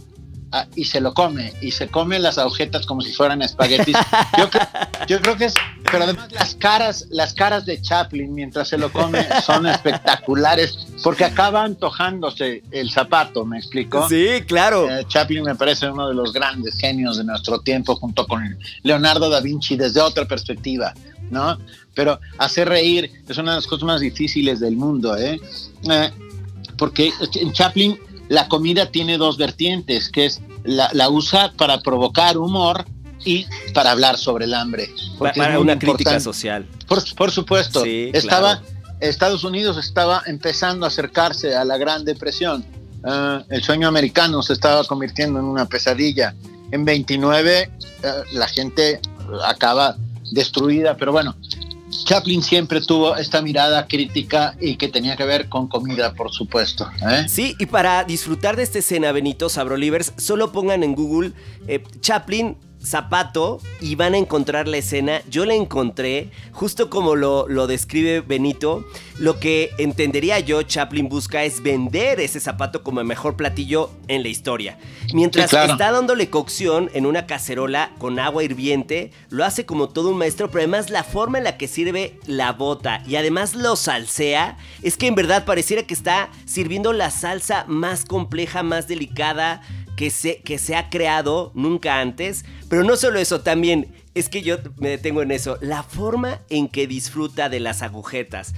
ah, 0.52 0.66
y 0.76 0.86
se 0.86 1.02
lo 1.02 1.14
come 1.14 1.54
y 1.62 1.72
se 1.72 1.88
come 1.88 2.20
las 2.20 2.38
agujetas 2.38 2.86
como 2.86 3.02
si 3.02 3.12
fueran 3.14 3.42
espaguetis. 3.42 3.96
Yo, 4.38 4.50
creo- 4.50 4.68
yo 5.08 5.22
creo 5.22 5.38
que 5.38 5.46
es, 5.46 5.54
pero 5.92 6.06
además 6.06 6.32
las 6.32 6.56
caras, 6.56 7.06
las 7.12 7.34
caras 7.34 7.66
de 7.66 7.80
Chaplin 7.82 8.34
mientras 8.34 8.68
se 8.70 8.78
lo 8.78 8.92
come 8.92 9.24
son 9.46 9.68
espectaculares 10.16 10.88
porque 11.04 11.26
acaba 11.26 11.64
antojándose 11.64 12.64
el 12.72 12.90
zapato, 12.90 13.46
¿me 13.46 13.58
explico? 13.60 14.08
Sí, 14.10 14.42
claro. 14.48 14.90
Eh, 14.90 15.06
Chaplin 15.08 15.44
me 15.44 15.54
parece 15.56 15.88
uno 15.90 16.08
de 16.08 16.16
los 16.16 16.34
grandes 16.34 16.76
genios 16.78 17.18
de 17.18 17.24
nuestro 17.24 17.60
tiempo 17.60 17.96
junto 17.98 18.26
con 18.26 18.58
Leonardo 18.84 19.30
da 19.30 19.42
Vinci 19.42 19.76
desde 19.76 20.02
otra 20.02 20.26
perspectiva, 20.26 20.94
¿no? 21.30 21.58
Pero 21.94 22.20
hacer 22.40 22.68
reír 22.68 23.12
es 23.28 23.38
una 23.38 23.52
de 23.52 23.58
las 23.58 23.68
cosas 23.68 23.84
más 23.86 24.02
difíciles 24.02 24.60
del 24.60 24.76
mundo, 24.76 25.16
¿eh? 25.18 25.40
Eh, 25.90 26.12
porque 26.78 27.12
en 27.36 27.54
Chaplin 27.54 27.98
la 28.30 28.48
comida 28.48 28.88
tiene 28.92 29.18
dos 29.18 29.38
vertientes, 29.38 30.10
que 30.10 30.26
es 30.26 30.42
la, 30.64 30.90
la 30.94 31.10
usa 31.10 31.54
para 31.58 31.82
provocar 31.82 32.38
humor 32.38 32.86
y 33.24 33.46
para 33.74 33.92
hablar 33.92 34.18
sobre 34.18 34.46
el 34.46 34.54
hambre. 34.54 34.90
Porque 35.18 35.40
Para 35.40 35.60
una 35.60 35.78
crítica 35.78 36.20
social. 36.20 36.68
Por, 36.88 37.04
por 37.16 37.32
supuesto. 37.32 37.84
Sí, 37.84 38.12
estaba, 38.14 38.60
claro. 38.60 38.76
Estados 39.00 39.44
Unidos 39.44 39.78
estaba 39.78 40.22
empezando 40.26 40.86
a 40.86 40.90
acercarse 40.90 41.56
a 41.56 41.66
la 41.66 41.78
Gran 41.78 42.06
Depresión. 42.06 42.66
Ah, 43.04 43.44
el 43.50 43.64
sueño 43.64 43.88
americano 43.88 44.42
se 44.42 44.54
estaba 44.54 44.84
convirtiendo 44.86 45.40
en 45.40 45.46
una 45.46 45.66
pesadilla. 45.66 46.36
En 46.72 46.86
29 46.86 47.62
eh, 47.62 47.70
la 48.34 48.48
gente 48.48 49.00
acaba 49.46 49.96
destruida, 50.32 50.98
pero 50.98 51.12
bueno, 51.12 51.36
Chaplin 52.03 52.41
siempre 52.41 52.81
tuvo 52.81 53.15
esta 53.15 53.41
mirada 53.41 53.88
crítica 53.88 54.55
y 54.60 54.75
que 54.75 54.89
tenía 54.89 55.15
que 55.15 55.23
ver 55.23 55.47
con 55.47 55.67
comida, 55.67 56.13
por 56.13 56.31
supuesto. 56.31 56.89
¿eh? 57.10 57.25
Sí, 57.27 57.55
y 57.60 57.65
para 57.65 58.03
disfrutar 58.03 58.55
de 58.55 58.63
esta 58.63 58.79
escena, 58.79 59.12
Benito 59.12 59.49
Sabrolivers, 59.49 60.13
solo 60.17 60.51
pongan 60.51 60.84
en 60.84 60.95
Google 60.95 61.31
eh, 61.67 61.84
Chaplin 62.01 62.58
zapato 62.86 63.60
y 63.82 63.95
van 63.95 64.13
a 64.13 64.17
encontrar 64.17 64.67
la 64.67 64.78
escena. 64.78 65.21
Yo 65.30 65.45
la 65.45 65.56
encontré, 65.56 66.30
justo 66.52 66.89
como 66.89 67.15
lo, 67.15 67.48
lo 67.48 67.67
describe 67.67 68.21
Benito. 68.21 68.86
Lo 69.17 69.39
que 69.39 69.71
entendería 69.78 70.39
yo, 70.39 70.62
Chaplin 70.63 71.10
busca 71.10 71.43
es 71.43 71.63
vender 71.63 72.19
ese 72.19 72.39
zapato 72.39 72.84
como 72.84 73.00
el 73.00 73.06
mejor 73.06 73.36
platillo 73.36 73.89
en 74.08 74.24
la 74.24 74.30
historia. 74.30 74.78
Mientras 75.13 75.50
Sí, 75.50 75.56
claro. 75.56 75.74
está 75.74 75.91
dándole 75.91 76.30
cocción 76.30 76.89
en 76.93 77.06
una 77.06 77.26
cacerola 77.26 77.91
con 77.98 78.19
agua 78.19 78.43
hirviente, 78.43 79.12
lo 79.30 79.45
hace 79.45 79.65
como 79.65 79.89
todo 79.89 80.10
un 80.10 80.17
maestro, 80.17 80.50
pero 80.50 80.60
además 80.60 80.89
la 80.89 81.04
forma 81.04 81.38
en 81.38 81.45
la 81.45 81.58
que 81.58 81.67
sirve 81.67 82.19
la 82.26 82.52
bota 82.52 83.02
y 83.08 83.15
además 83.15 83.56
lo 83.56 83.76
salsea, 83.76 84.58
es 84.82 84.98
que 84.98 85.08
en 85.08 85.15
verdad 85.15 85.45
pareciera 85.45 85.84
que 85.84 85.93
está 85.93 86.30
sirviendo 86.46 86.94
la 86.94 87.12
salsa 87.12 87.65
más 87.67 88.06
compleja, 88.06 88.63
más 88.63 88.88
delicada 88.88 89.62
que 89.96 90.10
se, 90.10 90.41
que 90.41 90.58
se 90.58 90.75
ha 90.75 90.89
creado 90.89 91.52
nunca 91.56 92.00
antes. 92.00 92.46
Pero 92.69 92.83
no 92.83 92.96
solo 92.96 93.19
eso, 93.19 93.41
también 93.41 93.93
es 94.13 94.29
que 94.29 94.41
yo 94.41 94.58
me 94.77 94.89
detengo 94.89 95.21
en 95.21 95.31
eso, 95.31 95.58
la 95.62 95.83
forma 95.83 96.39
en 96.50 96.67
que 96.69 96.87
disfruta 96.87 97.50
de 97.50 97.60
las 97.60 97.81
agujetas 97.81 98.54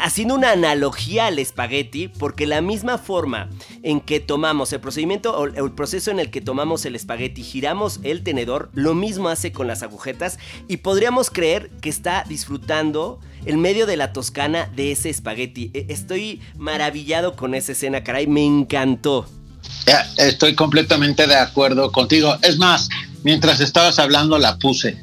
haciendo 0.00 0.34
una 0.36 0.52
analogía 0.52 1.26
al 1.26 1.40
espagueti, 1.40 2.06
porque 2.06 2.46
la 2.46 2.60
misma 2.60 2.98
forma 2.98 3.48
en 3.82 4.00
que 4.00 4.20
tomamos 4.20 4.72
el 4.72 4.78
procedimiento 4.80 5.36
o 5.36 5.46
el 5.46 5.72
proceso 5.72 6.12
en 6.12 6.20
el 6.20 6.30
que 6.30 6.40
tomamos 6.40 6.84
el 6.84 6.94
espagueti, 6.94 7.42
giramos 7.42 7.98
el 8.04 8.22
tenedor, 8.22 8.70
lo 8.74 8.94
mismo 8.94 9.28
hace 9.28 9.50
con 9.50 9.66
las 9.66 9.82
agujetas 9.82 10.38
y 10.68 10.76
podríamos 10.76 11.30
creer 11.30 11.70
que 11.80 11.88
está 11.88 12.22
disfrutando 12.28 13.18
el 13.44 13.56
medio 13.56 13.86
de 13.86 13.96
la 13.96 14.12
toscana 14.12 14.70
de 14.76 14.92
ese 14.92 15.10
espagueti. 15.10 15.72
E- 15.74 15.86
Estoy 15.88 16.42
maravillado 16.56 17.34
con 17.34 17.54
esa 17.54 17.72
escena, 17.72 18.04
caray, 18.04 18.28
me 18.28 18.44
encantó. 18.44 19.26
Estoy 20.16 20.54
completamente 20.54 21.26
de 21.26 21.36
acuerdo 21.36 21.90
contigo. 21.92 22.36
Es 22.42 22.58
más, 22.58 22.88
mientras 23.24 23.60
estabas 23.60 23.98
hablando 23.98 24.38
la 24.38 24.58
puse. 24.58 25.02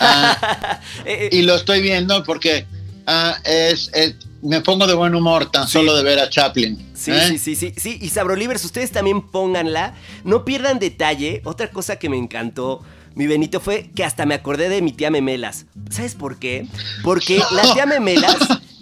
Ah, 0.00 0.80
Eh, 1.04 1.28
eh, 1.32 1.36
y 1.36 1.42
lo 1.42 1.54
estoy 1.56 1.82
viendo 1.82 2.22
porque 2.24 2.66
ah, 3.06 3.36
es, 3.44 3.90
es- 3.94 4.14
me 4.42 4.60
pongo 4.60 4.86
de 4.86 4.94
buen 4.94 5.14
humor 5.14 5.50
tan 5.50 5.66
solo 5.66 5.96
de 5.96 6.02
ver 6.04 6.18
a 6.20 6.28
Chaplin. 6.30 6.90
Sí, 6.94 7.10
¿eh? 7.10 7.28
sí, 7.28 7.38
sí, 7.38 7.56
sí, 7.56 7.72
sí. 7.76 7.98
Y 8.00 8.10
Sabrolivers, 8.10 8.64
ustedes 8.64 8.92
también 8.92 9.22
pónganla. 9.22 9.94
No 10.24 10.44
pierdan 10.44 10.78
detalle. 10.78 11.40
Otra 11.44 11.70
cosa 11.70 11.96
que 11.96 12.08
me 12.08 12.16
encantó, 12.16 12.82
mi 13.14 13.26
Benito, 13.26 13.58
fue 13.60 13.90
que 13.94 14.04
hasta 14.04 14.24
me 14.26 14.34
acordé 14.34 14.68
de 14.68 14.82
mi 14.82 14.92
tía 14.92 15.10
Memelas. 15.10 15.64
¿Sabes 15.90 16.14
por 16.14 16.38
qué? 16.38 16.66
Porque 17.02 17.38
la 17.52 17.62
tía 17.74 17.86
Memelas 17.86 18.36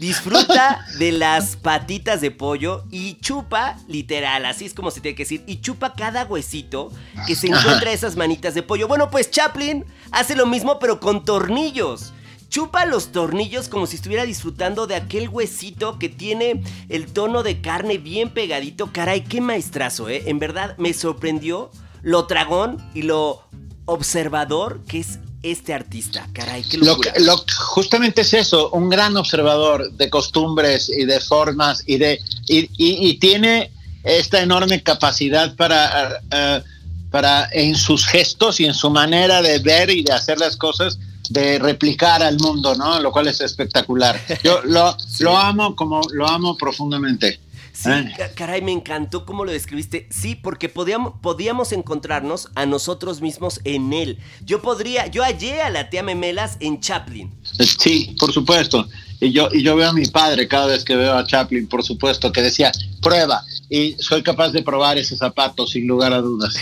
disfruta 0.04 0.84
de 0.98 1.12
las 1.12 1.56
patitas 1.56 2.20
de 2.20 2.30
pollo 2.30 2.84
y 2.90 3.14
chupa, 3.14 3.76
literal, 3.88 4.44
así 4.44 4.66
es 4.66 4.74
como 4.74 4.90
se 4.90 5.00
tiene 5.00 5.16
que 5.16 5.22
decir, 5.22 5.42
y 5.46 5.60
chupa 5.62 5.94
cada 5.94 6.24
huesito 6.24 6.92
que 7.26 7.34
se 7.34 7.46
encuentra 7.46 7.90
esas 7.90 8.14
manitas 8.14 8.54
de 8.54 8.62
pollo. 8.62 8.86
Bueno, 8.86 9.10
pues 9.10 9.30
Chaplin 9.30 9.84
hace 10.10 10.36
lo 10.36 10.44
mismo, 10.46 10.78
pero 10.78 11.00
con 11.00 11.24
tornillos. 11.24 12.12
Chupa 12.50 12.84
los 12.84 13.12
tornillos 13.12 13.68
como 13.68 13.86
si 13.86 13.96
estuviera 13.96 14.24
disfrutando 14.26 14.86
de 14.86 14.94
aquel 14.94 15.28
huesito 15.28 15.98
que 15.98 16.10
tiene 16.10 16.62
el 16.88 17.06
tono 17.06 17.42
de 17.42 17.62
carne 17.62 17.96
bien 17.98 18.28
pegadito. 18.28 18.92
Caray, 18.92 19.24
qué 19.24 19.40
maestrazo, 19.40 20.08
¿eh? 20.10 20.24
En 20.26 20.38
verdad 20.38 20.76
me 20.76 20.92
sorprendió 20.92 21.70
lo 22.02 22.26
tragón 22.26 22.76
y 22.94 23.02
lo 23.02 23.42
observador 23.86 24.82
que 24.86 25.00
es 25.00 25.18
este 25.44 25.74
artista. 25.74 26.26
Caray, 26.32 26.62
qué 26.64 26.78
Lo, 26.78 26.86
locura. 26.86 27.12
que- 27.12 27.20
lo- 27.20 27.44
justamente 27.56 28.22
es 28.22 28.32
eso, 28.34 28.70
un 28.70 28.88
gran 28.88 29.16
observador 29.16 29.92
de 29.92 30.08
costumbres 30.10 30.88
y 30.88 31.04
de 31.04 31.20
formas 31.20 31.82
y 31.86 31.98
de 31.98 32.20
y, 32.48 32.60
y- 32.78 33.08
y 33.08 33.18
tiene 33.18 33.70
esta 34.02 34.40
enorme 34.42 34.82
capacidad 34.82 35.54
para, 35.56 36.20
eh, 36.30 36.62
para 37.10 37.48
en 37.52 37.74
sus 37.76 38.06
gestos 38.06 38.58
y 38.60 38.64
en 38.66 38.74
su 38.74 38.90
manera 38.90 39.40
de 39.42 39.58
ver 39.60 39.90
y 39.90 40.02
de 40.02 40.12
hacer 40.12 40.38
las 40.38 40.56
cosas 40.56 40.98
de 41.30 41.58
replicar 41.58 42.22
al 42.22 42.38
mundo, 42.38 42.74
¿no? 42.74 43.00
Lo 43.00 43.10
cual 43.12 43.28
es 43.28 43.40
espectacular. 43.40 44.20
Yo 44.42 44.60
lo, 44.64 44.96
lo 45.20 45.38
amo 45.38 45.74
como 45.76 46.00
lo 46.12 46.26
amo 46.28 46.56
profundamente. 46.56 47.40
Sí, 47.74 47.90
ca- 48.16 48.30
caray, 48.34 48.62
me 48.62 48.70
encantó 48.70 49.26
cómo 49.26 49.44
lo 49.44 49.50
describiste. 49.50 50.06
Sí, 50.10 50.36
porque 50.36 50.68
podíamos, 50.68 51.14
podíamos 51.20 51.72
encontrarnos 51.72 52.48
a 52.54 52.66
nosotros 52.66 53.20
mismos 53.20 53.60
en 53.64 53.92
él. 53.92 54.18
Yo 54.44 54.62
podría, 54.62 55.08
yo 55.08 55.24
hallé 55.24 55.60
a 55.60 55.70
la 55.70 55.90
tía 55.90 56.04
Memelas 56.04 56.56
en 56.60 56.80
Chaplin. 56.80 57.34
Sí, 57.80 58.14
por 58.20 58.32
supuesto. 58.32 58.88
Y 59.20 59.32
yo, 59.32 59.48
y 59.52 59.62
yo 59.62 59.74
veo 59.74 59.88
a 59.88 59.92
mi 59.92 60.06
padre 60.06 60.46
cada 60.46 60.66
vez 60.66 60.84
que 60.84 60.94
veo 60.94 61.14
a 61.16 61.26
Chaplin, 61.26 61.66
por 61.66 61.82
supuesto, 61.82 62.30
que 62.30 62.42
decía, 62.42 62.70
prueba. 63.02 63.42
Y 63.68 63.96
soy 63.98 64.22
capaz 64.22 64.50
de 64.50 64.62
probar 64.62 64.96
ese 64.98 65.16
zapato 65.16 65.66
sin 65.66 65.86
lugar 65.88 66.12
a 66.12 66.20
dudas. 66.20 66.54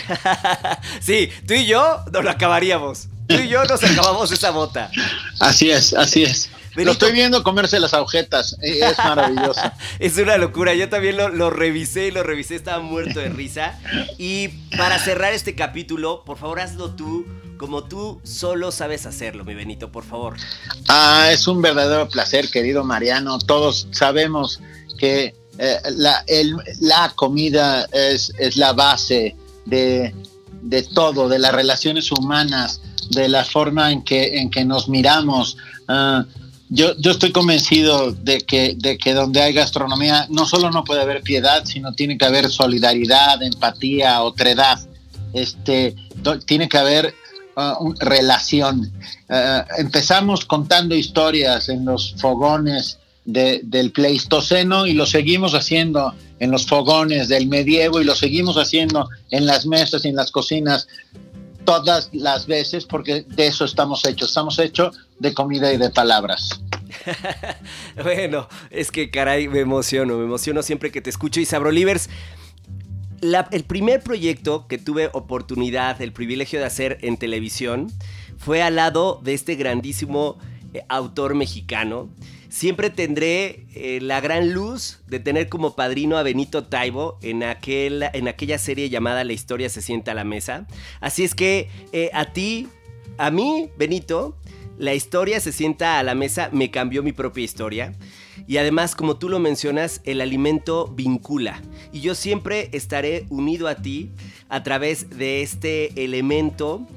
sí, 0.99 1.29
tú 1.47 1.53
y 1.53 1.65
yo 1.67 1.99
nos 2.11 2.23
lo 2.23 2.29
acabaríamos. 2.31 3.07
Tú 3.27 3.35
y 3.35 3.49
yo 3.49 3.63
nos 3.65 3.83
acabamos 3.83 4.31
esa 4.31 4.49
bota. 4.51 4.89
Así 5.39 5.69
es, 5.69 5.93
así 5.93 6.23
es. 6.23 6.49
Benito. 6.75 6.85
Lo 6.85 6.91
estoy 6.91 7.11
viendo 7.11 7.43
comerse 7.43 7.79
las 7.79 7.93
agujetas. 7.93 8.57
y 8.61 8.79
Es 8.81 8.97
maravilloso. 8.97 9.61
Es 9.99 10.17
una 10.17 10.37
locura. 10.37 10.73
Yo 10.73 10.89
también 10.89 11.17
lo, 11.17 11.29
lo 11.29 11.49
revisé 11.49 12.07
y 12.07 12.11
lo 12.11 12.23
revisé. 12.23 12.55
Estaba 12.55 12.79
muerto 12.81 13.19
de 13.19 13.29
risa. 13.29 13.79
Y 14.17 14.49
para 14.77 14.99
cerrar 14.99 15.33
este 15.33 15.55
capítulo, 15.55 16.23
por 16.25 16.37
favor, 16.37 16.59
hazlo 16.59 16.91
tú 16.91 17.25
como 17.57 17.85
tú 17.85 18.19
solo 18.23 18.71
sabes 18.71 19.05
hacerlo, 19.05 19.45
mi 19.45 19.53
Benito, 19.53 19.89
por 19.89 20.03
favor. 20.03 20.35
Ah, 20.89 21.29
es 21.31 21.47
un 21.47 21.61
verdadero 21.61 22.09
placer, 22.09 22.49
querido 22.49 22.83
Mariano. 22.83 23.39
Todos 23.39 23.87
sabemos 23.91 24.59
que 24.97 25.33
eh, 25.59 25.77
la, 25.95 26.25
el- 26.27 26.57
la 26.81 27.13
comida 27.15 27.87
es, 27.93 28.33
es 28.37 28.57
la 28.57 28.73
base 28.73 29.37
de, 29.65 30.13
de 30.61 30.83
todo, 30.83 31.29
de 31.29 31.39
las 31.39 31.53
relaciones 31.53 32.11
humanas, 32.11 32.81
de 33.11 33.29
la 33.29 33.45
forma 33.45 33.91
en 33.93 34.03
que, 34.03 34.39
en 34.39 34.49
que 34.49 34.65
nos 34.65 34.89
miramos. 34.89 35.55
Ah, 35.87 36.25
yo, 36.73 36.95
yo 36.97 37.11
estoy 37.11 37.31
convencido 37.31 38.11
de 38.11 38.39
que, 38.41 38.75
de 38.77 38.97
que 38.97 39.13
donde 39.13 39.41
hay 39.41 39.53
gastronomía 39.53 40.25
no 40.29 40.45
solo 40.45 40.71
no 40.71 40.83
puede 40.83 41.01
haber 41.01 41.21
piedad, 41.21 41.63
sino 41.65 41.93
tiene 41.93 42.17
que 42.17 42.25
haber 42.25 42.49
solidaridad, 42.49 43.41
empatía, 43.43 44.21
otredad. 44.23 44.79
Este, 45.33 45.95
tiene 46.45 46.67
que 46.69 46.77
haber 46.77 47.13
un- 47.79 47.95
relación. 47.99 48.91
Ah, 49.29 49.65
empezamos 49.77 50.45
contando 50.45 50.95
historias 50.95 51.69
en 51.69 51.85
los 51.85 52.15
fogones 52.17 52.97
de- 53.25 53.61
del 53.63 53.91
Pleistoceno 53.91 54.85
y 54.87 54.93
lo 54.93 55.05
seguimos 55.05 55.53
haciendo 55.53 56.13
en 56.39 56.51
los 56.51 56.65
fogones 56.65 57.27
del 57.29 57.47
medievo 57.47 58.01
y 58.01 58.03
lo 58.03 58.15
seguimos 58.15 58.57
haciendo 58.57 59.07
en 59.31 59.45
las 59.45 59.65
mesas 59.65 60.03
y 60.03 60.09
en 60.09 60.15
las 60.15 60.29
cocinas 60.31 60.87
todas 61.65 62.09
las 62.13 62.45
veces 62.47 62.85
porque 62.85 63.21
de 63.27 63.47
eso 63.47 63.65
estamos 63.65 64.05
hechos. 64.05 64.29
Estamos 64.29 64.59
hechos 64.59 64.97
de 65.19 65.33
comida 65.33 65.71
y 65.73 65.77
de 65.77 65.89
palabras. 65.89 66.61
Bueno, 68.03 68.47
es 68.69 68.91
que 68.91 69.09
caray, 69.09 69.47
me 69.47 69.59
emociono, 69.59 70.17
me 70.17 70.25
emociono 70.25 70.61
siempre 70.63 70.91
que 70.91 71.01
te 71.01 71.09
escucho. 71.09 71.39
Y 71.39 71.45
Sabrolivers, 71.45 72.09
la- 73.21 73.47
el 73.51 73.63
primer 73.63 74.01
proyecto 74.01 74.67
que 74.67 74.77
tuve 74.77 75.09
oportunidad, 75.13 76.01
el 76.01 76.11
privilegio 76.13 76.59
de 76.59 76.65
hacer 76.65 76.97
en 77.01 77.17
televisión, 77.17 77.91
fue 78.37 78.61
al 78.61 78.75
lado 78.75 79.19
de 79.23 79.33
este 79.33 79.55
grandísimo 79.55 80.37
eh, 80.73 80.83
autor 80.89 81.35
mexicano. 81.35 82.09
Siempre 82.53 82.91
tendré 82.91 83.65
eh, 83.73 83.97
la 83.99 84.21
gran 84.21 84.53
luz 84.53 84.99
de 85.07 85.19
tener 85.19 85.49
como 85.49 85.75
padrino 85.75 86.17
a 86.17 86.23
Benito 86.23 86.63
Taibo 86.63 87.17
en, 87.23 87.41
aquel, 87.41 88.03
en 88.13 88.27
aquella 88.27 88.59
serie 88.59 88.91
llamada 88.91 89.23
La 89.23 89.33
historia 89.33 89.69
se 89.69 89.81
sienta 89.81 90.11
a 90.11 90.13
la 90.13 90.23
mesa. 90.23 90.67
Así 91.01 91.23
es 91.23 91.33
que 91.33 91.67
eh, 91.93 92.11
a 92.13 92.25
ti, 92.25 92.67
a 93.17 93.31
mí, 93.31 93.71
Benito, 93.75 94.37
la 94.77 94.93
historia 94.93 95.39
se 95.39 95.51
sienta 95.51 95.97
a 95.97 96.03
la 96.03 96.13
mesa, 96.13 96.49
me 96.53 96.69
cambió 96.69 97.01
mi 97.01 97.11
propia 97.11 97.43
historia. 97.43 97.95
Y 98.45 98.57
además, 98.57 98.95
como 98.95 99.17
tú 99.17 99.29
lo 99.29 99.39
mencionas, 99.39 100.01
el 100.03 100.21
alimento 100.21 100.93
vincula. 100.95 101.59
Y 101.91 102.01
yo 102.01 102.13
siempre 102.13 102.69
estaré 102.71 103.25
unido 103.29 103.67
a 103.67 103.77
ti 103.77 104.11
a 104.49 104.61
través 104.61 105.09
de 105.09 105.41
este 105.41 106.03
elemento 106.03 106.87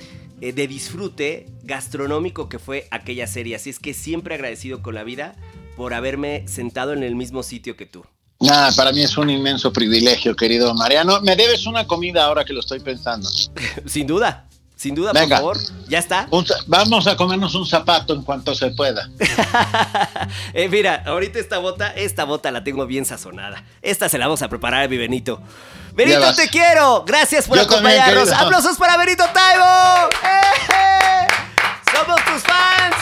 eh, 0.43 0.53
de 0.53 0.69
disfrute 0.69 1.47
gastronómico 1.63 2.51
que 2.51 2.59
fue 2.59 2.87
aquella 2.91 3.27
serie. 3.27 3.57
Así 3.57 3.71
es 3.71 3.79
que 3.79 3.95
siempre 3.95 4.35
agradecido 4.35 4.83
con 4.83 4.95
la 4.95 5.03
vida 5.03 5.35
por 5.77 5.95
haberme 5.95 6.47
sentado 6.49 6.93
en 6.93 7.03
el 7.03 7.15
mismo 7.15 7.43
sitio 7.43 7.77
que 7.77 7.87
tú. 7.87 8.05
Nada, 8.41 8.71
para 8.73 8.93
mí 8.93 9.03
es 9.03 9.17
un 9.17 9.31
inmenso 9.31 9.73
privilegio, 9.73 10.35
querido 10.37 10.75
Mariano. 10.75 11.21
Me 11.23 11.37
debes 11.37 11.67
una 11.67 11.87
comida 11.87 12.25
ahora 12.25 12.45
que 12.45 12.53
lo 12.53 12.61
estoy 12.61 12.81
pensando. 12.81 13.29
Sin 13.87 14.07
duda, 14.07 14.47
sin 14.77 14.95
duda, 14.95 15.13
Venga. 15.15 15.41
por 15.41 15.57
favor. 15.59 15.73
Ya 15.89 15.99
está. 15.99 16.29
Un 16.31 16.45
vamos 16.67 17.07
a 17.07 17.17
comernos 17.17 17.55
un 17.55 17.65
zapato 17.67 18.13
en 18.13 18.23
cuanto 18.23 18.55
se 18.55 18.71
pueda. 18.73 19.09
Eh, 20.53 20.69
mira, 20.69 21.03
ahorita 21.07 21.39
esta 21.39 21.59
bota, 21.59 21.89
esta 21.89 22.25
bota 22.25 22.51
la 22.51 22.65
tengo 22.65 22.87
bien 22.87 23.05
sazonada. 23.05 23.65
Esta 23.83 24.09
se 24.09 24.19
la 24.19 24.27
vamos 24.27 24.43
a 24.43 24.49
preparar 24.49 24.85
a 24.85 24.89
mi 24.89 24.97
Benito. 24.97 25.41
Benito, 25.95 26.35
te 26.35 26.49
quiero. 26.49 27.05
Gracias 27.07 27.47
por 27.47 27.57
Yo 27.59 27.67
también, 27.67 28.01
acompañarnos. 28.01 28.29
querido. 28.29 28.45
Aplausos 28.47 28.77
para 28.77 28.97
Benito 28.97 29.25
Taibo. 29.33 30.09
¡Eh, 30.25 30.73
eh! 30.73 31.27
Somos 31.95 32.17
tus 32.25 32.43
fans. 32.43 32.97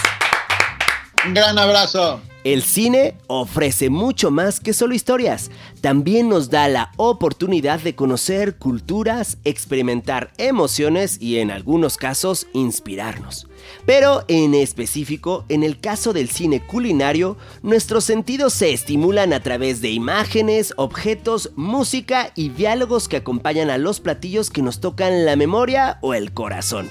Un 1.26 1.34
gran 1.34 1.58
abrazo. 1.58 2.20
El 2.44 2.62
cine 2.62 3.14
ofrece 3.26 3.88
mucho 3.88 4.30
más 4.30 4.60
que 4.60 4.74
solo 4.74 4.94
historias. 4.94 5.50
También 5.80 6.28
nos 6.28 6.50
da 6.50 6.68
la 6.68 6.92
oportunidad 6.98 7.80
de 7.80 7.94
conocer 7.94 8.56
culturas, 8.56 9.38
experimentar 9.44 10.30
emociones 10.36 11.16
y 11.22 11.38
en 11.38 11.50
algunos 11.50 11.96
casos 11.96 12.46
inspirarnos. 12.52 13.46
Pero 13.86 14.24
en 14.28 14.54
específico, 14.54 15.46
en 15.48 15.62
el 15.62 15.80
caso 15.80 16.12
del 16.12 16.28
cine 16.28 16.60
culinario, 16.60 17.38
nuestros 17.62 18.04
sentidos 18.04 18.52
se 18.52 18.74
estimulan 18.74 19.32
a 19.32 19.40
través 19.40 19.80
de 19.80 19.90
imágenes, 19.90 20.74
objetos, 20.76 21.50
música 21.56 22.30
y 22.34 22.50
diálogos 22.50 23.08
que 23.08 23.16
acompañan 23.16 23.70
a 23.70 23.78
los 23.78 24.00
platillos 24.00 24.50
que 24.50 24.60
nos 24.60 24.80
tocan 24.80 25.24
la 25.24 25.36
memoria 25.36 25.96
o 26.02 26.12
el 26.12 26.34
corazón. 26.34 26.90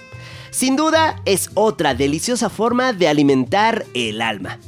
Sin 0.49 0.75
duda, 0.75 1.21
es 1.25 1.51
otra 1.53 1.93
deliciosa 1.93 2.49
forma 2.49 2.91
de 2.93 3.07
alimentar 3.07 3.85
el 3.93 4.19
alma. 4.19 4.59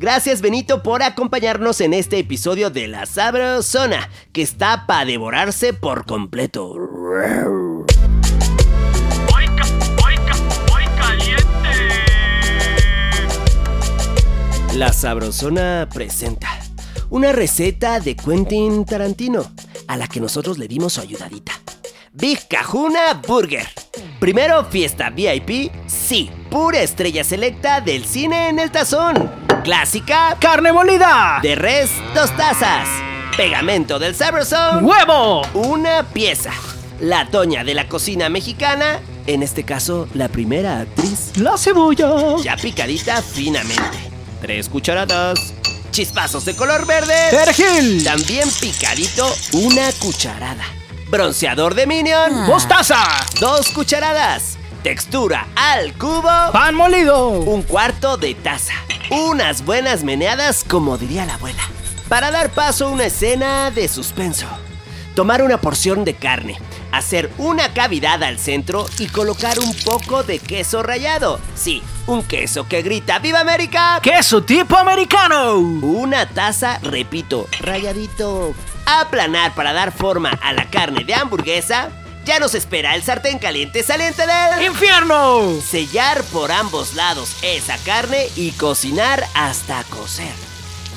Gracias 0.00 0.40
Benito 0.40 0.82
por 0.82 1.02
acompañarnos 1.02 1.82
en 1.82 1.92
este 1.92 2.18
episodio 2.18 2.70
de 2.70 2.88
La 2.88 3.04
Sabrosona, 3.04 4.08
que 4.32 4.40
está 4.40 4.86
para 4.86 5.04
devorarse 5.04 5.74
por 5.74 6.06
completo. 6.06 6.74
La 14.74 14.90
Sabrosona 14.94 15.86
presenta 15.92 16.48
una 17.10 17.32
receta 17.32 18.00
de 18.00 18.16
Quentin 18.16 18.86
Tarantino, 18.86 19.52
a 19.86 19.98
la 19.98 20.08
que 20.08 20.18
nosotros 20.18 20.56
le 20.56 20.66
dimos 20.66 20.94
su 20.94 21.02
ayudadita. 21.02 21.52
Big 22.14 22.48
Cajuna 22.48 23.20
Burger. 23.28 23.68
Primero, 24.18 24.64
fiesta 24.64 25.10
VIP, 25.10 25.70
sí, 25.86 26.30
pura 26.50 26.80
estrella 26.80 27.22
selecta 27.22 27.82
del 27.82 28.06
cine 28.06 28.48
en 28.48 28.60
el 28.60 28.70
tazón. 28.70 29.49
Clásica, 29.62 30.36
carne 30.40 30.72
molida. 30.72 31.38
De 31.42 31.54
res, 31.54 31.90
dos 32.14 32.34
tazas. 32.36 32.88
Pegamento 33.36 33.98
del 33.98 34.14
Sabrosón, 34.14 34.84
huevo. 34.84 35.42
Una 35.54 36.02
pieza. 36.02 36.50
La 37.00 37.26
toña 37.26 37.62
de 37.62 37.74
la 37.74 37.88
cocina 37.88 38.28
mexicana, 38.28 39.00
en 39.26 39.42
este 39.42 39.64
caso, 39.64 40.08
la 40.14 40.28
primera 40.28 40.80
actriz. 40.80 41.36
La 41.36 41.58
cebolla. 41.58 42.36
Ya 42.42 42.56
picadita 42.56 43.22
finamente. 43.22 44.10
Tres 44.40 44.68
cucharadas. 44.68 45.52
Chispazos 45.90 46.44
de 46.44 46.56
color 46.56 46.86
verde. 46.86 47.14
Perejil. 47.30 48.02
También 48.04 48.48
picadito, 48.60 49.30
una 49.52 49.92
cucharada. 49.98 50.64
Bronceador 51.08 51.74
de 51.74 51.86
Minion. 51.86 52.46
Mostaza. 52.46 53.02
Dos 53.40 53.68
cucharadas. 53.70 54.56
Textura 54.82 55.46
al 55.56 55.92
cubo. 55.92 56.52
Pan 56.52 56.74
molido. 56.74 57.28
Un 57.28 57.62
cuarto 57.62 58.16
de 58.16 58.34
taza. 58.34 58.72
Unas 59.10 59.62
buenas 59.64 60.04
meneadas, 60.04 60.64
como 60.64 60.96
diría 60.96 61.26
la 61.26 61.34
abuela. 61.34 61.62
Para 62.08 62.30
dar 62.30 62.50
paso 62.50 62.86
a 62.86 62.90
una 62.90 63.04
escena 63.04 63.70
de 63.70 63.88
suspenso. 63.88 64.46
Tomar 65.14 65.42
una 65.42 65.60
porción 65.60 66.04
de 66.04 66.14
carne, 66.14 66.58
hacer 66.92 67.30
una 67.36 67.74
cavidad 67.74 68.22
al 68.22 68.38
centro 68.38 68.86
y 68.98 69.08
colocar 69.08 69.58
un 69.58 69.74
poco 69.84 70.22
de 70.22 70.38
queso 70.38 70.82
rallado. 70.82 71.40
Sí, 71.54 71.82
un 72.06 72.22
queso 72.22 72.66
que 72.66 72.80
grita 72.80 73.18
¡Viva 73.18 73.40
América! 73.40 74.00
¡Queso 74.02 74.42
tipo 74.44 74.78
americano! 74.78 75.58
Una 75.58 76.26
taza, 76.26 76.78
repito, 76.82 77.48
rayadito. 77.60 78.54
Aplanar 78.86 79.54
para 79.54 79.74
dar 79.74 79.92
forma 79.92 80.30
a 80.42 80.52
la 80.54 80.70
carne 80.70 81.04
de 81.04 81.14
hamburguesa. 81.14 81.90
Ya 82.30 82.38
nos 82.38 82.54
espera 82.54 82.94
el 82.94 83.02
sartén 83.02 83.40
caliente 83.40 83.82
saliente 83.82 84.22
del 84.24 84.64
infierno. 84.64 85.60
Sellar 85.60 86.22
por 86.26 86.52
ambos 86.52 86.94
lados 86.94 87.34
esa 87.42 87.76
carne 87.78 88.28
y 88.36 88.52
cocinar 88.52 89.26
hasta 89.34 89.82
cocer. 89.90 90.32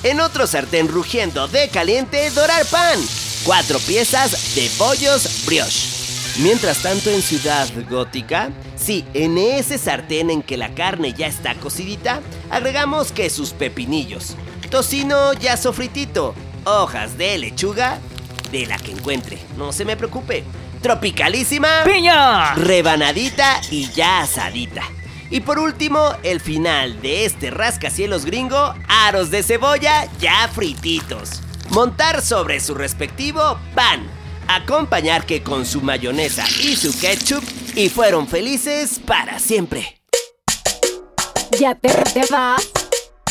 En 0.03 0.21
otro 0.21 0.45
sartén 0.45 0.87
rugiendo 0.87 1.47
de 1.47 1.69
caliente, 1.69 2.29
dorar 2.29 2.63
pan. 2.67 2.99
Cuatro 3.45 3.79
piezas 3.79 4.53
de 4.53 4.69
pollos 4.77 5.43
brioche. 5.47 5.89
Mientras 6.37 6.83
tanto 6.83 7.09
en 7.09 7.23
Ciudad 7.23 7.67
Gótica, 7.89 8.51
sí, 8.75 9.03
en 9.15 9.39
ese 9.39 9.79
sartén 9.79 10.29
en 10.29 10.43
que 10.43 10.55
la 10.55 10.75
carne 10.75 11.13
ya 11.13 11.25
está 11.25 11.55
cocidita, 11.55 12.21
agregamos 12.51 13.11
que 13.11 13.31
sus 13.31 13.53
pepinillos, 13.53 14.35
tocino 14.69 15.33
ya 15.33 15.57
sofritito, 15.57 16.35
hojas 16.63 17.17
de 17.17 17.39
lechuga, 17.39 17.97
de 18.51 18.67
la 18.67 18.77
que 18.77 18.91
encuentre, 18.91 19.39
no 19.57 19.73
se 19.73 19.83
me 19.83 19.97
preocupe, 19.97 20.43
tropicalísima, 20.83 21.83
piña, 21.85 22.53
rebanadita 22.53 23.59
y 23.71 23.89
ya 23.89 24.19
asadita. 24.21 24.83
Y 25.31 25.39
por 25.39 25.57
último, 25.57 26.13
el 26.21 26.39
final 26.39 27.01
de 27.01 27.25
este 27.25 27.49
rascacielos 27.49 28.25
gringo, 28.25 28.75
aros 28.87 29.31
de 29.31 29.41
cebolla 29.41 30.07
ya 30.19 30.47
frititos. 30.49 31.41
Montar 31.71 32.21
sobre 32.21 32.59
su 32.59 32.75
respectivo 32.75 33.57
pan. 33.73 34.05
Acompañar 34.47 35.25
que 35.25 35.41
con 35.41 35.65
su 35.65 35.81
mayonesa 35.81 36.45
y 36.61 36.75
su 36.75 36.95
ketchup 36.99 37.43
y 37.75 37.89
fueron 37.89 38.27
felices 38.27 38.99
para 38.99 39.39
siempre. 39.39 39.99
Ya 41.57 41.73
te, 41.73 41.89
te 41.89 42.25
vas, 42.29 42.69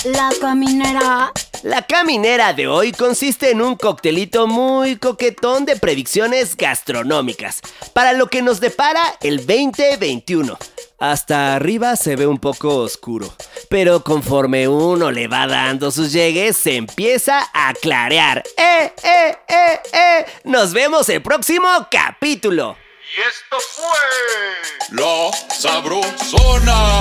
la 0.05 0.30
caminera. 0.40 1.32
La 1.62 1.82
caminera 1.82 2.52
de 2.54 2.66
hoy 2.66 2.90
consiste 2.90 3.52
en 3.52 3.62
un 3.62 3.76
coctelito 3.76 4.48
muy 4.48 4.96
coquetón 4.96 5.64
de 5.64 5.76
predicciones 5.76 6.56
gastronómicas 6.56 7.60
para 7.92 8.12
lo 8.14 8.26
que 8.26 8.42
nos 8.42 8.58
depara 8.58 9.00
el 9.20 9.46
2021. 9.46 10.58
Hasta 10.98 11.54
arriba 11.54 11.94
se 11.94 12.16
ve 12.16 12.26
un 12.26 12.38
poco 12.38 12.78
oscuro, 12.78 13.32
pero 13.70 14.02
conforme 14.02 14.66
uno 14.66 15.12
le 15.12 15.28
va 15.28 15.46
dando 15.46 15.92
sus 15.92 16.10
llegues, 16.10 16.56
se 16.56 16.74
empieza 16.74 17.48
a 17.54 17.74
clarear. 17.74 18.42
¡Eh, 18.56 18.92
eh, 19.04 19.36
eh, 19.46 19.80
eh! 19.92 20.26
Nos 20.42 20.72
vemos 20.72 21.08
el 21.10 21.22
próximo 21.22 21.68
capítulo. 21.88 22.76
Y 23.16 23.20
esto 23.20 23.58
fue 23.76 24.96
La 24.96 25.30
Sabrosona. 25.54 26.98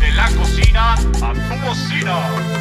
De 0.00 0.10
la 0.12 0.26
cocina 0.36 0.57
a 0.76 0.96
tu 0.96 1.54
bocina. 1.64 2.57